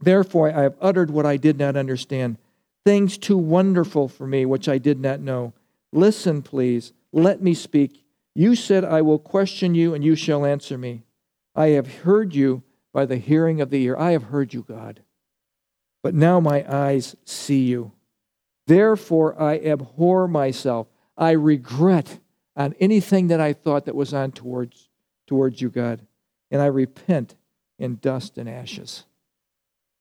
Therefore, 0.00 0.50
I 0.50 0.62
have 0.62 0.76
uttered 0.80 1.10
what 1.10 1.26
I 1.26 1.36
did 1.36 1.58
not 1.58 1.76
understand, 1.76 2.36
things 2.84 3.16
too 3.16 3.38
wonderful 3.38 4.08
for 4.08 4.26
me, 4.26 4.44
which 4.44 4.68
I 4.68 4.78
did 4.78 5.00
not 5.00 5.20
know. 5.20 5.54
Listen, 5.92 6.42
please, 6.42 6.92
let 7.12 7.42
me 7.42 7.54
speak. 7.54 8.04
You 8.34 8.54
said, 8.54 8.84
I 8.84 9.02
will 9.02 9.18
question 9.18 9.74
you, 9.74 9.94
and 9.94 10.04
you 10.04 10.14
shall 10.14 10.44
answer 10.46 10.78
me. 10.78 11.02
I 11.54 11.68
have 11.68 11.96
heard 12.02 12.34
you 12.34 12.62
by 12.92 13.06
the 13.06 13.16
hearing 13.16 13.60
of 13.60 13.70
the 13.70 13.82
ear. 13.82 13.96
I 13.96 14.12
have 14.12 14.24
heard 14.24 14.54
you, 14.54 14.62
God. 14.62 15.00
But 16.02 16.14
now 16.14 16.40
my 16.40 16.64
eyes 16.72 17.16
see 17.24 17.64
you. 17.64 17.92
Therefore, 18.66 19.40
I 19.40 19.58
abhor 19.58 20.28
myself. 20.28 20.86
I 21.16 21.32
regret 21.32 22.20
on 22.56 22.74
anything 22.80 23.28
that 23.28 23.40
I 23.40 23.52
thought 23.52 23.84
that 23.86 23.94
was 23.94 24.14
on 24.14 24.32
towards, 24.32 24.88
towards 25.26 25.60
you, 25.60 25.68
God. 25.68 26.06
And 26.50 26.62
I 26.62 26.66
repent 26.66 27.34
in 27.78 27.96
dust 27.96 28.38
and 28.38 28.48
ashes. 28.48 29.04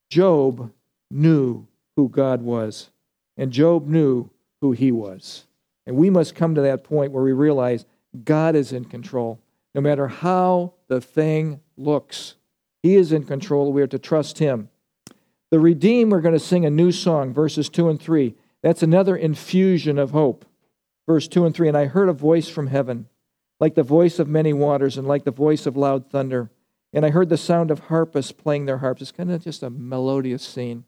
Job 0.09 0.71
knew 1.11 1.67
who 1.95 2.09
God 2.09 2.41
was, 2.41 2.89
and 3.37 3.51
Job 3.51 3.87
knew 3.87 4.29
who 4.61 4.71
he 4.71 4.91
was. 4.91 5.45
And 5.85 5.95
we 5.95 6.09
must 6.09 6.35
come 6.35 6.55
to 6.55 6.61
that 6.61 6.83
point 6.83 7.11
where 7.11 7.23
we 7.23 7.31
realize 7.31 7.85
God 8.23 8.55
is 8.55 8.71
in 8.71 8.85
control. 8.85 9.39
No 9.75 9.81
matter 9.81 10.07
how 10.07 10.73
the 10.87 11.01
thing 11.01 11.61
looks, 11.77 12.35
He 12.81 12.95
is 12.95 13.11
in 13.11 13.23
control. 13.23 13.71
We 13.71 13.81
are 13.81 13.87
to 13.87 13.99
trust 13.99 14.39
Him. 14.39 14.69
The 15.51 15.59
redeemed, 15.59 16.11
we're 16.11 16.21
going 16.21 16.33
to 16.33 16.39
sing 16.39 16.65
a 16.65 16.69
new 16.69 16.91
song, 16.91 17.33
verses 17.33 17.69
2 17.69 17.89
and 17.89 18.01
3. 18.01 18.35
That's 18.61 18.83
another 18.83 19.15
infusion 19.15 19.97
of 19.97 20.11
hope 20.11 20.45
verse 21.09 21.27
2 21.27 21.47
and 21.47 21.55
3 21.55 21.69
And 21.69 21.77
I 21.77 21.85
heard 21.85 22.07
a 22.07 22.13
voice 22.13 22.47
from 22.49 22.67
heaven, 22.67 23.07
like 23.59 23.73
the 23.73 23.81
voice 23.81 24.19
of 24.19 24.27
many 24.27 24.53
waters, 24.53 24.95
and 24.95 25.07
like 25.07 25.23
the 25.23 25.31
voice 25.31 25.65
of 25.65 25.75
loud 25.75 26.11
thunder. 26.11 26.51
And 26.93 27.03
I 27.03 27.09
heard 27.09 27.29
the 27.29 27.37
sound 27.37 27.71
of 27.71 27.79
harpists 27.79 28.31
playing 28.31 28.67
their 28.67 28.77
harps. 28.77 29.01
It's 29.01 29.11
kind 29.11 29.31
of 29.31 29.43
just 29.43 29.63
a 29.63 29.71
melodious 29.71 30.43
scene. 30.43 30.85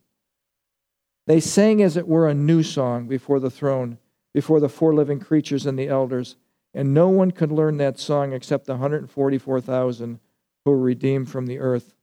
They 1.26 1.40
sang 1.40 1.82
as 1.82 1.98
it 1.98 2.08
were 2.08 2.28
a 2.28 2.36
new 2.36 2.62
song 2.62 3.08
before 3.08 3.40
the 3.40 3.50
throne, 3.50 3.98
before 4.32 4.60
the 4.60 4.70
four 4.70 4.94
living 4.94 5.20
creatures 5.20 5.66
and 5.66 5.78
the 5.78 5.88
elders. 5.88 6.36
And 6.74 6.94
no 6.94 7.10
one 7.10 7.32
could 7.32 7.52
learn 7.52 7.78
that 7.78 8.00
song 8.00 8.34
except 8.34 8.66
the 8.66 8.74
144,000 8.74 10.20
who 10.64 10.72
were 10.72 10.78
redeemed 10.78 11.30
from 11.30 11.48
the 11.48 11.60
earth. 11.60 11.94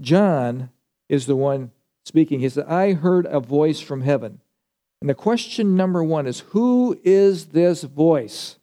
John 0.00 0.70
is 1.08 1.26
the 1.26 1.36
one 1.36 1.70
speaking. 2.04 2.40
He 2.40 2.48
said, 2.48 2.66
I 2.66 2.94
heard 2.94 3.26
a 3.26 3.40
voice 3.40 3.80
from 3.80 4.02
heaven. 4.02 4.40
And 5.00 5.08
the 5.08 5.14
question 5.14 5.76
number 5.76 6.02
one 6.02 6.26
is 6.26 6.40
Who 6.40 6.98
is 7.04 7.46
this 7.46 7.82
voice? 7.82 8.56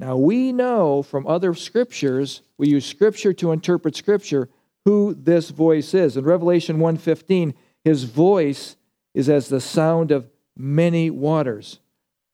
Now, 0.00 0.16
we 0.16 0.52
know 0.52 1.02
from 1.02 1.26
other 1.26 1.54
scriptures, 1.54 2.42
we 2.58 2.68
use 2.68 2.84
scripture 2.84 3.32
to 3.34 3.52
interpret 3.52 3.96
scripture, 3.96 4.48
who 4.84 5.14
this 5.14 5.50
voice 5.50 5.94
is. 5.94 6.16
In 6.16 6.24
Revelation 6.24 6.78
1:15, 6.78 7.54
his 7.84 8.04
voice 8.04 8.76
is 9.14 9.28
as 9.28 9.48
the 9.48 9.60
sound 9.60 10.10
of 10.10 10.28
many 10.56 11.10
waters. 11.10 11.80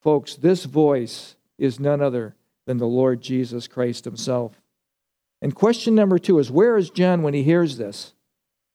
Folks, 0.01 0.35
this 0.35 0.65
voice 0.65 1.37
is 1.59 1.79
none 1.79 2.01
other 2.01 2.35
than 2.67 2.79
the 2.79 2.87
Lord 2.87 3.21
Jesus 3.21 3.69
Christ 3.69 4.05
himself. 4.05 4.61
And 5.43 5.55
question 5.55 5.95
number 5.95 6.19
two 6.19 6.39
is 6.39 6.51
where 6.51 6.77
is 6.77 6.91
John 6.91 7.23
when 7.23 7.35
he 7.35 7.43
hears 7.43 7.77
this? 7.77 8.15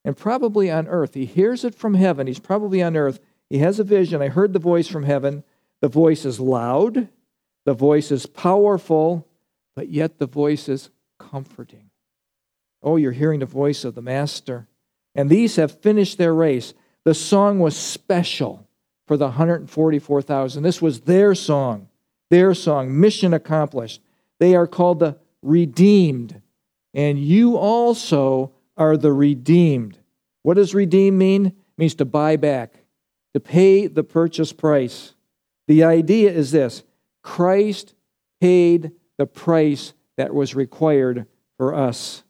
And 0.03 0.15
probably 0.15 0.69
on 0.69 0.87
earth. 0.87 1.15
He 1.15 1.25
hears 1.25 1.63
it 1.63 1.73
from 1.73 1.95
heaven. 1.95 2.27
He's 2.27 2.39
probably 2.39 2.81
on 2.83 2.95
earth. 2.95 3.19
He 3.49 3.59
has 3.59 3.79
a 3.79 3.83
vision. 3.83 4.21
I 4.21 4.27
heard 4.27 4.53
the 4.53 4.59
voice 4.59 4.87
from 4.87 5.03
heaven. 5.03 5.43
The 5.81 5.87
voice 5.87 6.25
is 6.25 6.39
loud, 6.39 7.09
the 7.65 7.73
voice 7.73 8.11
is 8.11 8.25
powerful, 8.25 9.27
but 9.75 9.89
yet 9.89 10.17
the 10.19 10.25
voice 10.25 10.69
is 10.69 10.89
comforting. 11.19 11.89
Oh, 12.81 12.95
you're 12.95 13.11
hearing 13.11 13.39
the 13.39 13.45
voice 13.45 13.83
of 13.83 13.95
the 13.95 14.01
Master. 14.01 14.67
And 15.13 15.29
these 15.29 15.57
have 15.57 15.81
finished 15.81 16.17
their 16.17 16.33
race. 16.33 16.73
The 17.03 17.13
song 17.13 17.59
was 17.59 17.75
special 17.75 18.64
for 19.05 19.17
the 19.17 19.25
144,000. 19.25 20.63
This 20.63 20.81
was 20.81 21.01
their 21.01 21.35
song, 21.35 21.87
their 22.29 22.53
song, 22.53 22.99
mission 22.99 23.33
accomplished. 23.33 24.01
They 24.39 24.55
are 24.55 24.67
called 24.67 24.99
the 24.99 25.17
redeemed. 25.41 26.41
And 26.93 27.19
you 27.19 27.57
also 27.57 28.51
are 28.77 28.97
the 28.97 29.13
redeemed. 29.13 29.99
What 30.43 30.55
does 30.55 30.73
redeem 30.73 31.17
mean? 31.17 31.47
It 31.47 31.53
means 31.77 31.95
to 31.95 32.05
buy 32.05 32.35
back, 32.35 32.73
to 33.33 33.39
pay 33.39 33.87
the 33.87 34.03
purchase 34.03 34.53
price. 34.53 35.13
The 35.67 35.83
idea 35.83 36.31
is 36.31 36.51
this 36.51 36.83
Christ 37.21 37.95
paid 38.39 38.91
the 39.17 39.25
price 39.25 39.93
that 40.17 40.33
was 40.33 40.55
required 40.55 41.25
for 41.57 41.73
us. 41.73 42.23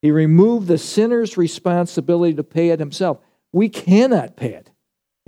He 0.00 0.10
removed 0.10 0.68
the 0.68 0.78
sinner's 0.78 1.36
responsibility 1.36 2.34
to 2.34 2.44
pay 2.44 2.70
it 2.70 2.78
himself. 2.78 3.18
We 3.52 3.68
cannot 3.68 4.36
pay 4.36 4.54
it. 4.54 4.70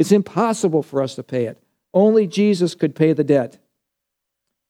It's 0.00 0.12
impossible 0.12 0.82
for 0.82 1.02
us 1.02 1.14
to 1.16 1.22
pay 1.22 1.44
it. 1.44 1.62
Only 1.92 2.26
Jesus 2.26 2.74
could 2.74 2.94
pay 2.94 3.12
the 3.12 3.22
debt. 3.22 3.58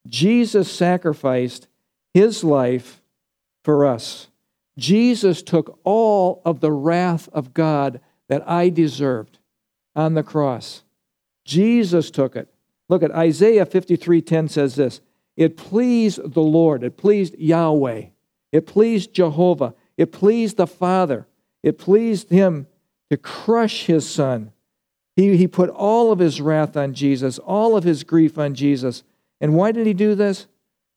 Jesus 0.05 0.69
sacrificed 0.69 1.69
his 2.13 2.43
life 2.43 3.01
for 3.63 3.85
us. 3.85 4.27
Jesus 4.77 5.41
took 5.41 5.79
all 5.85 6.41
of 6.43 6.59
the 6.59 6.73
wrath 6.73 7.29
of 7.31 7.53
God 7.53 8.01
that 8.27 8.45
I 8.45 8.67
deserved 8.67 9.39
on 9.95 10.15
the 10.15 10.23
cross. 10.23 10.83
Jesus 11.45 12.11
took 12.11 12.35
it. 12.35 12.53
Look 12.89 13.01
at 13.01 13.11
Isaiah 13.11 13.65
53:10 13.65 14.49
says 14.49 14.75
this, 14.75 14.99
it 15.37 15.55
pleased 15.55 16.33
the 16.33 16.41
Lord, 16.41 16.83
it 16.83 16.97
pleased 16.97 17.35
Yahweh, 17.37 18.07
it 18.51 18.67
pleased 18.67 19.13
Jehovah, 19.13 19.75
it 19.95 20.11
pleased 20.11 20.57
the 20.57 20.67
Father, 20.67 21.25
it 21.63 21.77
pleased 21.77 22.29
him 22.31 22.67
to 23.09 23.15
crush 23.15 23.85
his 23.85 24.09
son. 24.09 24.51
He, 25.15 25.37
he 25.37 25.47
put 25.47 25.69
all 25.69 26.11
of 26.11 26.19
his 26.19 26.39
wrath 26.39 26.77
on 26.77 26.93
Jesus, 26.93 27.37
all 27.39 27.75
of 27.75 27.83
his 27.83 28.03
grief 28.03 28.37
on 28.37 28.55
Jesus. 28.55 29.03
And 29.39 29.55
why 29.55 29.71
did 29.71 29.85
he 29.87 29.93
do 29.93 30.15
this? 30.15 30.47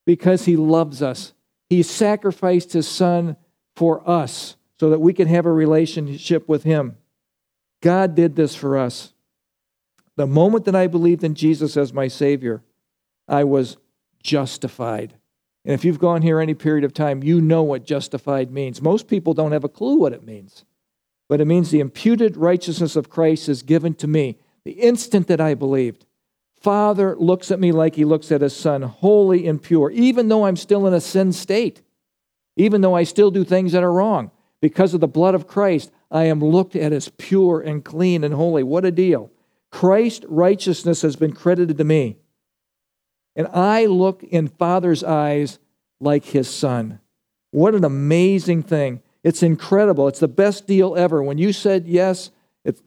Because 0.07 0.45
he 0.45 0.57
loves 0.57 1.03
us. 1.03 1.33
He 1.69 1.83
sacrificed 1.83 2.73
his 2.73 2.87
son 2.87 3.37
for 3.75 4.09
us 4.09 4.57
so 4.79 4.91
that 4.91 5.01
we 5.01 5.13
can 5.13 5.29
have 5.29 5.47
a 5.47 5.53
relationship 5.53 6.49
with 6.49 6.63
him. 6.63 6.97
God 7.81 8.15
did 8.15 8.37
this 8.37 8.55
for 8.55 8.79
us. 8.79 9.13
The 10.17 10.27
moment 10.27 10.65
that 10.67 10.77
I 10.77 10.87
believed 10.87 11.25
in 11.25 11.35
Jesus 11.35 11.77
as 11.77 11.93
my 11.93 12.07
Savior, 12.07 12.63
I 13.27 13.45
was 13.45 13.77
justified. 14.23 15.15
And 15.65 15.75
if 15.75 15.85
you've 15.85 15.99
gone 15.99 16.23
here 16.23 16.41
any 16.41 16.55
period 16.55 16.85
of 16.85 16.93
time, 16.93 17.23
you 17.25 17.41
know 17.41 17.63
what 17.63 17.85
justified 17.85 18.53
means. 18.53 18.81
Most 18.81 19.09
people 19.09 19.35
don't 19.35 19.53
have 19.53 19.65
a 19.65 19.69
clue 19.69 19.97
what 19.97 20.13
it 20.13 20.25
means 20.25 20.65
but 21.29 21.41
it 21.41 21.47
means 21.47 21.71
the 21.71 21.81
imputed 21.81 22.37
righteousness 22.37 22.97
of 22.97 23.11
Christ 23.11 23.49
is 23.49 23.63
given 23.63 23.95
to 23.95 24.07
me 24.07 24.39
the 24.65 24.73
instant 24.73 25.27
that 25.29 25.41
I 25.41 25.55
believed. 25.55 26.07
Father 26.61 27.15
looks 27.17 27.51
at 27.51 27.61
me 27.61 27.73
like 27.73 27.95
he 27.95 28.07
looks 28.07 28.33
at 28.33 28.41
his 28.41 28.57
son, 28.57 28.83
holy 28.83 29.47
and 29.47 29.63
pure, 29.63 29.91
even 29.91 30.29
though 30.29 30.47
I'm 30.47 30.57
still 30.57 30.87
in 30.87 30.95
a 30.95 31.01
sin 31.01 31.33
state, 31.33 31.83
even 32.57 32.81
though 32.81 32.95
I 32.95 33.05
still 33.05 33.31
do 33.31 33.45
things 33.45 33.73
that 33.73 33.83
are 33.83 33.93
wrong. 33.93 34.31
Because 34.63 34.95
of 34.95 35.01
the 35.01 35.07
blood 35.07 35.35
of 35.35 35.47
Christ, 35.47 35.91
I 36.11 36.25
am 36.25 36.41
looked 36.41 36.75
at 36.75 36.93
as 36.93 37.11
pure 37.11 37.61
and 37.61 37.85
clean 37.85 38.25
and 38.25 38.33
holy. 38.33 38.63
What 38.63 38.87
a 38.87 38.91
deal. 38.91 39.31
Christ's 39.71 40.25
righteousness 40.27 41.03
has 41.03 41.17
been 41.17 41.33
credited 41.33 41.77
to 41.77 41.85
me. 41.85 42.17
And 43.37 43.47
I 43.49 43.87
look 43.87 44.23
in 44.23 44.49
Father's 44.49 45.05
eyes 45.05 45.59
like 46.01 46.25
his 46.25 46.49
son. 46.49 47.01
What 47.51 47.75
an 47.75 47.85
amazing 47.85 48.63
thing. 48.63 49.03
It's 49.25 49.43
incredible. 49.43 50.07
It's 50.07 50.21
the 50.21 50.29
best 50.29 50.67
deal 50.67 50.95
ever. 50.97 51.23
When 51.23 51.39
you 51.39 51.53
said 51.53 51.89
yes, 51.89 52.31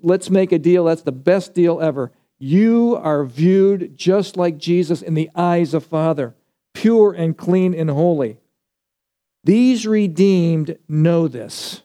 let's 0.02 0.30
make 0.30 0.52
a 0.52 0.60
deal, 0.60 0.86
that's 0.86 1.02
the 1.02 1.12
best 1.12 1.54
deal 1.54 1.82
ever. 1.82 2.12
You 2.38 2.96
are 3.02 3.26
viewed 3.26 3.98
just 3.98 4.38
like 4.38 4.60
Jesus 4.60 5.02
in 5.02 5.16
the 5.16 5.32
eyes 5.36 5.74
of 5.74 5.84
Father, 5.84 6.36
pure 6.76 7.12
and 7.12 7.36
clean 7.36 7.74
and 7.74 7.90
holy. 7.90 8.38
These 9.44 9.88
redeemed 9.88 10.78
know 10.88 11.28
this. 11.28 11.82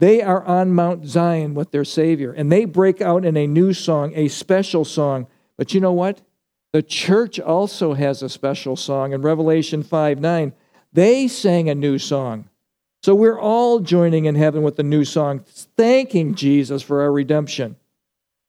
They 0.00 0.20
are 0.22 0.44
on 0.44 0.72
Mount 0.72 1.06
Zion 1.06 1.54
with 1.54 1.70
their 1.70 1.84
Savior, 1.84 2.32
and 2.32 2.50
they 2.50 2.64
break 2.64 3.00
out 3.00 3.24
in 3.24 3.36
a 3.36 3.46
new 3.46 3.72
song, 3.72 4.12
a 4.14 4.28
special 4.28 4.84
song. 4.84 5.28
But 5.56 5.74
you 5.74 5.80
know 5.80 5.92
what? 5.92 6.22
The 6.72 6.82
church 6.82 7.38
also 7.38 7.94
has 7.94 8.22
a 8.22 8.28
special 8.28 8.76
song 8.76 9.12
in 9.12 9.22
Revelation 9.22 9.82
5 9.82 10.20
9. 10.20 10.52
They 10.92 11.28
sang 11.28 11.68
a 11.68 11.74
new 11.74 11.98
song. 11.98 12.48
So 13.02 13.14
we're 13.14 13.38
all 13.38 13.80
joining 13.80 14.24
in 14.24 14.34
heaven 14.34 14.62
with 14.62 14.76
the 14.76 14.82
new 14.82 15.04
song, 15.04 15.44
thanking 15.76 16.34
Jesus 16.34 16.82
for 16.82 17.02
our 17.02 17.12
redemption. 17.12 17.76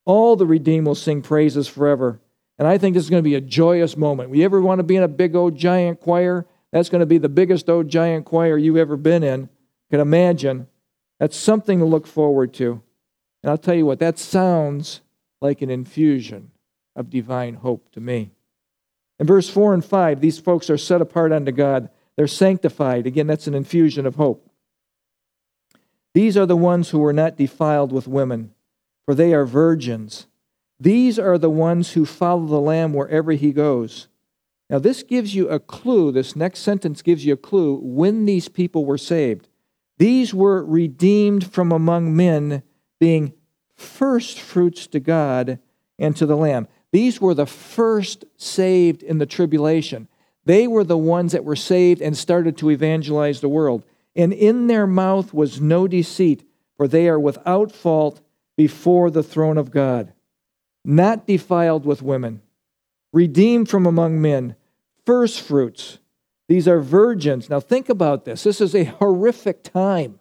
All 0.06 0.36
the 0.36 0.46
redeemed 0.46 0.88
will 0.88 0.96
sing 0.96 1.22
praises 1.22 1.68
forever. 1.68 2.20
And 2.58 2.68
I 2.68 2.78
think 2.78 2.94
this 2.94 3.04
is 3.04 3.10
going 3.10 3.24
to 3.24 3.30
be 3.30 3.36
a 3.36 3.42
joyous 3.42 3.96
moment. 3.96 4.32
We 4.32 4.44
ever 4.44 4.60
want 4.60 4.80
to 4.80 4.84
be 4.84 4.96
in 4.96 5.04
a 5.04 5.08
big 5.08 5.36
old 5.36 5.56
giant 5.56 6.02
choir? 6.02 6.46
That's 6.72 6.90
going 6.90 7.00
to 7.00 7.06
be 7.06 7.20
the 7.20 7.30
biggest 7.30 7.70
old 7.70 7.88
giant 7.88 8.26
choir 8.26 8.58
you've 8.58 8.78
ever 8.78 8.98
been 8.98 9.24
in. 9.24 9.50
Can 9.92 10.00
imagine. 10.00 10.68
That's 11.20 11.38
something 11.38 11.80
to 11.80 11.86
look 11.86 12.08
forward 12.08 12.54
to. 12.56 12.82
And 13.44 13.50
I'll 13.50 13.58
tell 13.58 13.76
you 13.76 13.86
what, 13.86 14.00
that 14.00 14.20
sounds 14.20 15.02
like 15.42 15.62
an 15.62 15.70
infusion 15.70 16.52
of 16.96 17.10
divine 17.10 17.56
hope 17.56 17.92
to 17.92 18.02
me. 18.02 18.32
In 19.20 19.28
verse 19.28 19.50
4 19.50 19.74
and 19.74 19.86
5, 19.86 20.22
these 20.22 20.40
folks 20.40 20.70
are 20.70 20.78
set 20.78 21.02
apart 21.02 21.32
unto 21.32 21.52
God. 21.52 21.90
They're 22.20 22.28
sanctified. 22.28 23.08
Again, 23.08 23.28
that's 23.28 23.48
an 23.48 23.54
infusion 23.54 24.06
of 24.06 24.16
hope. 24.16 24.52
These 26.14 26.36
are 26.36 26.46
the 26.46 26.58
ones 26.58 26.90
who 26.90 27.00
were 27.00 27.14
not 27.14 27.38
defiled 27.38 27.94
with 27.94 28.10
women, 28.10 28.54
for 29.06 29.16
they 29.16 29.34
are 29.34 29.46
virgins. 29.46 30.28
These 30.82 31.18
are 31.18 31.38
the 31.38 31.50
ones 31.50 31.94
who 31.94 32.06
follow 32.06 32.46
the 32.46 32.60
Lamb 32.60 32.94
wherever 32.94 33.32
he 33.32 33.54
goes. 33.54 34.10
Now, 34.70 34.80
this 34.80 35.02
gives 35.02 35.34
you 35.34 35.48
a 35.48 35.62
clue. 35.62 36.12
This 36.12 36.36
next 36.36 36.60
sentence 36.60 37.02
gives 37.02 37.24
you 37.24 37.36
a 37.36 37.38
clue 37.38 37.80
when 37.82 38.26
these 38.26 38.50
people 38.50 38.84
were 38.84 38.98
saved. 38.98 39.48
These 39.98 40.34
were 40.34 40.66
redeemed 40.66 41.50
from 41.50 41.72
among 41.72 42.18
men, 42.18 42.64
being 43.00 43.32
first 43.78 44.42
fruits 44.42 44.88
to 44.88 45.00
God 45.00 45.60
and 45.98 46.18
to 46.18 46.26
the 46.26 46.36
Lamb. 46.36 46.68
These 46.92 47.22
were 47.22 47.34
the 47.34 47.46
first 47.46 48.26
saved 48.36 49.04
in 49.04 49.20
the 49.20 49.26
tribulation. 49.26 50.10
They 50.46 50.68
were 50.68 50.84
the 50.84 50.98
ones 50.98 51.32
that 51.34 51.46
were 51.46 51.56
saved 51.56 52.02
and 52.02 52.18
started 52.18 52.58
to 52.58 52.72
evangelize 52.72 53.42
the 53.42 53.50
world. 53.50 53.84
And 54.16 54.34
in 54.34 54.68
their 54.68 54.88
mouth 54.88 55.34
was 55.34 55.62
no 55.62 55.88
deceit, 55.88 56.48
for 56.78 56.88
they 56.88 57.08
are 57.08 57.20
without 57.20 57.72
fault 57.72 58.22
before 58.58 59.12
the 59.12 59.24
throne 59.24 59.58
of 59.58 59.72
God. 59.72 60.14
Not 60.84 61.28
defiled 61.28 61.86
with 61.86 62.02
women, 62.02 62.42
redeemed 63.14 63.70
from 63.70 63.86
among 63.86 64.22
men, 64.22 64.56
first 65.06 65.42
fruits. 65.42 66.00
These 66.48 66.68
are 66.68 66.80
virgins. 66.80 67.50
Now 67.50 67.60
think 67.60 67.90
about 67.90 68.26
this. 68.26 68.44
This 68.44 68.60
is 68.60 68.74
a 68.74 68.86
horrific 68.86 69.64
time, 69.64 70.20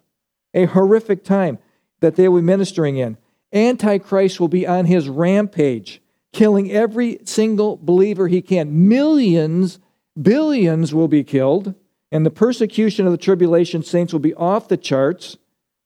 a 0.53 0.65
horrific 0.65 1.23
time 1.23 1.57
that 2.01 2.15
they 2.15 2.27
will 2.27 2.41
be 2.41 2.45
ministering 2.45 2.97
in. 2.97 3.17
Antichrist 3.51 4.39
will 4.39 4.47
be 4.47 4.67
on 4.67 4.85
his 4.85 5.09
rampage, 5.09 6.01
killing 6.31 6.71
every 6.71 7.19
single 7.25 7.77
believer 7.77 8.27
he 8.27 8.41
can. 8.41 8.87
Millions 8.87 9.79
Billions 10.21 10.93
will 10.93 11.07
be 11.07 11.23
killed, 11.23 11.75
and 12.11 12.25
the 12.25 12.31
persecution 12.31 13.05
of 13.05 13.11
the 13.11 13.17
tribulation 13.17 13.83
saints 13.83 14.11
will 14.11 14.19
be 14.19 14.33
off 14.33 14.67
the 14.67 14.77
charts. 14.77 15.37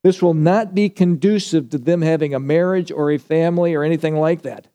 This 0.03 0.21
will 0.21 0.33
not 0.33 0.73
be 0.73 0.89
conducive 0.89 1.69
to 1.69 1.77
them 1.77 2.01
having 2.01 2.33
a 2.33 2.39
marriage 2.39 2.91
or 2.91 3.11
a 3.11 3.17
family 3.17 3.73
or 3.73 3.83
anything 3.83 4.15
like 4.15 4.41
that. 4.41 4.67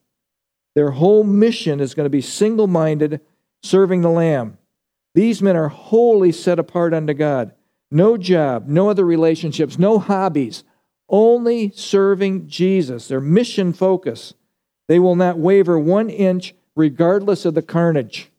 Their 0.75 0.91
whole 0.91 1.23
mission 1.23 1.79
is 1.79 1.93
going 1.93 2.05
to 2.05 2.09
be 2.09 2.21
single 2.21 2.67
minded, 2.67 3.21
serving 3.61 4.01
the 4.01 4.09
Lamb. 4.09 4.57
These 5.13 5.41
men 5.41 5.57
are 5.57 5.67
wholly 5.67 6.31
set 6.31 6.59
apart 6.59 6.93
unto 6.93 7.13
God. 7.13 7.53
No 7.91 8.17
job, 8.17 8.67
no 8.67 8.89
other 8.89 9.03
relationships, 9.03 9.79
no 9.79 9.99
hobbies, 9.99 10.63
only 11.09 11.71
serving 11.71 12.47
Jesus. 12.47 13.07
Their 13.07 13.19
mission 13.19 13.73
focus. 13.73 14.35
They 14.87 14.99
will 14.99 15.15
not 15.15 15.39
waver 15.39 15.77
one 15.79 16.09
inch 16.09 16.53
regardless 16.75 17.45
of 17.45 17.55
the 17.55 17.61
carnage. 17.61 18.31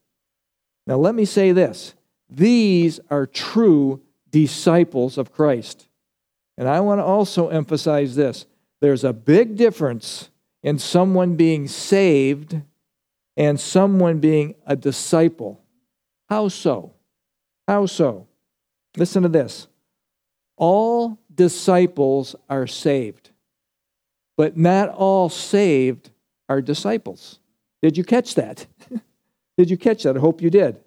Now, 0.90 0.96
let 0.96 1.14
me 1.14 1.24
say 1.24 1.52
this 1.52 1.94
these 2.28 2.98
are 3.10 3.24
true 3.24 4.02
disciples 4.32 5.18
of 5.18 5.30
Christ. 5.30 5.86
And 6.58 6.68
I 6.68 6.80
want 6.80 6.98
to 6.98 7.04
also 7.04 7.48
emphasize 7.48 8.16
this 8.16 8.44
there's 8.80 9.04
a 9.04 9.12
big 9.12 9.54
difference 9.54 10.30
in 10.64 10.80
someone 10.80 11.36
being 11.36 11.68
saved 11.68 12.60
and 13.36 13.60
someone 13.60 14.18
being 14.18 14.56
a 14.66 14.74
disciple. 14.74 15.62
How 16.28 16.48
so? 16.48 16.92
How 17.68 17.86
so? 17.86 18.26
Listen 18.96 19.22
to 19.22 19.28
this. 19.28 19.68
All 20.56 21.20
disciples 21.32 22.34
are 22.48 22.66
saved, 22.66 23.30
but 24.36 24.56
not 24.56 24.88
all 24.88 25.28
saved 25.28 26.10
are 26.48 26.60
disciples. 26.60 27.38
Did 27.80 27.96
you 27.96 28.02
catch 28.02 28.34
that? 28.34 28.66
did 29.60 29.70
you 29.70 29.76
catch 29.76 30.04
that? 30.04 30.16
I 30.16 30.20
hope 30.20 30.40
you 30.40 30.48
did. 30.48 30.80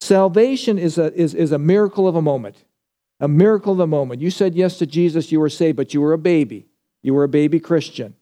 Salvation 0.00 0.78
is 0.78 0.96
a, 0.96 1.12
is, 1.12 1.34
is 1.34 1.52
a 1.52 1.58
miracle 1.58 2.08
of 2.08 2.16
a 2.16 2.22
moment. 2.22 2.64
A 3.20 3.28
miracle 3.28 3.72
of 3.72 3.78
the 3.78 3.86
moment. 3.86 4.22
You 4.22 4.30
said 4.30 4.54
yes 4.54 4.78
to 4.78 4.86
Jesus, 4.86 5.30
you 5.30 5.38
were 5.38 5.50
saved, 5.50 5.76
but 5.76 5.92
you 5.92 6.00
were 6.00 6.14
a 6.14 6.18
baby. 6.18 6.66
You 7.02 7.12
were 7.12 7.24
a 7.24 7.28
baby 7.28 7.60
Christian. 7.60 8.14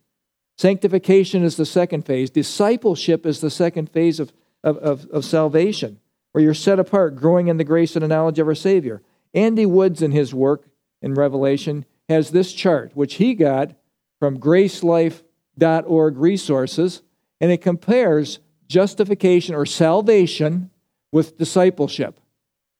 Sanctification 0.57 1.45
is 1.45 1.57
the 1.57 1.65
second 1.65 2.05
phase. 2.05 2.31
Discipleship 2.31 3.25
is 3.25 3.41
the 3.41 3.51
second 3.51 3.91
phase 3.91 4.19
of, 4.19 4.33
of, 4.65 4.77
of, 4.79 5.07
of 5.11 5.25
salvation, 5.25 6.01
where 6.33 6.43
you're 6.43 6.55
set 6.55 6.81
apart, 6.81 7.15
growing 7.15 7.47
in 7.47 7.59
the 7.59 7.65
grace 7.65 7.95
and 7.95 8.03
the 8.03 8.09
knowledge 8.09 8.41
of 8.41 8.49
our 8.49 8.57
Savior. 8.57 9.01
Andy 9.33 9.65
Woods, 9.65 10.03
in 10.03 10.11
his 10.11 10.35
work 10.35 10.67
in 11.01 11.15
Revelation, 11.15 11.85
has 12.09 12.33
this 12.33 12.53
chart, 12.53 12.91
which 12.95 13.15
he 13.15 13.35
got 13.35 13.77
from 14.19 14.41
gracelife.org 14.41 16.17
resources, 16.17 17.03
and 17.41 17.53
it 17.53 17.63
compares 17.63 18.41
justification 18.69 19.55
or 19.55 19.67
salvation 19.67 20.71
with 21.13 21.39
discipleship. 21.39 22.21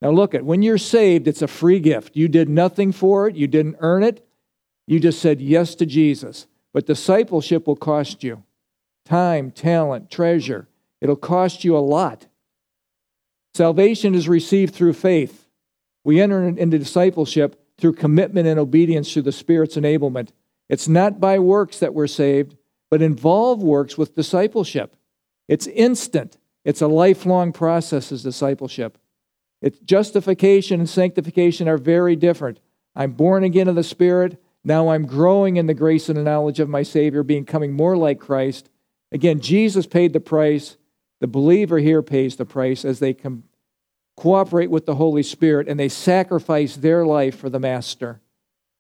Now, 0.01 0.11
look 0.11 0.35
at 0.35 0.45
when 0.45 0.63
you're 0.63 0.79
saved, 0.79 1.27
it's 1.27 1.43
a 1.43 1.49
free 1.49 1.81
gift. 1.81 2.15
You 2.15 2.29
did 2.29 2.49
nothing 2.49 2.93
for 2.93 3.27
it, 3.27 3.37
you 3.37 3.47
didn't 3.47 3.77
earn 3.81 4.03
it. 4.03 4.25
You 4.87 5.01
just 5.01 5.21
said 5.21 5.41
yes 5.41 5.75
to 5.77 5.87
Jesus. 5.87 6.47
But 6.73 6.87
discipleship 6.87 7.67
will 7.67 7.77
cost 7.77 8.23
you 8.23 8.45
time, 9.05 9.51
talent, 9.51 10.11
treasure. 10.11 10.69
It'll 11.01 11.17
cost 11.17 11.65
you 11.65 11.77
a 11.77 11.81
lot. 11.81 12.27
Salvation 13.55 14.15
is 14.15 14.29
received 14.29 14.75
through 14.75 14.93
faith. 14.93 15.49
We 16.05 16.21
enter 16.21 16.47
into 16.47 16.79
discipleship 16.79 17.61
through 17.79 17.95
commitment 17.95 18.47
and 18.47 18.59
obedience 18.59 19.13
to 19.15 19.23
the 19.23 19.33
Spirit's 19.33 19.77
enablement. 19.77 20.31
It's 20.69 20.89
not 20.89 21.21
by 21.21 21.39
works 21.39 21.79
that 21.79 21.95
we're 21.95 22.07
saved, 22.07 22.57
but 22.91 23.03
involve 23.03 23.63
works 23.63 23.97
with 23.97 24.15
discipleship. 24.15 24.95
It's 25.49 25.67
instant, 25.67 26.39
it's 26.65 26.83
a 26.83 26.87
lifelong 26.87 27.53
process 27.53 28.13
as 28.13 28.23
discipleship. 28.23 28.99
It's 29.61 29.79
justification 29.81 30.81
and 30.81 30.89
sanctification 30.89 31.69
are 31.69 31.79
very 31.79 32.15
different. 32.15 32.61
I'm 32.95 33.13
born 33.13 33.43
again 33.43 33.69
of 33.69 33.75
the 33.75 33.83
Spirit. 33.83 34.41
Now 34.63 34.91
I'm 34.91 35.07
growing 35.07 35.57
in 35.57 35.67
the 35.67 35.75
grace 35.75 36.09
and 36.09 36.19
the 36.19 36.23
knowledge 36.23 36.61
of 36.61 36.69
my 36.69 36.83
Savior, 36.83 37.23
becoming 37.23 37.73
more 37.73 37.97
like 37.97 38.21
Christ. 38.21 38.69
Again, 39.11 39.41
Jesus 39.41 39.87
paid 39.87 40.13
the 40.13 40.21
price. 40.21 40.77
The 41.21 41.27
believer 41.27 41.79
here 41.79 42.03
pays 42.03 42.37
the 42.37 42.45
price 42.45 42.85
as 42.85 42.99
they 42.99 43.15
com- 43.15 43.45
cooperate 44.17 44.71
with 44.71 44.87
the 44.87 44.97
Holy 44.97 45.23
Spirit 45.23 45.69
and 45.69 45.79
they 45.79 45.89
sacrifice 45.89 46.77
their 46.77 47.07
life 47.07 47.37
for 47.37 47.49
the 47.49 47.61
Master. 47.61 48.21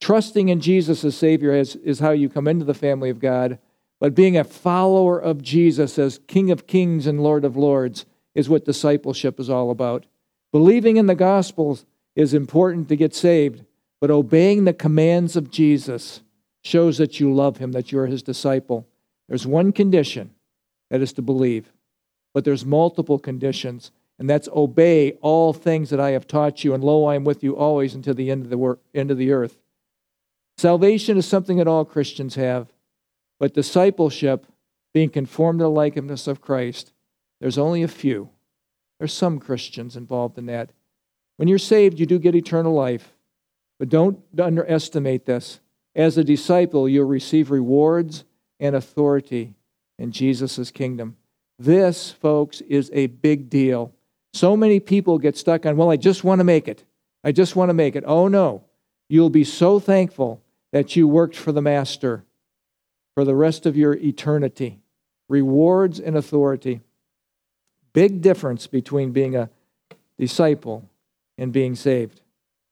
Trusting 0.00 0.48
in 0.48 0.60
Jesus 0.60 1.04
as 1.04 1.16
Savior 1.16 1.52
is, 1.54 1.74
is 1.76 2.00
how 2.00 2.10
you 2.10 2.28
come 2.28 2.46
into 2.46 2.64
the 2.64 2.74
family 2.74 3.10
of 3.10 3.18
God, 3.18 3.58
but 4.00 4.14
being 4.14 4.36
a 4.36 4.44
follower 4.44 5.18
of 5.18 5.42
Jesus 5.42 5.98
as 5.98 6.20
King 6.26 6.50
of 6.50 6.66
Kings 6.66 7.06
and 7.06 7.22
Lord 7.22 7.44
of 7.44 7.56
Lords 7.56 8.06
is 8.34 8.48
what 8.48 8.64
discipleship 8.64 9.40
is 9.40 9.50
all 9.50 9.70
about. 9.70 10.06
Believing 10.52 10.96
in 10.96 11.06
the 11.06 11.14
gospel 11.14 11.78
is 12.14 12.32
important 12.34 12.88
to 12.88 12.96
get 12.96 13.14
saved, 13.14 13.64
but 14.00 14.10
obeying 14.10 14.64
the 14.64 14.72
commands 14.72 15.36
of 15.36 15.50
Jesus 15.50 16.22
shows 16.62 16.98
that 16.98 17.18
you 17.18 17.32
love 17.32 17.58
him, 17.58 17.72
that 17.72 17.90
you're 17.90 18.06
his 18.06 18.22
disciple. 18.22 18.86
There's 19.28 19.46
one 19.46 19.72
condition 19.72 20.30
that 20.90 21.02
is 21.02 21.12
to 21.14 21.22
believe, 21.22 21.72
but 22.32 22.44
there's 22.44 22.64
multiple 22.64 23.18
conditions, 23.18 23.90
and 24.18 24.30
that's 24.30 24.48
obey 24.54 25.12
all 25.20 25.52
things 25.52 25.90
that 25.90 26.00
I 26.00 26.10
have 26.10 26.26
taught 26.26 26.64
you, 26.64 26.74
and 26.74 26.82
lo, 26.82 27.04
I 27.04 27.14
am 27.14 27.24
with 27.24 27.42
you 27.42 27.56
always 27.56 27.94
until 27.94 28.14
the 28.14 28.30
end 28.30 28.44
of 28.44 28.50
the, 28.50 28.78
end 28.94 29.10
of 29.10 29.18
the 29.18 29.32
earth. 29.32 29.58
Salvation 30.56 31.16
is 31.16 31.26
something 31.26 31.58
that 31.58 31.68
all 31.68 31.84
Christians 31.84 32.34
have, 32.36 32.68
but 33.38 33.54
discipleship, 33.54 34.46
being 34.92 35.10
conformed 35.10 35.60
to 35.60 35.64
the 35.64 35.70
likeness 35.70 36.26
of 36.26 36.40
Christ, 36.40 36.92
there's 37.40 37.58
only 37.58 37.82
a 37.82 37.88
few. 37.88 38.30
There's 38.98 39.12
some 39.12 39.38
Christians 39.38 39.96
involved 39.96 40.38
in 40.38 40.46
that. 40.46 40.70
When 41.36 41.46
you're 41.48 41.58
saved, 41.58 42.00
you 42.00 42.06
do 42.06 42.18
get 42.18 42.34
eternal 42.34 42.74
life. 42.74 43.12
But 43.78 43.90
don't 43.90 44.18
underestimate 44.40 45.24
this. 45.24 45.60
As 45.94 46.18
a 46.18 46.24
disciple, 46.24 46.88
you'll 46.88 47.06
receive 47.06 47.50
rewards 47.50 48.24
and 48.58 48.74
authority 48.74 49.54
in 49.98 50.10
Jesus' 50.10 50.70
kingdom. 50.72 51.16
This, 51.58 52.10
folks, 52.10 52.60
is 52.62 52.90
a 52.92 53.06
big 53.06 53.48
deal. 53.48 53.92
So 54.32 54.56
many 54.56 54.80
people 54.80 55.18
get 55.18 55.36
stuck 55.36 55.64
on, 55.64 55.76
well, 55.76 55.90
I 55.90 55.96
just 55.96 56.24
want 56.24 56.40
to 56.40 56.44
make 56.44 56.68
it. 56.68 56.84
I 57.24 57.32
just 57.32 57.56
want 57.56 57.70
to 57.70 57.74
make 57.74 57.96
it. 57.96 58.04
Oh, 58.06 58.28
no. 58.28 58.64
You'll 59.08 59.30
be 59.30 59.44
so 59.44 59.78
thankful 59.78 60.42
that 60.72 60.96
you 60.96 61.08
worked 61.08 61.36
for 61.36 61.52
the 61.52 61.62
Master 61.62 62.24
for 63.18 63.24
the 63.24 63.34
rest 63.34 63.66
of 63.66 63.76
your 63.76 63.94
eternity. 63.94 64.78
Rewards 65.28 65.98
and 65.98 66.16
authority. 66.16 66.82
Big 67.92 68.22
difference 68.22 68.68
between 68.68 69.10
being 69.10 69.34
a 69.34 69.50
disciple 70.16 70.88
and 71.36 71.52
being 71.52 71.74
saved. 71.74 72.20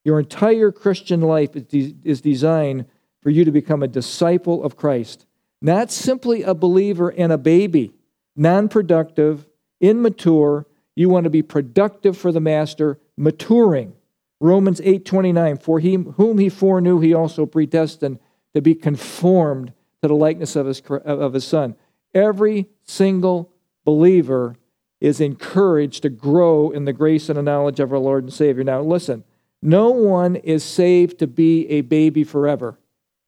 Your 0.05 0.21
entire 0.21 0.71
Christian 0.71 1.21
life 1.21 1.57
is, 1.57 1.65
de- 1.65 1.97
is 2.05 2.21
designed 2.21 2.85
for 3.25 3.31
you 3.31 3.45
to 3.45 3.51
become 3.51 3.83
a 3.83 3.89
disciple 3.89 4.63
of 4.63 4.77
Christ, 4.77 5.27
not 5.61 5.91
simply 5.91 6.45
a 6.45 6.55
believer 6.55 7.09
and 7.09 7.33
a 7.33 7.39
baby, 7.39 7.93
non 8.37 8.69
productive, 8.69 9.49
immature. 9.81 10.65
You 10.95 11.09
want 11.09 11.25
to 11.25 11.31
be 11.31 11.43
productive 11.43 12.17
for 12.17 12.31
the 12.31 12.39
master, 12.39 13.01
maturing. 13.17 13.95
Romans 14.41 14.81
8:29 14.83 15.61
For 15.61 15.81
he 15.81 15.95
whom 15.95 16.39
he 16.39 16.49
foreknew 16.49 17.01
he 17.01 17.13
also 17.13 17.47
predestined 17.47 18.21
to 18.55 18.63
be 18.63 18.77
conformed 18.77 19.73
to 20.07 20.15
the 20.15 20.21
likeness 20.21 20.57
of 20.57 20.67
his 20.67 20.81
of 20.81 21.33
his 21.33 21.47
son. 21.47 21.77
Every 22.15 22.69
single 22.85 23.53
believer 23.85 24.57
is 25.01 25.21
encouraged 25.21 26.03
to 26.03 26.09
grow 26.09 26.71
in 26.71 26.85
the 26.85 26.93
grace 26.93 27.29
and 27.29 27.37
the 27.39 27.43
knowledge 27.43 27.81
of 27.81 27.93
our 27.93 27.99
Lord 27.99 28.25
and 28.25 28.33
Savior. 28.33 28.65
Now 28.65 28.81
listen, 28.81 29.25
no 29.63 29.91
one 29.91 30.37
is 30.37 30.65
saved 30.65 31.19
to 31.19 31.27
be 31.27 31.69
a 31.69 31.83
baby 31.83 32.25
forever. 32.25 32.79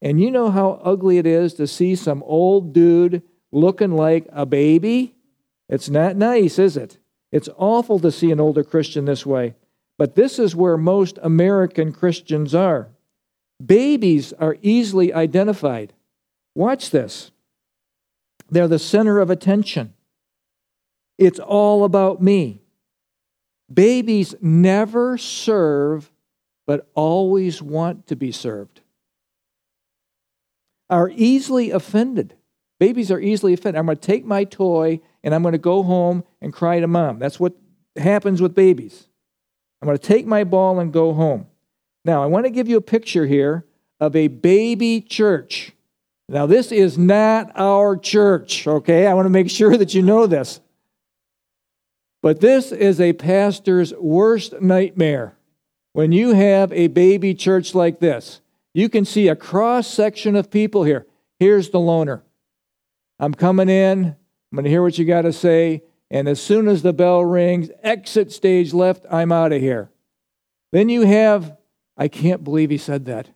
And 0.01 0.21
you 0.21 0.31
know 0.31 0.51
how 0.51 0.81
ugly 0.83 1.19
it 1.19 1.27
is 1.27 1.55
to 1.55 1.67
see 1.67 1.97
some 1.97 2.23
old 2.25 2.73
dude 2.73 3.23
looking 3.51 3.93
like 3.93 4.27
a 4.31 4.47
baby? 4.47 5.15
It's 5.69 5.91
not 5.91 6.17
nice, 6.17 6.59
is 6.59 6.77
it? 6.77 6.99
It's 7.33 7.49
awful 7.57 7.99
to 8.01 8.11
see 8.11 8.31
an 8.31 8.41
older 8.41 8.65
Christian 8.65 9.05
this 9.05 9.27
way. 9.27 9.55
But 9.99 10.15
this 10.15 10.39
is 10.39 10.55
where 10.55 10.77
most 10.77 11.19
American 11.23 11.93
Christians 11.93 12.55
are. 12.55 12.89
Babies 13.65 14.33
are 14.35 14.57
easily 14.63 15.13
identified. 15.13 15.93
Watch 16.55 16.91
this. 16.91 17.31
They're 18.51 18.69
the 18.69 18.79
center 18.79 19.21
of 19.21 19.31
attention. 19.31 19.95
It's 21.19 21.39
all 21.39 21.85
about 21.85 22.23
me. 22.23 22.63
Babies 23.73 24.35
never 24.41 25.19
serve 25.19 26.11
but 26.69 26.87
always 26.95 27.63
want 27.63 28.07
to 28.09 28.15
be 28.15 28.31
served, 28.31 28.83
are 30.91 31.11
easily 31.15 31.71
offended. 31.71 32.35
Babies 32.79 33.11
are 33.11 33.19
easily 33.19 33.55
offended. 33.55 33.79
I'm 33.79 33.87
going 33.87 33.97
to 33.97 34.07
take 34.07 34.27
my 34.27 34.45
toy 34.45 35.01
and 35.25 35.35
I'm 35.35 35.41
going 35.41 35.53
to 35.53 35.59
go 35.59 35.83
home 35.83 36.25
and 36.43 36.53
cry 36.53 36.79
to 36.79 36.87
mom. 36.87 37.19
That's 37.19 37.41
what 37.41 37.55
happens 37.97 38.43
with 38.43 38.55
babies. 38.55 39.09
I'm 39.81 39.87
going 39.87 39.97
to 39.97 40.07
take 40.07 40.27
my 40.27 40.45
ball 40.45 40.79
and 40.79 40.93
go 40.93 41.15
home. 41.15 41.47
Now, 42.05 42.23
I 42.23 42.27
want 42.27 42.45
to 42.45 42.51
give 42.51 42.69
you 42.69 42.77
a 42.77 42.83
picture 42.83 43.27
here 43.27 43.65
of 43.99 44.15
a 44.15 44.29
baby 44.29 45.01
church. 45.01 45.73
Now, 46.29 46.47
this 46.47 46.73
is 46.73 46.99
not 46.99 47.53
our 47.55 47.97
church, 47.97 48.67
okay? 48.67 49.07
I 49.07 49.15
want 49.15 49.27
to 49.27 49.31
make 49.31 49.49
sure 49.49 49.77
that 49.77 49.95
you 49.95 50.03
know 50.03 50.27
this. 50.27 50.61
But 52.21 52.41
this 52.41 52.71
is 52.71 53.01
a 53.01 53.15
pastor's 53.15 53.95
worst 53.95 54.61
nightmare. 54.61 55.37
When 55.93 56.13
you 56.13 56.35
have 56.35 56.73
a 56.73 56.89
baby 56.89 57.35
church 57.35 57.75
like 57.75 58.01
this, 58.01 58.41
you 58.75 58.89
can 58.89 59.05
see 59.05 59.29
a 59.29 59.37
cross 59.37 59.87
section 59.87 60.37
of 60.37 60.51
people 60.51 60.85
here. 60.85 61.07
Here's 61.39 61.71
the 61.71 61.81
loner. 61.81 62.23
I'm 63.19 63.35
coming 63.35 63.69
in. 63.69 64.05
I'm 64.07 64.57
going 64.57 64.65
to 64.65 64.71
hear 64.71 64.83
what 64.83 64.99
you 64.99 65.05
got 65.05 65.23
to 65.23 65.33
say. 65.33 65.83
And 66.11 66.29
as 66.29 66.41
soon 66.41 66.69
as 66.69 66.83
the 66.83 66.93
bell 66.93 67.25
rings, 67.25 67.71
exit 67.83 68.33
stage 68.33 68.75
left, 68.75 69.07
I'm 69.11 69.33
out 69.33 69.53
of 69.53 69.61
here. 69.61 69.91
Then 70.73 70.89
you 70.89 71.03
have, 71.03 71.57
I 71.97 72.09
can't 72.09 72.45
believe 72.45 72.71
he 72.71 72.79
said 72.79 73.07
that. 73.07 73.29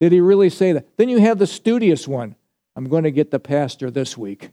Did 0.00 0.12
he 0.12 0.20
really 0.20 0.50
say 0.50 0.72
that? 0.72 0.96
Then 0.96 1.08
you 1.08 1.18
have 1.18 1.38
the 1.38 1.46
studious 1.46 2.08
one. 2.08 2.34
I'm 2.74 2.88
going 2.88 3.04
to 3.04 3.10
get 3.10 3.30
the 3.30 3.38
pastor 3.38 3.90
this 3.90 4.16
week. 4.16 4.50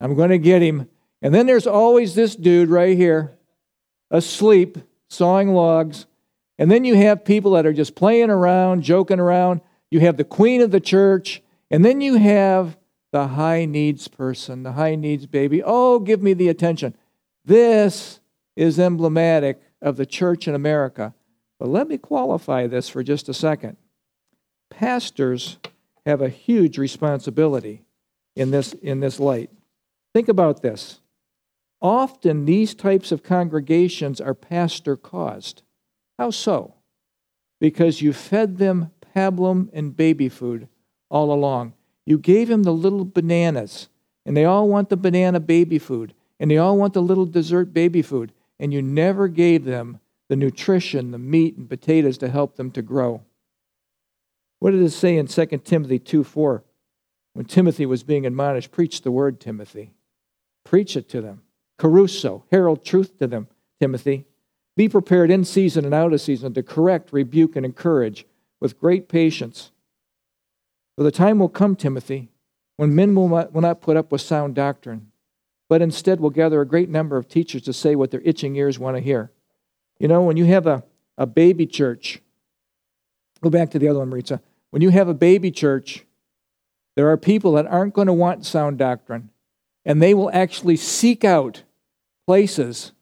I'm 0.00 0.14
going 0.14 0.30
to 0.30 0.38
get 0.38 0.62
him. 0.62 0.88
And 1.22 1.34
then 1.34 1.46
there's 1.46 1.66
always 1.66 2.14
this 2.14 2.36
dude 2.36 2.68
right 2.68 2.96
here, 2.96 3.38
asleep, 4.10 4.78
sawing 5.08 5.48
logs, 5.48 6.06
and 6.58 6.70
then 6.70 6.84
you 6.84 6.94
have 6.96 7.24
people 7.24 7.52
that 7.52 7.66
are 7.66 7.72
just 7.72 7.94
playing 7.94 8.30
around, 8.30 8.82
joking 8.82 9.20
around. 9.20 9.60
You 9.90 10.00
have 10.00 10.16
the 10.16 10.24
queen 10.24 10.60
of 10.60 10.70
the 10.70 10.80
church, 10.80 11.42
and 11.70 11.84
then 11.84 12.00
you 12.00 12.14
have 12.14 12.76
the 13.12 13.28
high 13.28 13.64
needs 13.64 14.08
person, 14.08 14.62
the 14.62 14.72
high 14.72 14.94
needs 14.94 15.26
baby. 15.26 15.62
Oh, 15.64 15.98
give 15.98 16.22
me 16.22 16.34
the 16.34 16.48
attention. 16.48 16.94
This 17.44 18.20
is 18.56 18.78
emblematic 18.78 19.60
of 19.80 19.96
the 19.96 20.06
church 20.06 20.48
in 20.48 20.54
America. 20.54 21.14
But 21.58 21.68
let 21.68 21.88
me 21.88 21.98
qualify 21.98 22.66
this 22.66 22.88
for 22.88 23.02
just 23.02 23.28
a 23.28 23.34
second. 23.34 23.76
Pastors 24.76 25.56
have 26.04 26.20
a 26.20 26.28
huge 26.28 26.76
responsibility 26.76 27.82
in 28.34 28.50
this, 28.50 28.74
in 28.74 29.00
this 29.00 29.18
light. 29.18 29.48
Think 30.12 30.28
about 30.28 30.60
this. 30.60 31.00
Often 31.80 32.44
these 32.44 32.74
types 32.74 33.10
of 33.10 33.22
congregations 33.22 34.20
are 34.20 34.34
pastor 34.34 34.94
caused. 34.94 35.62
How 36.18 36.28
so? 36.28 36.74
Because 37.58 38.02
you 38.02 38.12
fed 38.12 38.58
them 38.58 38.90
pablum 39.14 39.70
and 39.72 39.96
baby 39.96 40.28
food 40.28 40.68
all 41.08 41.32
along. 41.32 41.72
You 42.04 42.18
gave 42.18 42.48
them 42.48 42.64
the 42.64 42.72
little 42.72 43.06
bananas, 43.06 43.88
and 44.26 44.36
they 44.36 44.44
all 44.44 44.68
want 44.68 44.90
the 44.90 44.98
banana 44.98 45.40
baby 45.40 45.78
food, 45.78 46.12
and 46.38 46.50
they 46.50 46.58
all 46.58 46.76
want 46.76 46.92
the 46.92 47.00
little 47.00 47.24
dessert 47.24 47.72
baby 47.72 48.02
food, 48.02 48.30
and 48.60 48.74
you 48.74 48.82
never 48.82 49.26
gave 49.28 49.64
them 49.64 50.00
the 50.28 50.36
nutrition, 50.36 51.12
the 51.12 51.18
meat 51.18 51.56
and 51.56 51.66
potatoes 51.66 52.18
to 52.18 52.28
help 52.28 52.56
them 52.56 52.70
to 52.72 52.82
grow. 52.82 53.22
What 54.58 54.70
did 54.70 54.82
it 54.82 54.90
say 54.90 55.16
in 55.16 55.26
2 55.26 55.46
Timothy 55.64 55.98
2 55.98 56.24
4? 56.24 56.64
When 57.34 57.44
Timothy 57.44 57.84
was 57.84 58.02
being 58.02 58.24
admonished, 58.24 58.70
preach 58.70 59.02
the 59.02 59.10
word, 59.10 59.40
Timothy. 59.40 59.92
Preach 60.64 60.96
it 60.96 61.08
to 61.10 61.20
them. 61.20 61.42
Kerusso, 61.78 62.44
herald 62.50 62.84
truth 62.84 63.18
to 63.18 63.26
them, 63.26 63.48
Timothy. 63.78 64.24
Be 64.76 64.88
prepared 64.88 65.30
in 65.30 65.44
season 65.44 65.84
and 65.84 65.94
out 65.94 66.12
of 66.12 66.20
season 66.20 66.54
to 66.54 66.62
correct, 66.62 67.12
rebuke, 67.12 67.56
and 67.56 67.66
encourage 67.66 68.26
with 68.60 68.78
great 68.78 69.08
patience. 69.08 69.70
For 70.96 71.02
the 71.02 71.10
time 71.10 71.38
will 71.38 71.50
come, 71.50 71.76
Timothy, 71.76 72.30
when 72.76 72.94
men 72.94 73.14
will 73.14 73.28
not, 73.28 73.52
will 73.52 73.60
not 73.60 73.80
put 73.80 73.96
up 73.96 74.10
with 74.10 74.20
sound 74.20 74.54
doctrine, 74.54 75.10
but 75.68 75.82
instead 75.82 76.20
will 76.20 76.30
gather 76.30 76.60
a 76.60 76.66
great 76.66 76.88
number 76.88 77.16
of 77.16 77.28
teachers 77.28 77.62
to 77.62 77.72
say 77.72 77.94
what 77.94 78.10
their 78.10 78.22
itching 78.24 78.56
ears 78.56 78.78
want 78.78 78.96
to 78.96 79.02
hear. 79.02 79.30
You 79.98 80.08
know, 80.08 80.22
when 80.22 80.36
you 80.36 80.44
have 80.46 80.66
a, 80.66 80.84
a 81.18 81.26
baby 81.26 81.66
church, 81.66 82.20
go 83.42 83.50
back 83.50 83.70
to 83.70 83.78
the 83.78 83.88
other 83.88 83.98
one, 83.98 84.08
Maritza. 84.08 84.40
When 84.70 84.82
you 84.82 84.90
have 84.90 85.08
a 85.08 85.14
baby 85.14 85.50
church, 85.50 86.04
there 86.96 87.08
are 87.10 87.16
people 87.16 87.52
that 87.52 87.66
aren't 87.66 87.94
going 87.94 88.06
to 88.06 88.12
want 88.12 88.46
sound 88.46 88.78
doctrine, 88.78 89.30
and 89.84 90.02
they 90.02 90.14
will 90.14 90.30
actually 90.32 90.76
seek 90.76 91.24
out 91.24 91.62
places 92.26 92.92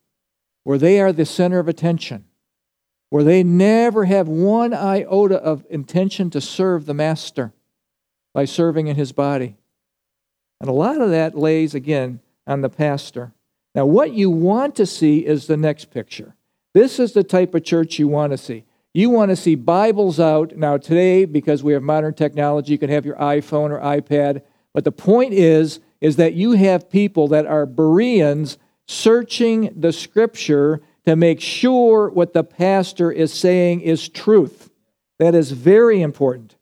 where 0.64 0.78
they 0.78 1.00
are 1.00 1.12
the 1.12 1.24
center 1.24 1.58
of 1.58 1.68
attention, 1.68 2.24
where 3.10 3.24
they 3.24 3.42
never 3.42 4.04
have 4.04 4.28
one 4.28 4.74
iota 4.74 5.36
of 5.36 5.64
intention 5.70 6.30
to 6.30 6.40
serve 6.40 6.86
the 6.86 6.94
master 6.94 7.52
by 8.32 8.44
serving 8.44 8.88
in 8.88 8.96
his 8.96 9.12
body. 9.12 9.56
And 10.60 10.68
a 10.68 10.72
lot 10.72 11.00
of 11.00 11.10
that 11.10 11.36
lays, 11.36 11.74
again, 11.74 12.20
on 12.46 12.60
the 12.60 12.68
pastor. 12.68 13.32
Now, 13.74 13.86
what 13.86 14.12
you 14.12 14.30
want 14.30 14.76
to 14.76 14.86
see 14.86 15.26
is 15.26 15.46
the 15.46 15.56
next 15.56 15.86
picture. 15.86 16.34
This 16.74 16.98
is 16.98 17.12
the 17.12 17.24
type 17.24 17.54
of 17.54 17.64
church 17.64 17.98
you 17.98 18.08
want 18.08 18.32
to 18.32 18.38
see. 18.38 18.64
You 18.97 19.11
want 19.11 19.30
to 19.30 19.36
see 19.36 19.57
Bibles 19.57 20.20
out. 20.20 20.57
Now, 20.57 20.76
today, 20.76 21.24
because 21.24 21.64
we 21.64 21.72
have 21.72 21.82
modern 21.82 22.14
technology, 22.14 22.70
you 22.70 22.78
can 22.78 22.90
have 22.90 23.05
your 23.05 23.16
iPhone 23.16 23.70
or 23.70 23.80
iPad. 23.80 24.42
But 24.72 24.84
the 24.84 24.92
point 24.92 25.34
is, 25.34 25.80
is 26.01 26.14
that 26.14 26.34
you 26.34 26.53
have 26.53 26.88
people 26.88 27.26
that 27.28 27.45
are 27.45 27.66
Bereans 27.66 28.57
searching 28.86 29.72
the 29.74 29.92
scripture 29.92 30.80
to 31.07 31.16
make 31.16 31.40
sure 31.40 32.09
what 32.09 32.34
the 32.34 32.45
pastor 32.45 33.11
is 33.11 33.34
saying 33.34 33.80
is 33.80 34.09
truth. 34.09 34.70
That 35.18 35.34
is 35.34 35.51
very 35.51 36.01
important. 36.01 36.57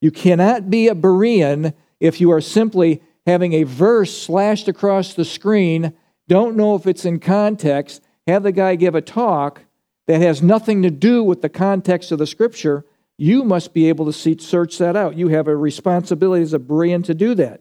You 0.00 0.10
cannot 0.10 0.70
be 0.70 0.88
a 0.88 0.94
Berean 0.94 1.74
if 2.00 2.18
you 2.18 2.30
are 2.32 2.40
simply 2.40 3.02
having 3.26 3.52
a 3.52 3.64
verse 3.64 4.16
slashed 4.16 4.68
across 4.68 5.12
the 5.12 5.24
screen, 5.24 5.92
don't 6.28 6.56
know 6.56 6.76
if 6.76 6.86
it's 6.86 7.04
in 7.04 7.20
context, 7.20 8.02
have 8.26 8.42
the 8.42 8.52
guy 8.52 8.74
give 8.74 8.94
a 8.94 9.02
talk 9.02 9.63
that 10.06 10.20
has 10.20 10.42
nothing 10.42 10.82
to 10.82 10.90
do 10.90 11.22
with 11.22 11.42
the 11.42 11.48
context 11.48 12.12
of 12.12 12.18
the 12.18 12.26
scripture, 12.26 12.84
you 13.16 13.44
must 13.44 13.72
be 13.72 13.88
able 13.88 14.06
to 14.06 14.12
see, 14.12 14.36
search 14.38 14.78
that 14.78 14.96
out. 14.96 15.16
You 15.16 15.28
have 15.28 15.48
a 15.48 15.56
responsibility 15.56 16.42
as 16.42 16.52
a 16.52 16.58
Berean 16.58 17.04
to 17.04 17.14
do 17.14 17.34
that. 17.36 17.60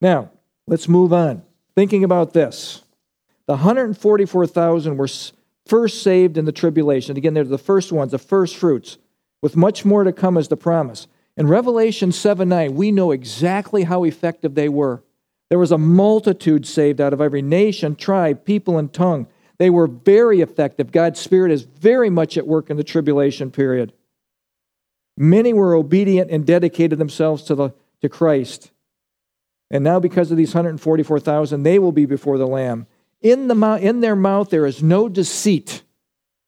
Now, 0.00 0.30
let's 0.66 0.88
move 0.88 1.12
on. 1.12 1.42
Thinking 1.74 2.04
about 2.04 2.32
this. 2.32 2.82
The 3.46 3.54
144,000 3.54 4.96
were 4.96 5.08
first 5.66 6.02
saved 6.02 6.36
in 6.36 6.44
the 6.44 6.52
tribulation. 6.52 7.16
Again, 7.16 7.34
they're 7.34 7.44
the 7.44 7.58
first 7.58 7.92
ones, 7.92 8.10
the 8.10 8.18
first 8.18 8.56
fruits, 8.56 8.98
with 9.40 9.56
much 9.56 9.84
more 9.84 10.04
to 10.04 10.12
come 10.12 10.36
as 10.36 10.48
the 10.48 10.56
promise. 10.56 11.06
In 11.36 11.46
Revelation 11.46 12.12
7 12.12 12.48
9, 12.48 12.74
we 12.74 12.92
know 12.92 13.10
exactly 13.10 13.84
how 13.84 14.04
effective 14.04 14.54
they 14.54 14.68
were. 14.68 15.02
There 15.48 15.58
was 15.58 15.72
a 15.72 15.78
multitude 15.78 16.66
saved 16.66 17.00
out 17.00 17.12
of 17.12 17.20
every 17.20 17.42
nation, 17.42 17.94
tribe, 17.96 18.44
people, 18.44 18.78
and 18.78 18.92
tongue. 18.92 19.26
They 19.62 19.70
were 19.70 19.86
very 19.86 20.40
effective. 20.40 20.90
God's 20.90 21.20
Spirit 21.20 21.52
is 21.52 21.62
very 21.62 22.10
much 22.10 22.36
at 22.36 22.48
work 22.48 22.68
in 22.68 22.76
the 22.76 22.82
tribulation 22.82 23.52
period. 23.52 23.92
Many 25.16 25.52
were 25.52 25.76
obedient 25.76 26.32
and 26.32 26.44
dedicated 26.44 26.98
themselves 26.98 27.44
to, 27.44 27.54
the, 27.54 27.70
to 28.00 28.08
Christ. 28.08 28.72
And 29.70 29.84
now, 29.84 30.00
because 30.00 30.32
of 30.32 30.36
these 30.36 30.52
144,000, 30.52 31.62
they 31.62 31.78
will 31.78 31.92
be 31.92 32.06
before 32.06 32.38
the 32.38 32.46
Lamb. 32.48 32.88
In, 33.20 33.46
the, 33.46 33.78
in 33.80 34.00
their 34.00 34.16
mouth, 34.16 34.50
there 34.50 34.66
is 34.66 34.82
no 34.82 35.08
deceit. 35.08 35.84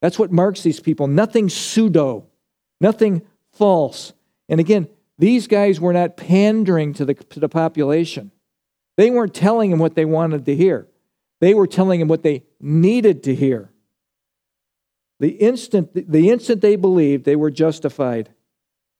That's 0.02 0.18
what 0.18 0.32
marks 0.32 0.64
these 0.64 0.80
people. 0.80 1.06
Nothing 1.06 1.48
pseudo, 1.48 2.26
nothing 2.80 3.22
false. 3.52 4.12
And 4.48 4.58
again, 4.58 4.88
these 5.18 5.46
guys 5.46 5.78
were 5.78 5.92
not 5.92 6.16
pandering 6.16 6.94
to 6.94 7.04
the, 7.04 7.14
to 7.14 7.38
the 7.38 7.48
population. 7.48 8.32
They 8.96 9.08
weren't 9.08 9.34
telling 9.34 9.70
them 9.70 9.78
what 9.78 9.94
they 9.94 10.04
wanted 10.04 10.46
to 10.46 10.56
hear. 10.56 10.88
They 11.44 11.52
were 11.52 11.66
telling 11.66 12.00
him 12.00 12.08
what 12.08 12.22
they 12.22 12.44
needed 12.58 13.22
to 13.24 13.34
hear. 13.34 13.68
The 15.20 15.32
instant, 15.32 16.10
the 16.10 16.30
instant 16.30 16.62
they 16.62 16.74
believed, 16.74 17.26
they 17.26 17.36
were 17.36 17.50
justified, 17.50 18.30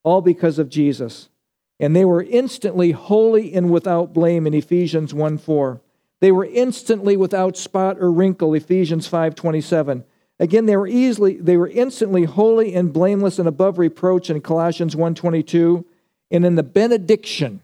all 0.03 0.21
because 0.21 0.59
of 0.59 0.69
Jesus. 0.69 1.31
And 1.81 1.97
they 1.97 2.05
were 2.05 2.23
instantly 2.23 2.91
holy 2.91 3.55
and 3.55 3.71
without 3.71 4.13
blame 4.13 4.47
in 4.47 4.53
Ephesians 4.53 5.15
1 5.15 5.39
4. 5.39 5.81
They 6.21 6.31
were 6.31 6.45
instantly 6.45 7.17
without 7.17 7.57
spot 7.57 7.97
or 7.99 8.13
wrinkle, 8.13 8.53
Ephesians 8.53 9.09
5:27. 9.09 10.05
Again, 10.39 10.67
they 10.67 10.77
were 10.77 10.87
easily 10.87 11.39
they 11.39 11.57
were 11.57 11.69
instantly 11.69 12.25
holy 12.25 12.75
and 12.75 12.93
blameless 12.93 13.39
and 13.39 13.49
above 13.49 13.79
reproach 13.79 14.29
in 14.29 14.43
Colossians 14.43 14.95
1:22. 14.95 15.87
And 16.31 16.45
in 16.45 16.57
the 16.57 16.63
benediction, 16.63 17.63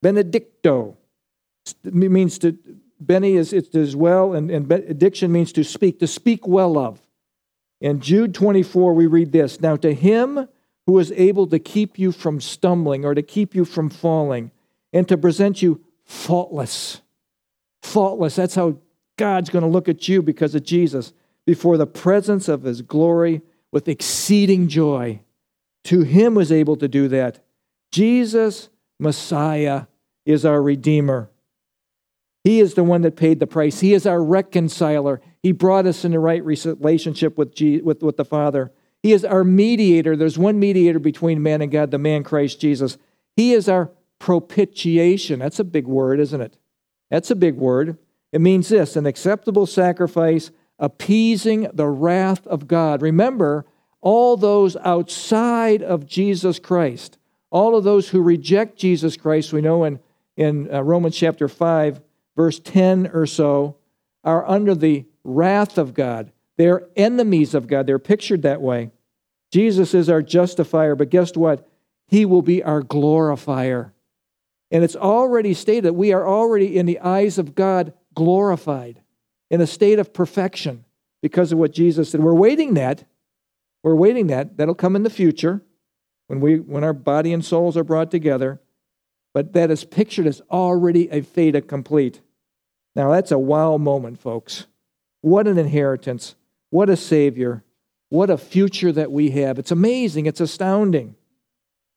benedicto 0.00 0.96
means 1.84 2.38
to 2.38 2.56
Benny 3.00 3.36
is 3.36 3.52
it 3.52 3.74
as 3.74 3.94
well, 3.94 4.34
and, 4.34 4.50
and 4.50 4.70
addiction 4.70 5.30
means 5.32 5.52
to 5.52 5.64
speak, 5.64 6.00
to 6.00 6.06
speak 6.06 6.46
well 6.46 6.76
of. 6.76 7.00
In 7.80 8.00
Jude 8.00 8.34
24, 8.34 8.92
we 8.94 9.06
read 9.06 9.32
this 9.32 9.60
Now 9.60 9.76
to 9.76 9.94
him 9.94 10.48
who 10.86 10.98
is 10.98 11.12
able 11.12 11.46
to 11.48 11.58
keep 11.58 11.98
you 11.98 12.10
from 12.12 12.40
stumbling 12.40 13.04
or 13.04 13.14
to 13.14 13.22
keep 13.22 13.54
you 13.54 13.64
from 13.64 13.90
falling 13.90 14.50
and 14.92 15.06
to 15.08 15.16
present 15.16 15.62
you 15.62 15.84
faultless. 16.04 17.02
Faultless. 17.82 18.36
That's 18.36 18.54
how 18.54 18.78
God's 19.16 19.50
going 19.50 19.62
to 19.62 19.68
look 19.68 19.88
at 19.88 20.08
you 20.08 20.22
because 20.22 20.54
of 20.54 20.64
Jesus 20.64 21.12
before 21.46 21.76
the 21.76 21.86
presence 21.86 22.48
of 22.48 22.62
his 22.62 22.82
glory 22.82 23.42
with 23.70 23.88
exceeding 23.88 24.68
joy. 24.68 25.20
To 25.84 26.02
him 26.02 26.34
was 26.34 26.50
able 26.50 26.76
to 26.76 26.88
do 26.88 27.08
that. 27.08 27.44
Jesus, 27.92 28.68
Messiah, 28.98 29.86
is 30.26 30.44
our 30.44 30.60
Redeemer. 30.60 31.30
He 32.48 32.60
is 32.60 32.72
the 32.72 32.82
one 32.82 33.02
that 33.02 33.14
paid 33.14 33.40
the 33.40 33.46
price. 33.46 33.80
He 33.80 33.92
is 33.92 34.06
our 34.06 34.24
reconciler. 34.24 35.20
He 35.42 35.52
brought 35.52 35.84
us 35.84 36.02
in 36.02 36.12
the 36.12 36.18
right 36.18 36.42
relationship 36.42 37.36
with, 37.36 37.52
with, 37.82 38.02
with 38.02 38.16
the 38.16 38.24
Father. 38.24 38.72
He 39.02 39.12
is 39.12 39.22
our 39.22 39.44
mediator. 39.44 40.16
There's 40.16 40.38
one 40.38 40.58
mediator 40.58 40.98
between 40.98 41.42
man 41.42 41.60
and 41.60 41.70
God, 41.70 41.90
the 41.90 41.98
man 41.98 42.24
Christ 42.24 42.58
Jesus. 42.58 42.96
He 43.36 43.52
is 43.52 43.68
our 43.68 43.90
propitiation. 44.18 45.40
That's 45.40 45.58
a 45.58 45.64
big 45.64 45.86
word, 45.86 46.20
isn't 46.20 46.40
it? 46.40 46.56
That's 47.10 47.30
a 47.30 47.36
big 47.36 47.56
word. 47.56 47.98
It 48.32 48.40
means 48.40 48.70
this 48.70 48.96
an 48.96 49.04
acceptable 49.04 49.66
sacrifice, 49.66 50.50
appeasing 50.78 51.68
the 51.74 51.88
wrath 51.88 52.46
of 52.46 52.66
God. 52.66 53.02
Remember, 53.02 53.66
all 54.00 54.38
those 54.38 54.74
outside 54.76 55.82
of 55.82 56.06
Jesus 56.06 56.58
Christ, 56.58 57.18
all 57.50 57.76
of 57.76 57.84
those 57.84 58.08
who 58.08 58.22
reject 58.22 58.78
Jesus 58.78 59.18
Christ, 59.18 59.52
we 59.52 59.60
know 59.60 59.84
in, 59.84 60.00
in 60.38 60.72
uh, 60.72 60.82
Romans 60.82 61.14
chapter 61.14 61.46
5, 61.46 62.00
verse 62.38 62.60
10 62.60 63.08
or 63.12 63.26
so, 63.26 63.76
are 64.22 64.48
under 64.48 64.74
the 64.74 65.04
wrath 65.24 65.76
of 65.76 65.92
God. 65.92 66.30
They're 66.56 66.88
enemies 66.96 67.52
of 67.52 67.66
God. 67.66 67.86
They're 67.86 67.98
pictured 67.98 68.42
that 68.42 68.62
way. 68.62 68.92
Jesus 69.50 69.92
is 69.92 70.08
our 70.08 70.22
justifier, 70.22 70.94
but 70.94 71.10
guess 71.10 71.36
what? 71.36 71.68
He 72.06 72.24
will 72.24 72.42
be 72.42 72.62
our 72.62 72.80
glorifier. 72.80 73.92
And 74.70 74.84
it's 74.84 74.94
already 74.94 75.52
stated 75.52 75.84
that 75.84 75.94
we 75.94 76.12
are 76.12 76.28
already 76.28 76.78
in 76.78 76.86
the 76.86 77.00
eyes 77.00 77.38
of 77.38 77.56
God 77.56 77.92
glorified 78.14 79.02
in 79.50 79.60
a 79.60 79.66
state 79.66 79.98
of 79.98 80.12
perfection 80.12 80.84
because 81.22 81.50
of 81.50 81.58
what 81.58 81.72
Jesus 81.72 82.10
said. 82.10 82.22
We're 82.22 82.34
waiting 82.34 82.74
that. 82.74 83.04
We're 83.82 83.96
waiting 83.96 84.28
that. 84.28 84.58
That'll 84.58 84.74
come 84.74 84.94
in 84.94 85.02
the 85.02 85.10
future 85.10 85.62
when 86.28 86.40
we 86.40 86.60
when 86.60 86.84
our 86.84 86.92
body 86.92 87.32
and 87.32 87.44
souls 87.44 87.76
are 87.76 87.84
brought 87.84 88.12
together. 88.12 88.60
but 89.34 89.52
that 89.52 89.70
is 89.70 89.84
pictured 89.84 90.26
as 90.26 90.40
already 90.50 91.08
a 91.10 91.22
fait 91.22 91.54
accompli. 91.54 92.12
Now, 92.98 93.12
that's 93.12 93.30
a 93.30 93.38
wow 93.38 93.76
moment, 93.76 94.20
folks. 94.20 94.66
What 95.20 95.46
an 95.46 95.56
inheritance. 95.56 96.34
What 96.70 96.90
a 96.90 96.96
Savior. 96.96 97.62
What 98.08 98.28
a 98.28 98.36
future 98.36 98.90
that 98.90 99.12
we 99.12 99.30
have. 99.30 99.56
It's 99.60 99.70
amazing. 99.70 100.26
It's 100.26 100.40
astounding. 100.40 101.14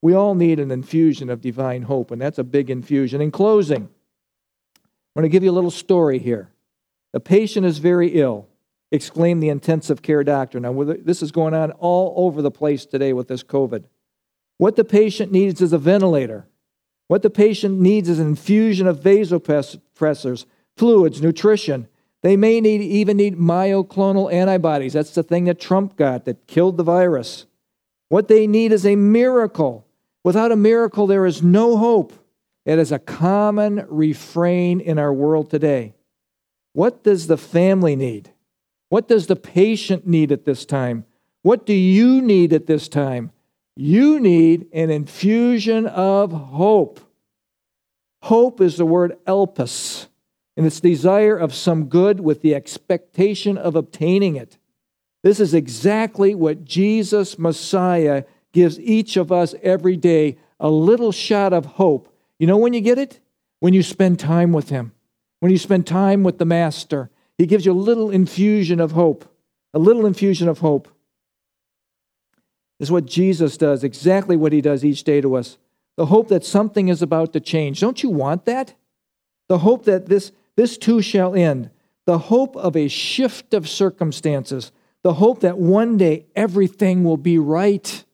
We 0.03 0.13
all 0.13 0.35
need 0.35 0.59
an 0.59 0.69
infusion 0.69 1.31
of 1.31 1.41
divine 1.41 1.81
hope, 1.83 2.11
and 2.11 2.21
that's 2.21 2.37
a 2.37 2.43
big 2.43 2.69
infusion. 2.69 3.19
In 3.19 3.31
closing, 3.31 3.83
I'm 3.83 3.89
going 5.15 5.23
to 5.23 5.29
give 5.29 5.43
you 5.43 5.49
a 5.49 5.53
little 5.53 5.71
story 5.71 6.19
here. 6.19 6.51
The 7.13 7.19
patient 7.19 7.65
is 7.65 7.79
very 7.79 8.09
ill, 8.09 8.47
exclaimed 8.91 9.41
the 9.41 9.49
intensive 9.49 10.03
care 10.03 10.23
doctor. 10.23 10.59
Now, 10.59 10.83
this 10.83 11.23
is 11.23 11.31
going 11.31 11.55
on 11.55 11.71
all 11.71 12.13
over 12.15 12.43
the 12.43 12.51
place 12.51 12.85
today 12.85 13.11
with 13.13 13.27
this 13.27 13.43
COVID. 13.43 13.85
What 14.59 14.75
the 14.75 14.85
patient 14.85 15.31
needs 15.31 15.61
is 15.61 15.73
a 15.73 15.79
ventilator. 15.79 16.45
What 17.07 17.23
the 17.23 17.31
patient 17.31 17.79
needs 17.79 18.07
is 18.07 18.19
an 18.19 18.27
infusion 18.27 18.85
of 18.85 18.99
vasopressors, 18.99 20.45
fluids, 20.81 21.21
nutrition. 21.21 21.87
They 22.23 22.35
may 22.35 22.59
need, 22.59 22.81
even 22.81 23.17
need 23.17 23.37
myoclonal 23.37 24.33
antibodies. 24.33 24.93
That's 24.93 25.13
the 25.13 25.21
thing 25.21 25.43
that 25.43 25.59
Trump 25.59 25.95
got 25.95 26.25
that 26.25 26.47
killed 26.47 26.77
the 26.77 26.83
virus. 26.83 27.45
What 28.09 28.27
they 28.27 28.47
need 28.47 28.71
is 28.71 28.83
a 28.83 28.95
miracle. 28.95 29.85
Without 30.23 30.51
a 30.51 30.55
miracle, 30.55 31.05
there 31.05 31.27
is 31.27 31.43
no 31.43 31.77
hope. 31.77 32.13
It 32.65 32.79
is 32.79 32.91
a 32.91 32.97
common 32.97 33.85
refrain 33.89 34.79
in 34.79 34.97
our 34.97 35.13
world 35.13 35.51
today. 35.51 35.93
What 36.73 37.03
does 37.03 37.27
the 37.27 37.37
family 37.37 37.95
need? 37.95 38.31
What 38.89 39.07
does 39.07 39.27
the 39.27 39.35
patient 39.35 40.07
need 40.07 40.31
at 40.31 40.45
this 40.45 40.65
time? 40.65 41.05
What 41.43 41.67
do 41.67 41.73
you 41.73 42.23
need 42.23 42.53
at 42.53 42.65
this 42.65 42.87
time? 42.87 43.29
You 43.75 44.19
need 44.19 44.65
an 44.73 44.89
infusion 44.89 45.85
of 45.85 46.31
hope. 46.31 46.99
Hope 48.23 48.59
is 48.59 48.77
the 48.77 48.85
word 48.85 49.23
elpis, 49.27 50.07
and 50.61 50.67
it's 50.67 50.79
desire 50.79 51.35
of 51.35 51.55
some 51.55 51.85
good 51.85 52.19
with 52.19 52.43
the 52.43 52.53
expectation 52.53 53.57
of 53.57 53.75
obtaining 53.75 54.35
it. 54.35 54.59
This 55.23 55.39
is 55.39 55.55
exactly 55.55 56.35
what 56.35 56.65
Jesus 56.65 57.39
Messiah 57.39 58.25
gives 58.51 58.79
each 58.79 59.17
of 59.17 59.31
us 59.31 59.55
every 59.63 59.97
day 59.97 60.37
a 60.59 60.69
little 60.69 61.11
shot 61.11 61.51
of 61.51 61.65
hope. 61.65 62.15
You 62.37 62.45
know 62.45 62.57
when 62.57 62.73
you 62.73 62.81
get 62.81 62.99
it? 62.99 63.19
When 63.59 63.73
you 63.73 63.81
spend 63.81 64.19
time 64.19 64.53
with 64.53 64.69
Him, 64.69 64.91
when 65.39 65.51
you 65.51 65.57
spend 65.57 65.87
time 65.87 66.21
with 66.21 66.37
the 66.37 66.45
Master. 66.45 67.09
He 67.39 67.47
gives 67.47 67.65
you 67.65 67.71
a 67.71 67.73
little 67.73 68.11
infusion 68.11 68.79
of 68.79 68.91
hope, 68.91 69.25
a 69.73 69.79
little 69.79 70.05
infusion 70.05 70.47
of 70.47 70.59
hope. 70.59 70.87
This 72.77 72.89
is 72.89 72.91
what 72.91 73.05
Jesus 73.05 73.57
does, 73.57 73.83
exactly 73.83 74.37
what 74.37 74.53
He 74.53 74.61
does 74.61 74.85
each 74.85 75.03
day 75.05 75.21
to 75.21 75.37
us. 75.37 75.57
The 75.97 76.05
hope 76.05 76.27
that 76.27 76.45
something 76.45 76.87
is 76.87 77.01
about 77.01 77.33
to 77.33 77.39
change. 77.39 77.79
Don't 77.79 78.03
you 78.03 78.11
want 78.11 78.45
that? 78.45 78.75
The 79.49 79.57
hope 79.57 79.85
that 79.85 80.05
this, 80.05 80.31
this 80.57 80.77
too 80.77 81.01
shall 81.01 81.35
end. 81.35 81.69
The 82.05 82.17
hope 82.17 82.55
of 82.55 82.75
a 82.75 82.87
shift 82.87 83.53
of 83.53 83.69
circumstances. 83.69 84.71
The 85.03 85.13
hope 85.15 85.41
that 85.41 85.57
one 85.57 85.97
day 85.97 86.25
everything 86.35 87.03
will 87.03 87.17
be 87.17 87.37
right. 87.37 88.05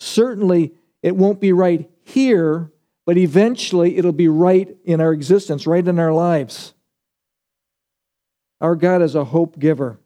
Certainly, 0.00 0.72
it 1.02 1.16
won't 1.16 1.40
be 1.40 1.52
right 1.52 1.90
here, 2.04 2.70
but 3.06 3.16
eventually 3.16 3.96
it'll 3.96 4.12
be 4.12 4.28
right 4.28 4.76
in 4.84 5.00
our 5.00 5.12
existence, 5.12 5.66
right 5.66 5.86
in 5.86 5.98
our 5.98 6.12
lives. 6.12 6.74
Our 8.60 8.76
God 8.76 9.02
is 9.02 9.14
a 9.14 9.24
hope 9.24 9.58
giver. 9.58 9.98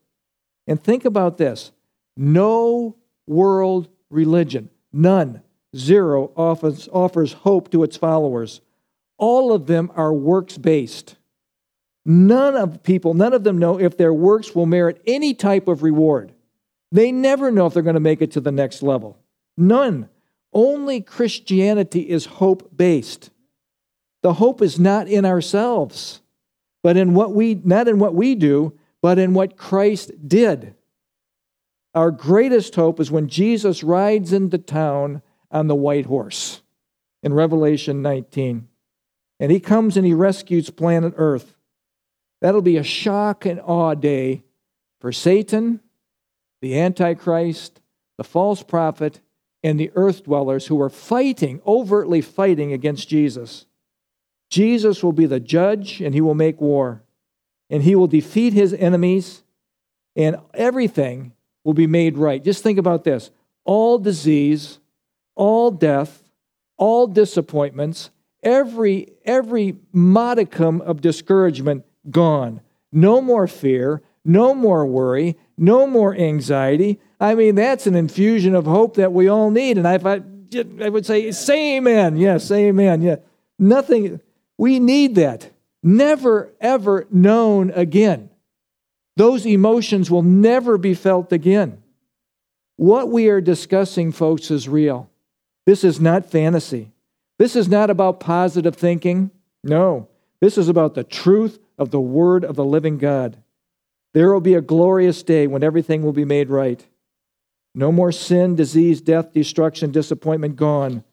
And 0.67 0.83
think 0.83 1.05
about 1.05 1.37
this 1.37 1.73
no 2.17 2.97
world 3.27 3.89
religion, 4.11 4.71
none, 4.93 5.43
zero, 5.77 6.33
offers, 6.37 6.89
offers 6.93 7.33
hope 7.33 7.71
to 7.73 7.83
its 7.83 7.97
followers. 7.97 8.61
All 9.19 9.53
of 9.53 9.67
them 9.67 9.91
are 9.95 10.13
works 10.13 10.59
based. 10.59 11.17
None 12.09 12.57
of 12.57 12.85
people, 12.85 13.15
none 13.15 13.33
of 13.33 13.43
them 13.43 13.59
know 13.59 13.81
if 13.81 13.97
their 13.97 14.15
works 14.15 14.55
will 14.55 14.65
merit 14.65 15.03
any 15.09 15.35
type 15.35 15.67
of 15.67 15.83
reward. 15.83 16.33
They 16.93 17.11
never 17.11 17.51
know 17.51 17.67
if 17.67 17.75
they're 17.75 17.83
going 17.83 17.95
to 17.95 18.01
make 18.01 18.23
it 18.23 18.31
to 18.33 18.41
the 18.41 18.53
next 18.53 18.81
level. 18.81 19.19
None. 19.57 20.09
Only 20.53 21.01
Christianity 21.01 22.09
is 22.09 22.27
hope 22.27 22.71
based. 22.77 23.31
The 24.23 24.35
hope 24.35 24.63
is 24.63 24.79
not 24.79 25.09
in 25.09 25.25
ourselves, 25.25 26.21
but 26.85 26.97
in 26.97 27.13
what 27.13 27.33
we 27.33 27.57
not 27.57 27.89
in 27.89 27.99
what 27.99 28.15
we 28.15 28.37
do, 28.37 28.79
but 29.03 29.19
in 29.19 29.35
what 29.35 29.57
Christ 29.57 30.13
did. 30.29 30.77
Our 31.93 32.13
greatest 32.13 32.77
hope 32.77 33.01
is 33.01 33.11
when 33.11 33.27
Jesus 33.27 33.83
rides 33.83 34.33
into 34.33 34.59
town 34.59 35.23
on 35.51 35.67
the 35.67 35.75
white 35.75 36.07
horse 36.07 36.63
in 37.23 37.35
Revelation 37.35 38.01
19. 38.01 38.69
And 39.41 39.51
he 39.51 39.59
comes 39.59 39.97
and 39.97 40.07
he 40.07 40.15
rescues 40.15 40.71
planet 40.71 41.15
Earth. 41.17 41.56
That'll 42.41 42.63
be 42.63 42.77
a 42.77 42.83
shock 42.83 43.47
and 43.47 43.61
awe 43.61 43.95
day 43.95 44.43
for 45.01 45.13
Satan, 45.13 45.81
the 46.61 46.79
Antichrist, 46.79 47.81
the 48.19 48.25
false 48.25 48.63
prophet, 48.63 49.21
and 49.63 49.81
the 49.81 49.91
earth 49.95 50.25
dwellers 50.25 50.67
who 50.67 50.81
are 50.81 50.91
fighting, 50.91 51.61
overtly 51.67 52.21
fighting 52.21 52.73
against 52.73 53.09
Jesus. 53.09 53.67
Jesus 54.51 55.03
will 55.03 55.13
be 55.13 55.27
the 55.27 55.41
judge 55.41 56.01
and 56.01 56.15
he 56.15 56.21
will 56.21 56.35
make 56.35 56.61
war. 56.61 57.03
And 57.69 57.83
he 57.83 57.97
will 57.97 58.07
defeat 58.07 58.53
his 58.53 58.73
enemies 58.73 59.43
and 60.15 60.37
everything 60.55 61.33
will 61.65 61.75
be 61.75 61.87
made 61.89 62.17
right. 62.17 62.43
Just 62.43 62.63
think 62.63 62.79
about 62.79 63.05
this 63.05 63.31
all 63.65 63.99
disease, 63.99 64.79
all 65.35 65.73
death, 65.73 66.23
all 66.77 67.09
disappointments, 67.09 68.11
every, 68.43 69.13
every 69.25 69.77
modicum 69.93 70.81
of 70.83 71.01
discouragement 71.01 71.85
gone. 72.11 72.61
No 72.93 73.21
more 73.21 73.47
fear, 73.47 74.03
no 74.25 74.55
more 74.55 74.87
worry, 74.87 75.37
no 75.57 75.87
more 75.87 76.15
anxiety. 76.15 77.01
I 77.21 77.35
mean, 77.35 77.55
that's 77.55 77.87
an 77.87 77.95
infusion 77.95 78.55
of 78.55 78.67
hope 78.67 78.97
that 78.97 79.13
we 79.13 79.29
all 79.29 79.51
need. 79.51 79.79
And 79.79 79.87
I, 79.87 79.95
I, 79.97 80.23
I 80.85 80.89
would 80.89 81.07
say, 81.07 81.31
say 81.33 81.77
amen. 81.77 82.17
Yes, 82.17 82.45
say 82.45 82.67
amen. 82.67 83.03
Yeah. 83.03 83.17
Nothing, 83.59 84.21
we 84.59 84.79
need 84.79 85.15
that. 85.17 85.51
Never, 85.83 86.53
ever 86.61 87.07
known 87.11 87.71
again. 87.71 88.31
Those 89.17 89.47
emotions 89.47 90.11
will 90.11 90.23
never 90.23 90.77
be 90.77 90.95
felt 90.95 91.33
again. 91.33 91.83
What 92.77 93.11
we 93.11 93.29
are 93.29 93.41
discussing, 93.41 94.13
folks, 94.13 94.51
is 94.51 94.69
real. 94.69 95.09
This 95.65 95.85
is 95.85 96.01
not 96.01 96.31
fantasy. 96.31 96.93
This 97.39 97.57
is 97.57 97.69
not 97.69 97.89
about 97.89 98.21
positive 98.21 98.77
thinking. 98.77 99.31
No, 99.65 100.09
this 100.41 100.59
is 100.59 100.69
about 100.69 100.95
the 100.95 101.05
truth 101.05 101.59
of 101.79 101.91
the 101.91 102.01
Word 102.01 102.45
of 102.45 102.57
the 102.57 102.65
living 102.65 102.99
God. 102.99 103.37
There 104.15 104.33
will 104.33 104.41
be 104.41 104.55
a 104.55 104.61
glorious 104.61 105.23
day 105.23 105.47
when 105.47 105.63
everything 105.63 106.03
will 106.03 106.13
be 106.13 106.25
made 106.25 106.49
right. 106.49 106.85
No 107.75 107.93
more 107.93 108.13
sin, 108.13 108.57
disease, 108.57 109.01
death, 109.01 109.33
destruction, 109.33 109.91
disappointment 109.91 110.57
gone. 110.57 111.05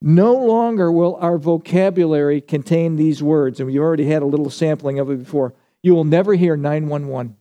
No 0.00 0.32
longer 0.34 0.90
will 0.90 1.16
our 1.16 1.38
vocabulary 1.38 2.40
contain 2.40 2.96
these 2.96 3.22
words, 3.22 3.60
and 3.60 3.66
we 3.66 3.78
already 3.78 4.06
had 4.06 4.22
a 4.22 4.26
little 4.26 4.48
sampling 4.48 4.98
of 4.98 5.10
it 5.10 5.18
before. 5.18 5.54
You 5.82 5.94
will 5.94 6.04
never 6.04 6.34
hear 6.34 6.56
911. 6.56 7.36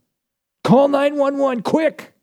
Call 0.64 0.88
911 0.90 1.64
quick. 1.64 2.14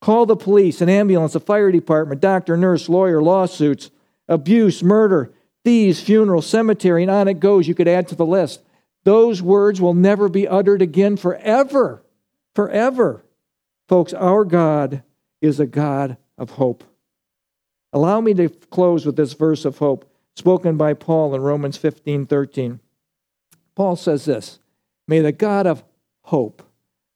Call 0.00 0.24
the 0.26 0.36
police, 0.36 0.80
an 0.80 0.88
ambulance, 0.88 1.34
a 1.34 1.40
fire 1.40 1.72
department, 1.72 2.20
doctor, 2.20 2.56
nurse, 2.56 2.88
lawyer, 2.88 3.20
lawsuits, 3.20 3.90
abuse, 4.28 4.82
murder, 4.82 5.32
thieves, 5.64 6.00
funeral, 6.00 6.42
cemetery, 6.42 7.02
and 7.02 7.10
on 7.10 7.28
it 7.28 7.40
goes. 7.40 7.68
You 7.68 7.74
could 7.74 7.88
add 7.88 8.08
to 8.08 8.14
the 8.14 8.26
list. 8.26 8.60
Those 9.04 9.42
words 9.42 9.80
will 9.80 9.94
never 9.94 10.28
be 10.28 10.46
uttered 10.46 10.82
again 10.82 11.16
forever. 11.16 12.02
Forever. 12.54 13.24
Folks, 13.88 14.12
our 14.12 14.44
God 14.44 15.02
is 15.40 15.58
a 15.58 15.66
God 15.66 16.16
of 16.36 16.50
hope. 16.50 16.84
Allow 17.92 18.20
me 18.20 18.34
to 18.34 18.48
close 18.48 19.04
with 19.04 19.16
this 19.16 19.32
verse 19.32 19.64
of 19.64 19.78
hope 19.78 20.10
spoken 20.36 20.76
by 20.76 20.94
Paul 20.94 21.34
in 21.34 21.40
Romans 21.40 21.76
15 21.76 22.26
13. 22.26 22.80
Paul 23.74 23.96
says 23.96 24.24
this 24.24 24.58
May 25.08 25.20
the 25.20 25.32
God 25.32 25.66
of 25.66 25.82
hope 26.22 26.62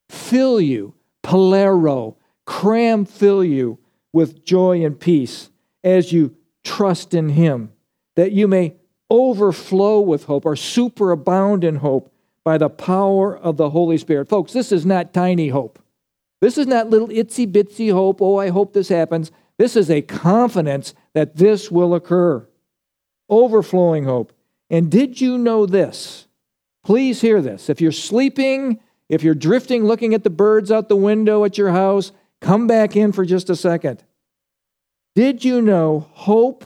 fill 0.09 0.61
you, 0.61 0.95
palero, 1.22 2.16
cram 2.45 3.05
fill 3.05 3.45
you 3.45 3.78
with 4.12 4.45
joy 4.45 4.84
and 4.84 4.99
peace 4.99 5.51
as 5.82 6.12
you 6.12 6.36
trust 6.62 7.14
in 7.14 7.30
him, 7.30 7.72
that 8.16 8.32
you 8.32 8.48
may 8.48 8.76
overflow 9.10 10.00
with 10.00 10.24
hope 10.24 10.46
or 10.46 10.54
superabound 10.54 11.64
in 11.64 11.76
hope 11.76 12.12
by 12.44 12.58
the 12.58 12.68
power 12.68 13.36
of 13.36 13.56
the 13.56 13.70
Holy 13.70 13.98
Spirit. 13.98 14.28
Folks, 14.28 14.52
this 14.52 14.70
is 14.72 14.84
not 14.84 15.14
tiny 15.14 15.48
hope. 15.48 15.78
This 16.40 16.58
is 16.58 16.66
not 16.66 16.90
little 16.90 17.08
itsy 17.08 17.50
bitsy 17.50 17.92
hope. 17.92 18.20
Oh, 18.20 18.36
I 18.36 18.50
hope 18.50 18.72
this 18.72 18.88
happens. 18.88 19.30
This 19.56 19.76
is 19.76 19.90
a 19.90 20.02
confidence 20.02 20.94
that 21.14 21.36
this 21.36 21.70
will 21.70 21.94
occur. 21.94 22.46
Overflowing 23.28 24.04
hope. 24.04 24.32
And 24.68 24.90
did 24.90 25.20
you 25.20 25.38
know 25.38 25.64
this? 25.64 26.26
Please 26.84 27.20
hear 27.20 27.40
this. 27.40 27.70
If 27.70 27.80
you're 27.80 27.92
sleeping, 27.92 28.80
if 29.08 29.22
you're 29.22 29.34
drifting, 29.34 29.84
looking 29.84 30.12
at 30.12 30.24
the 30.24 30.30
birds 30.30 30.70
out 30.70 30.88
the 30.88 30.96
window 30.96 31.44
at 31.44 31.56
your 31.56 31.70
house, 31.70 32.12
come 32.40 32.66
back 32.66 32.94
in 32.96 33.12
for 33.12 33.24
just 33.24 33.48
a 33.48 33.56
second. 33.56 34.04
Did 35.14 35.44
you 35.44 35.62
know 35.62 36.08
hope, 36.12 36.64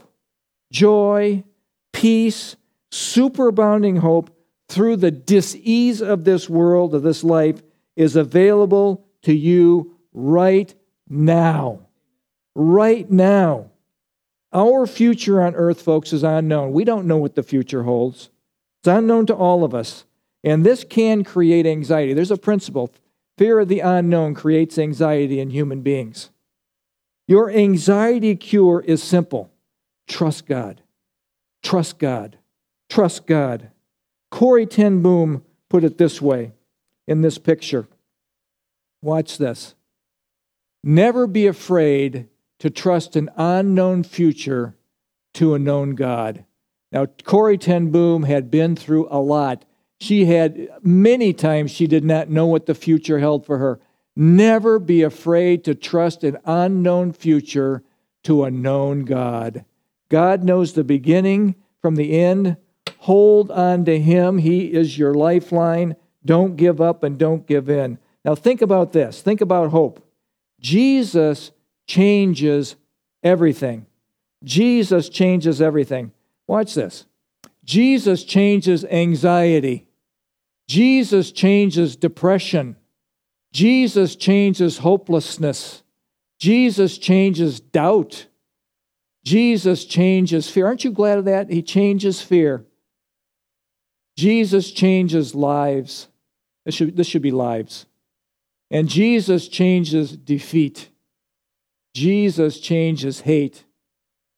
joy, 0.71 1.45
peace, 1.93 2.57
superabounding 2.91 3.99
hope 3.99 4.31
through 4.69 4.97
the 4.97 5.11
disease 5.11 6.03
of 6.03 6.25
this 6.25 6.49
world, 6.49 6.95
of 6.95 7.03
this 7.03 7.25
life, 7.25 7.62
is 7.97 8.16
available 8.16 9.07
to 9.23 9.33
you 9.33 9.97
right 10.12 10.75
now. 11.09 11.81
Right 12.55 13.11
now. 13.11 13.71
Our 14.53 14.87
future 14.87 15.43
on 15.43 15.55
earth, 15.55 15.83
folks, 15.83 16.12
is 16.12 16.23
unknown. 16.23 16.73
We 16.73 16.85
don't 16.85 17.07
know 17.07 17.19
what 17.19 17.35
the 17.35 17.43
future 17.43 17.83
holds. 17.83 18.31
It's 18.81 18.89
unknown 18.89 19.27
to 19.27 19.35
all 19.35 19.64
of 19.64 19.75
us. 19.75 20.05
And 20.45 20.64
this 20.64 20.85
can 20.85 21.25
create 21.25 21.66
anxiety. 21.66 22.14
There's 22.14 22.31
a 22.31 22.37
principle 22.37 22.93
fear 23.37 23.61
of 23.61 23.69
the 23.69 23.81
unknown 23.81 24.35
creates 24.35 24.79
anxiety 24.79 25.39
in 25.39 25.51
human 25.51 25.81
beings. 25.81 26.31
Your 27.29 27.51
anxiety 27.51 28.35
cure 28.35 28.81
is 28.81 29.03
simple 29.03 29.51
trust 30.09 30.47
God. 30.47 30.83
Trust 31.63 31.99
God. 31.99 32.39
Trust 32.89 33.27
God. 33.27 33.71
Corrie 34.31 34.67
ten 34.67 35.03
Boom 35.03 35.45
put 35.69 35.85
it 35.85 35.99
this 35.99 36.21
way 36.21 36.53
in 37.07 37.21
this 37.21 37.39
picture. 37.39 37.87
Watch 39.03 39.39
this. 39.39 39.75
Never 40.83 41.27
be 41.27 41.47
afraid 41.47 42.29
to 42.59 42.71
trust 42.71 43.17
an 43.17 43.31
unknown 43.37 44.03
future 44.03 44.77
to 45.35 45.55
a 45.55 45.59
known 45.59 45.95
God. 45.95 46.45
Now, 46.91 47.07
Corrie 47.07 47.59
ten 47.59 47.91
Boom 47.91 48.23
had 48.23 48.51
been 48.51 48.75
through 48.75 49.09
a 49.11 49.21
lot. 49.21 49.65
She 50.01 50.25
had 50.25 50.69
many 50.83 51.33
times 51.33 51.71
she 51.71 51.87
did 51.87 52.05
not 52.05 52.31
know 52.31 52.47
what 52.47 52.67
the 52.67 52.75
future 52.75 53.19
held 53.19 53.45
for 53.45 53.59
her. 53.59 53.81
Never 54.17 54.79
be 54.79 55.03
afraid 55.03 55.65
to 55.65 55.75
trust 55.75 56.25
an 56.25 56.39
unknown 56.45 57.13
future 57.13 57.83
to 58.25 58.45
a 58.45 58.51
known 58.51 59.05
God. 59.05 59.65
God 60.09 60.43
knows 60.43 60.73
the 60.73 60.85
beginning 60.85 61.55
from 61.81 61.97
the 61.97 62.19
end. 62.19 62.57
Hold 63.01 63.51
on 63.51 63.85
to 63.85 63.99
Him. 63.99 64.39
He 64.39 64.73
is 64.73 64.99
your 64.99 65.15
lifeline. 65.15 65.97
Don't 66.25 66.57
give 66.57 66.81
up 66.81 67.03
and 67.03 67.19
don't 67.19 67.47
give 67.47 67.69
in. 67.69 67.99
Now, 68.25 68.35
think 68.35 68.63
about 68.63 68.93
this. 68.93 69.23
Think 69.23 69.41
about 69.41 69.71
hope. 69.71 70.05
Jesus 70.61 71.53
changes 71.87 72.77
everything. 73.23 73.87
Jesus 74.45 75.09
changes 75.09 75.61
everything. 75.61 76.13
Watch 76.47 76.75
this. 76.75 77.07
Jesus 77.65 78.25
changes 78.25 78.85
anxiety. 78.85 79.87
Jesus 80.67 81.33
changes 81.33 81.97
depression. 81.97 82.77
Jesus 83.53 84.17
changes 84.17 84.79
hopelessness. 84.79 85.83
Jesus 86.39 86.99
changes 86.99 87.61
doubt. 87.61 88.28
Jesus 89.29 89.85
changes 89.85 90.49
fear. 90.49 90.64
Aren't 90.64 90.85
you 90.85 90.91
glad 90.91 91.18
of 91.18 91.26
that? 91.26 91.51
He 91.51 91.61
changes 91.61 92.22
fear. 92.22 92.64
Jesus 94.16 94.70
changes 94.70 95.35
lives. 95.35 96.09
This 96.64 96.74
should, 96.74 96.97
this 96.97 97.07
should 97.07 97.20
be 97.20 97.31
lives. 97.31 97.85
And 98.70 98.89
Jesus 98.89 99.47
changes 99.49 100.16
defeat. 100.16 100.89
Jesus 101.93 102.59
changes 102.59 103.20
hate. 103.20 103.66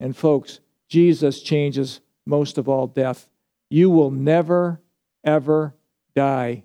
And 0.01 0.17
folks, 0.17 0.59
Jesus 0.89 1.41
changes 1.41 2.01
most 2.27 2.59
of 2.59 2.69
all 2.69 2.89
death. 2.89 3.29
You 3.71 3.91
will 3.91 4.11
never, 4.11 4.81
ever 5.23 5.77
die. 6.17 6.65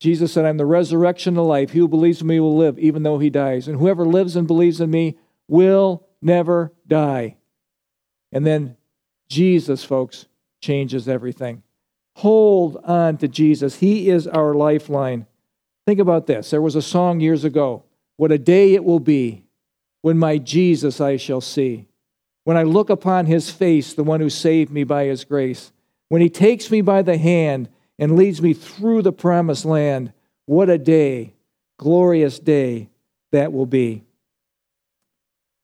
Jesus 0.00 0.34
said, 0.34 0.44
I'm 0.44 0.58
the 0.58 0.66
resurrection 0.66 1.38
and 1.38 1.46
life. 1.46 1.70
He 1.70 1.78
who 1.78 1.88
believes 1.88 2.20
in 2.20 2.26
me 2.26 2.40
will 2.40 2.58
live, 2.58 2.78
even 2.78 3.04
though 3.04 3.18
he 3.18 3.30
dies. 3.30 3.68
And 3.68 3.78
whoever 3.78 4.04
lives 4.04 4.36
and 4.36 4.46
believes 4.46 4.82
in 4.82 4.90
me 4.90 5.16
will 5.48 6.05
never 6.26 6.72
die. 6.86 7.36
And 8.32 8.44
then 8.44 8.76
Jesus, 9.28 9.84
folks, 9.84 10.26
changes 10.60 11.08
everything. 11.08 11.62
Hold 12.16 12.78
on 12.84 13.16
to 13.18 13.28
Jesus. 13.28 13.76
He 13.76 14.10
is 14.10 14.26
our 14.26 14.54
lifeline. 14.54 15.26
Think 15.86 16.00
about 16.00 16.26
this. 16.26 16.50
There 16.50 16.60
was 16.60 16.74
a 16.74 16.82
song 16.82 17.20
years 17.20 17.44
ago 17.44 17.84
What 18.16 18.32
a 18.32 18.38
day 18.38 18.74
it 18.74 18.82
will 18.84 19.00
be 19.00 19.44
when 20.00 20.18
my 20.18 20.38
Jesus 20.38 21.00
I 21.00 21.16
shall 21.16 21.42
see. 21.42 21.86
When 22.44 22.56
I 22.56 22.62
look 22.62 22.88
upon 22.90 23.26
his 23.26 23.50
face, 23.50 23.92
the 23.92 24.04
one 24.04 24.20
who 24.20 24.30
saved 24.30 24.70
me 24.70 24.84
by 24.84 25.04
his 25.04 25.24
grace. 25.24 25.72
When 26.08 26.22
he 26.22 26.30
takes 26.30 26.70
me 26.70 26.80
by 26.80 27.02
the 27.02 27.18
hand 27.18 27.68
and 27.98 28.16
leads 28.16 28.40
me 28.40 28.54
through 28.54 29.02
the 29.02 29.12
promised 29.12 29.64
land. 29.64 30.12
What 30.46 30.70
a 30.70 30.78
day, 30.78 31.34
glorious 31.76 32.38
day 32.38 32.88
that 33.32 33.52
will 33.52 33.66
be. 33.66 34.05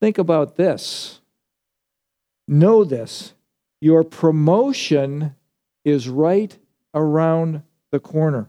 Think 0.03 0.19
about 0.19 0.57
this. 0.57 1.21
Know 2.49 2.83
this 2.83 3.35
your 3.81 4.03
promotion 4.03 5.37
is 5.85 6.09
right 6.09 6.59
around 6.93 7.63
the 7.93 8.01
corner. 8.01 8.49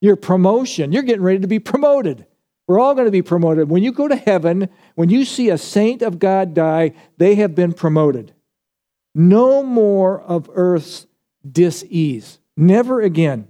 Your 0.00 0.16
promotion, 0.16 0.90
you're 0.90 1.04
getting 1.04 1.22
ready 1.22 1.38
to 1.38 1.46
be 1.46 1.60
promoted. 1.60 2.26
We're 2.66 2.80
all 2.80 2.94
going 2.94 3.04
to 3.04 3.12
be 3.12 3.22
promoted. 3.22 3.70
When 3.70 3.84
you 3.84 3.92
go 3.92 4.08
to 4.08 4.16
heaven, 4.16 4.68
when 4.96 5.08
you 5.08 5.24
see 5.24 5.50
a 5.50 5.56
saint 5.56 6.02
of 6.02 6.18
God 6.18 6.52
die, 6.52 6.94
they 7.16 7.36
have 7.36 7.54
been 7.54 7.72
promoted. 7.72 8.34
No 9.14 9.62
more 9.62 10.20
of 10.20 10.50
earth's 10.52 11.06
dis-ease. 11.48 12.40
Never 12.56 13.00
again. 13.00 13.46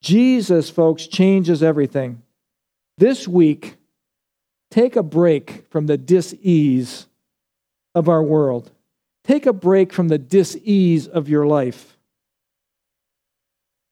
Jesus, 0.00 0.70
folks, 0.70 1.08
changes 1.08 1.60
everything. 1.60 2.22
This 2.98 3.26
week, 3.26 3.78
take 4.74 4.96
a 4.96 5.02
break 5.04 5.64
from 5.70 5.86
the 5.86 5.96
dis-ease 5.96 7.06
of 7.94 8.08
our 8.08 8.22
world. 8.24 8.72
Take 9.22 9.46
a 9.46 9.52
break 9.52 9.92
from 9.92 10.08
the 10.08 10.18
dis-ease 10.18 11.06
of 11.06 11.28
your 11.28 11.46
life. 11.46 11.96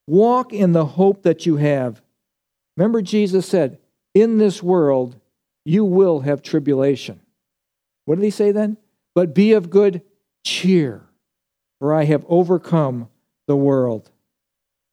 Walk 0.09 0.53
in 0.53 0.73
the 0.73 0.85
hope 0.85 1.23
that 1.23 1.47
you 1.47 1.55
have. 1.55 2.03
Remember, 2.77 3.01
Jesus 3.01 3.47
said, 3.47 3.79
In 4.13 4.39
this 4.39 4.61
world, 4.61 5.15
you 5.65 5.85
will 5.85 6.19
have 6.19 6.43
tribulation. 6.43 7.21
What 8.05 8.17
did 8.17 8.25
he 8.25 8.31
say 8.31 8.51
then? 8.51 8.77
But 9.15 9.37
be 9.37 9.53
of 9.53 9.71
good 9.71 10.03
cheer, 10.45 11.03
for 11.79 11.95
I 11.95 12.07
have 12.07 12.25
overcome 12.29 13.09
the 13.47 13.57
world. 13.57 14.11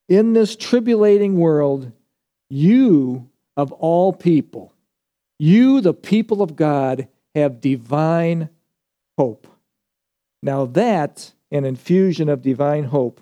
In 0.07 0.33
this 0.33 0.55
tribulating 0.55 1.37
world, 1.37 1.91
you, 2.47 3.27
of 3.57 3.71
all 3.71 4.13
people, 4.13 4.71
you, 5.39 5.81
the 5.81 5.93
people 5.93 6.41
of 6.41 6.55
God, 6.55 7.07
have 7.33 7.61
divine 7.61 8.49
hope. 9.17 9.47
Now, 10.43 10.65
that 10.65 11.33
an 11.51 11.65
infusion 11.65 12.29
of 12.29 12.41
divine 12.41 12.83
hope 12.83 13.21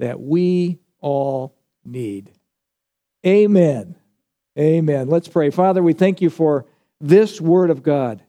that 0.00 0.20
we 0.20 0.80
all 1.00 1.54
need. 1.84 2.30
Amen. 3.24 3.94
Amen. 4.58 5.08
Let's 5.08 5.28
pray. 5.28 5.50
Father, 5.50 5.82
we 5.82 5.92
thank 5.92 6.20
you 6.20 6.28
for 6.28 6.66
this 7.00 7.40
word 7.40 7.70
of 7.70 7.82
God. 7.82 8.22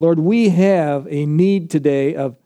Lord, 0.00 0.18
we 0.18 0.48
have 0.48 1.06
a 1.10 1.26
need 1.26 1.70
today 1.70 2.14
of 2.14 2.36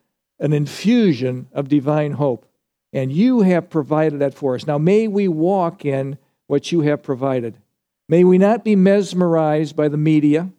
an 0.40 0.52
infusion 0.52 1.46
of 1.52 1.68
divine 1.68 2.12
hope, 2.12 2.46
and 2.92 3.12
you 3.12 3.42
have 3.42 3.70
provided 3.70 4.20
that 4.20 4.34
for 4.34 4.56
us. 4.56 4.66
Now, 4.66 4.78
may 4.78 5.06
we 5.06 5.28
walk 5.28 5.84
in 5.84 6.18
what 6.46 6.72
you 6.72 6.80
have 6.80 7.02
provided. 7.02 7.56
May 8.08 8.24
we 8.24 8.38
not 8.38 8.64
be 8.64 8.76
mesmerized 8.76 9.76
by 9.76 9.88
the 9.88 9.96
media. 9.96 10.50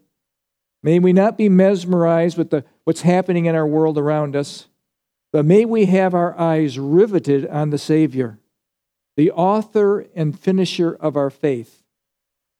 May 0.82 1.00
we 1.00 1.14
not 1.14 1.38
be 1.38 1.50
mesmerized 1.50 2.38
with 2.38 2.50
the, 2.50 2.64
what's 2.84 3.02
happening 3.02 3.46
in 3.46 3.56
our 3.56 3.68
world 3.68 3.98
around 3.98 4.36
us, 4.36 4.68
but 5.34 5.46
may 5.46 5.66
we 5.66 5.86
have 5.86 6.14
our 6.14 6.38
eyes 6.40 6.78
riveted 6.78 7.48
on 7.48 7.70
the 7.70 7.78
Savior, 7.78 8.40
the 9.18 9.32
author 9.32 10.06
and 10.16 10.40
finisher 10.40 10.94
of 10.94 11.16
our 11.16 11.30
faith, 11.30 11.84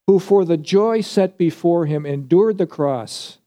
who 0.08 0.20
for 0.20 0.44
the 0.44 0.58
joy 0.58 1.02
set 1.02 1.38
before 1.38 1.86
him 1.86 2.06
endured 2.06 2.58
the 2.58 2.68
cross, 2.68 3.38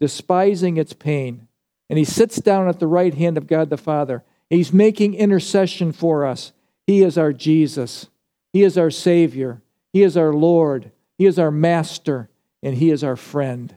despising 0.00 0.76
its 0.76 0.92
pain. 0.92 1.48
And 1.90 1.98
he 1.98 2.04
sits 2.04 2.36
down 2.36 2.68
at 2.68 2.80
the 2.80 2.86
right 2.86 3.14
hand 3.14 3.36
of 3.36 3.46
God 3.46 3.70
the 3.70 3.76
Father. 3.76 4.22
He's 4.50 4.72
making 4.72 5.14
intercession 5.14 5.92
for 5.92 6.26
us. 6.26 6.52
He 6.86 7.02
is 7.02 7.18
our 7.18 7.32
Jesus. 7.32 8.08
He 8.52 8.62
is 8.62 8.78
our 8.78 8.90
Savior. 8.90 9.62
He 9.92 10.02
is 10.02 10.16
our 10.16 10.32
Lord. 10.32 10.90
He 11.16 11.26
is 11.26 11.38
our 11.38 11.50
Master. 11.50 12.28
And 12.62 12.76
He 12.76 12.90
is 12.90 13.04
our 13.04 13.16
friend. 13.16 13.74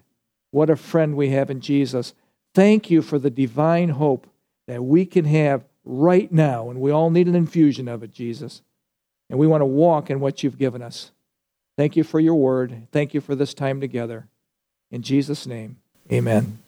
What 0.51 0.69
a 0.69 0.75
friend 0.75 1.15
we 1.15 1.29
have 1.29 1.49
in 1.49 1.61
Jesus. 1.61 2.13
Thank 2.53 2.89
you 2.89 3.01
for 3.01 3.17
the 3.19 3.29
divine 3.29 3.89
hope 3.89 4.27
that 4.67 4.83
we 4.83 5.05
can 5.05 5.25
have 5.25 5.63
right 5.85 6.31
now. 6.31 6.69
And 6.69 6.81
we 6.81 6.91
all 6.91 7.09
need 7.09 7.27
an 7.27 7.35
infusion 7.35 7.87
of 7.87 8.03
it, 8.03 8.11
Jesus. 8.11 8.61
And 9.29 9.39
we 9.39 9.47
want 9.47 9.61
to 9.61 9.65
walk 9.65 10.09
in 10.09 10.19
what 10.19 10.43
you've 10.43 10.57
given 10.57 10.81
us. 10.81 11.11
Thank 11.77 11.95
you 11.95 12.03
for 12.03 12.19
your 12.19 12.35
word. 12.35 12.87
Thank 12.91 13.13
you 13.13 13.21
for 13.21 13.33
this 13.33 13.53
time 13.53 13.79
together. 13.79 14.27
In 14.91 15.01
Jesus' 15.01 15.47
name, 15.47 15.77
amen. 16.11 16.60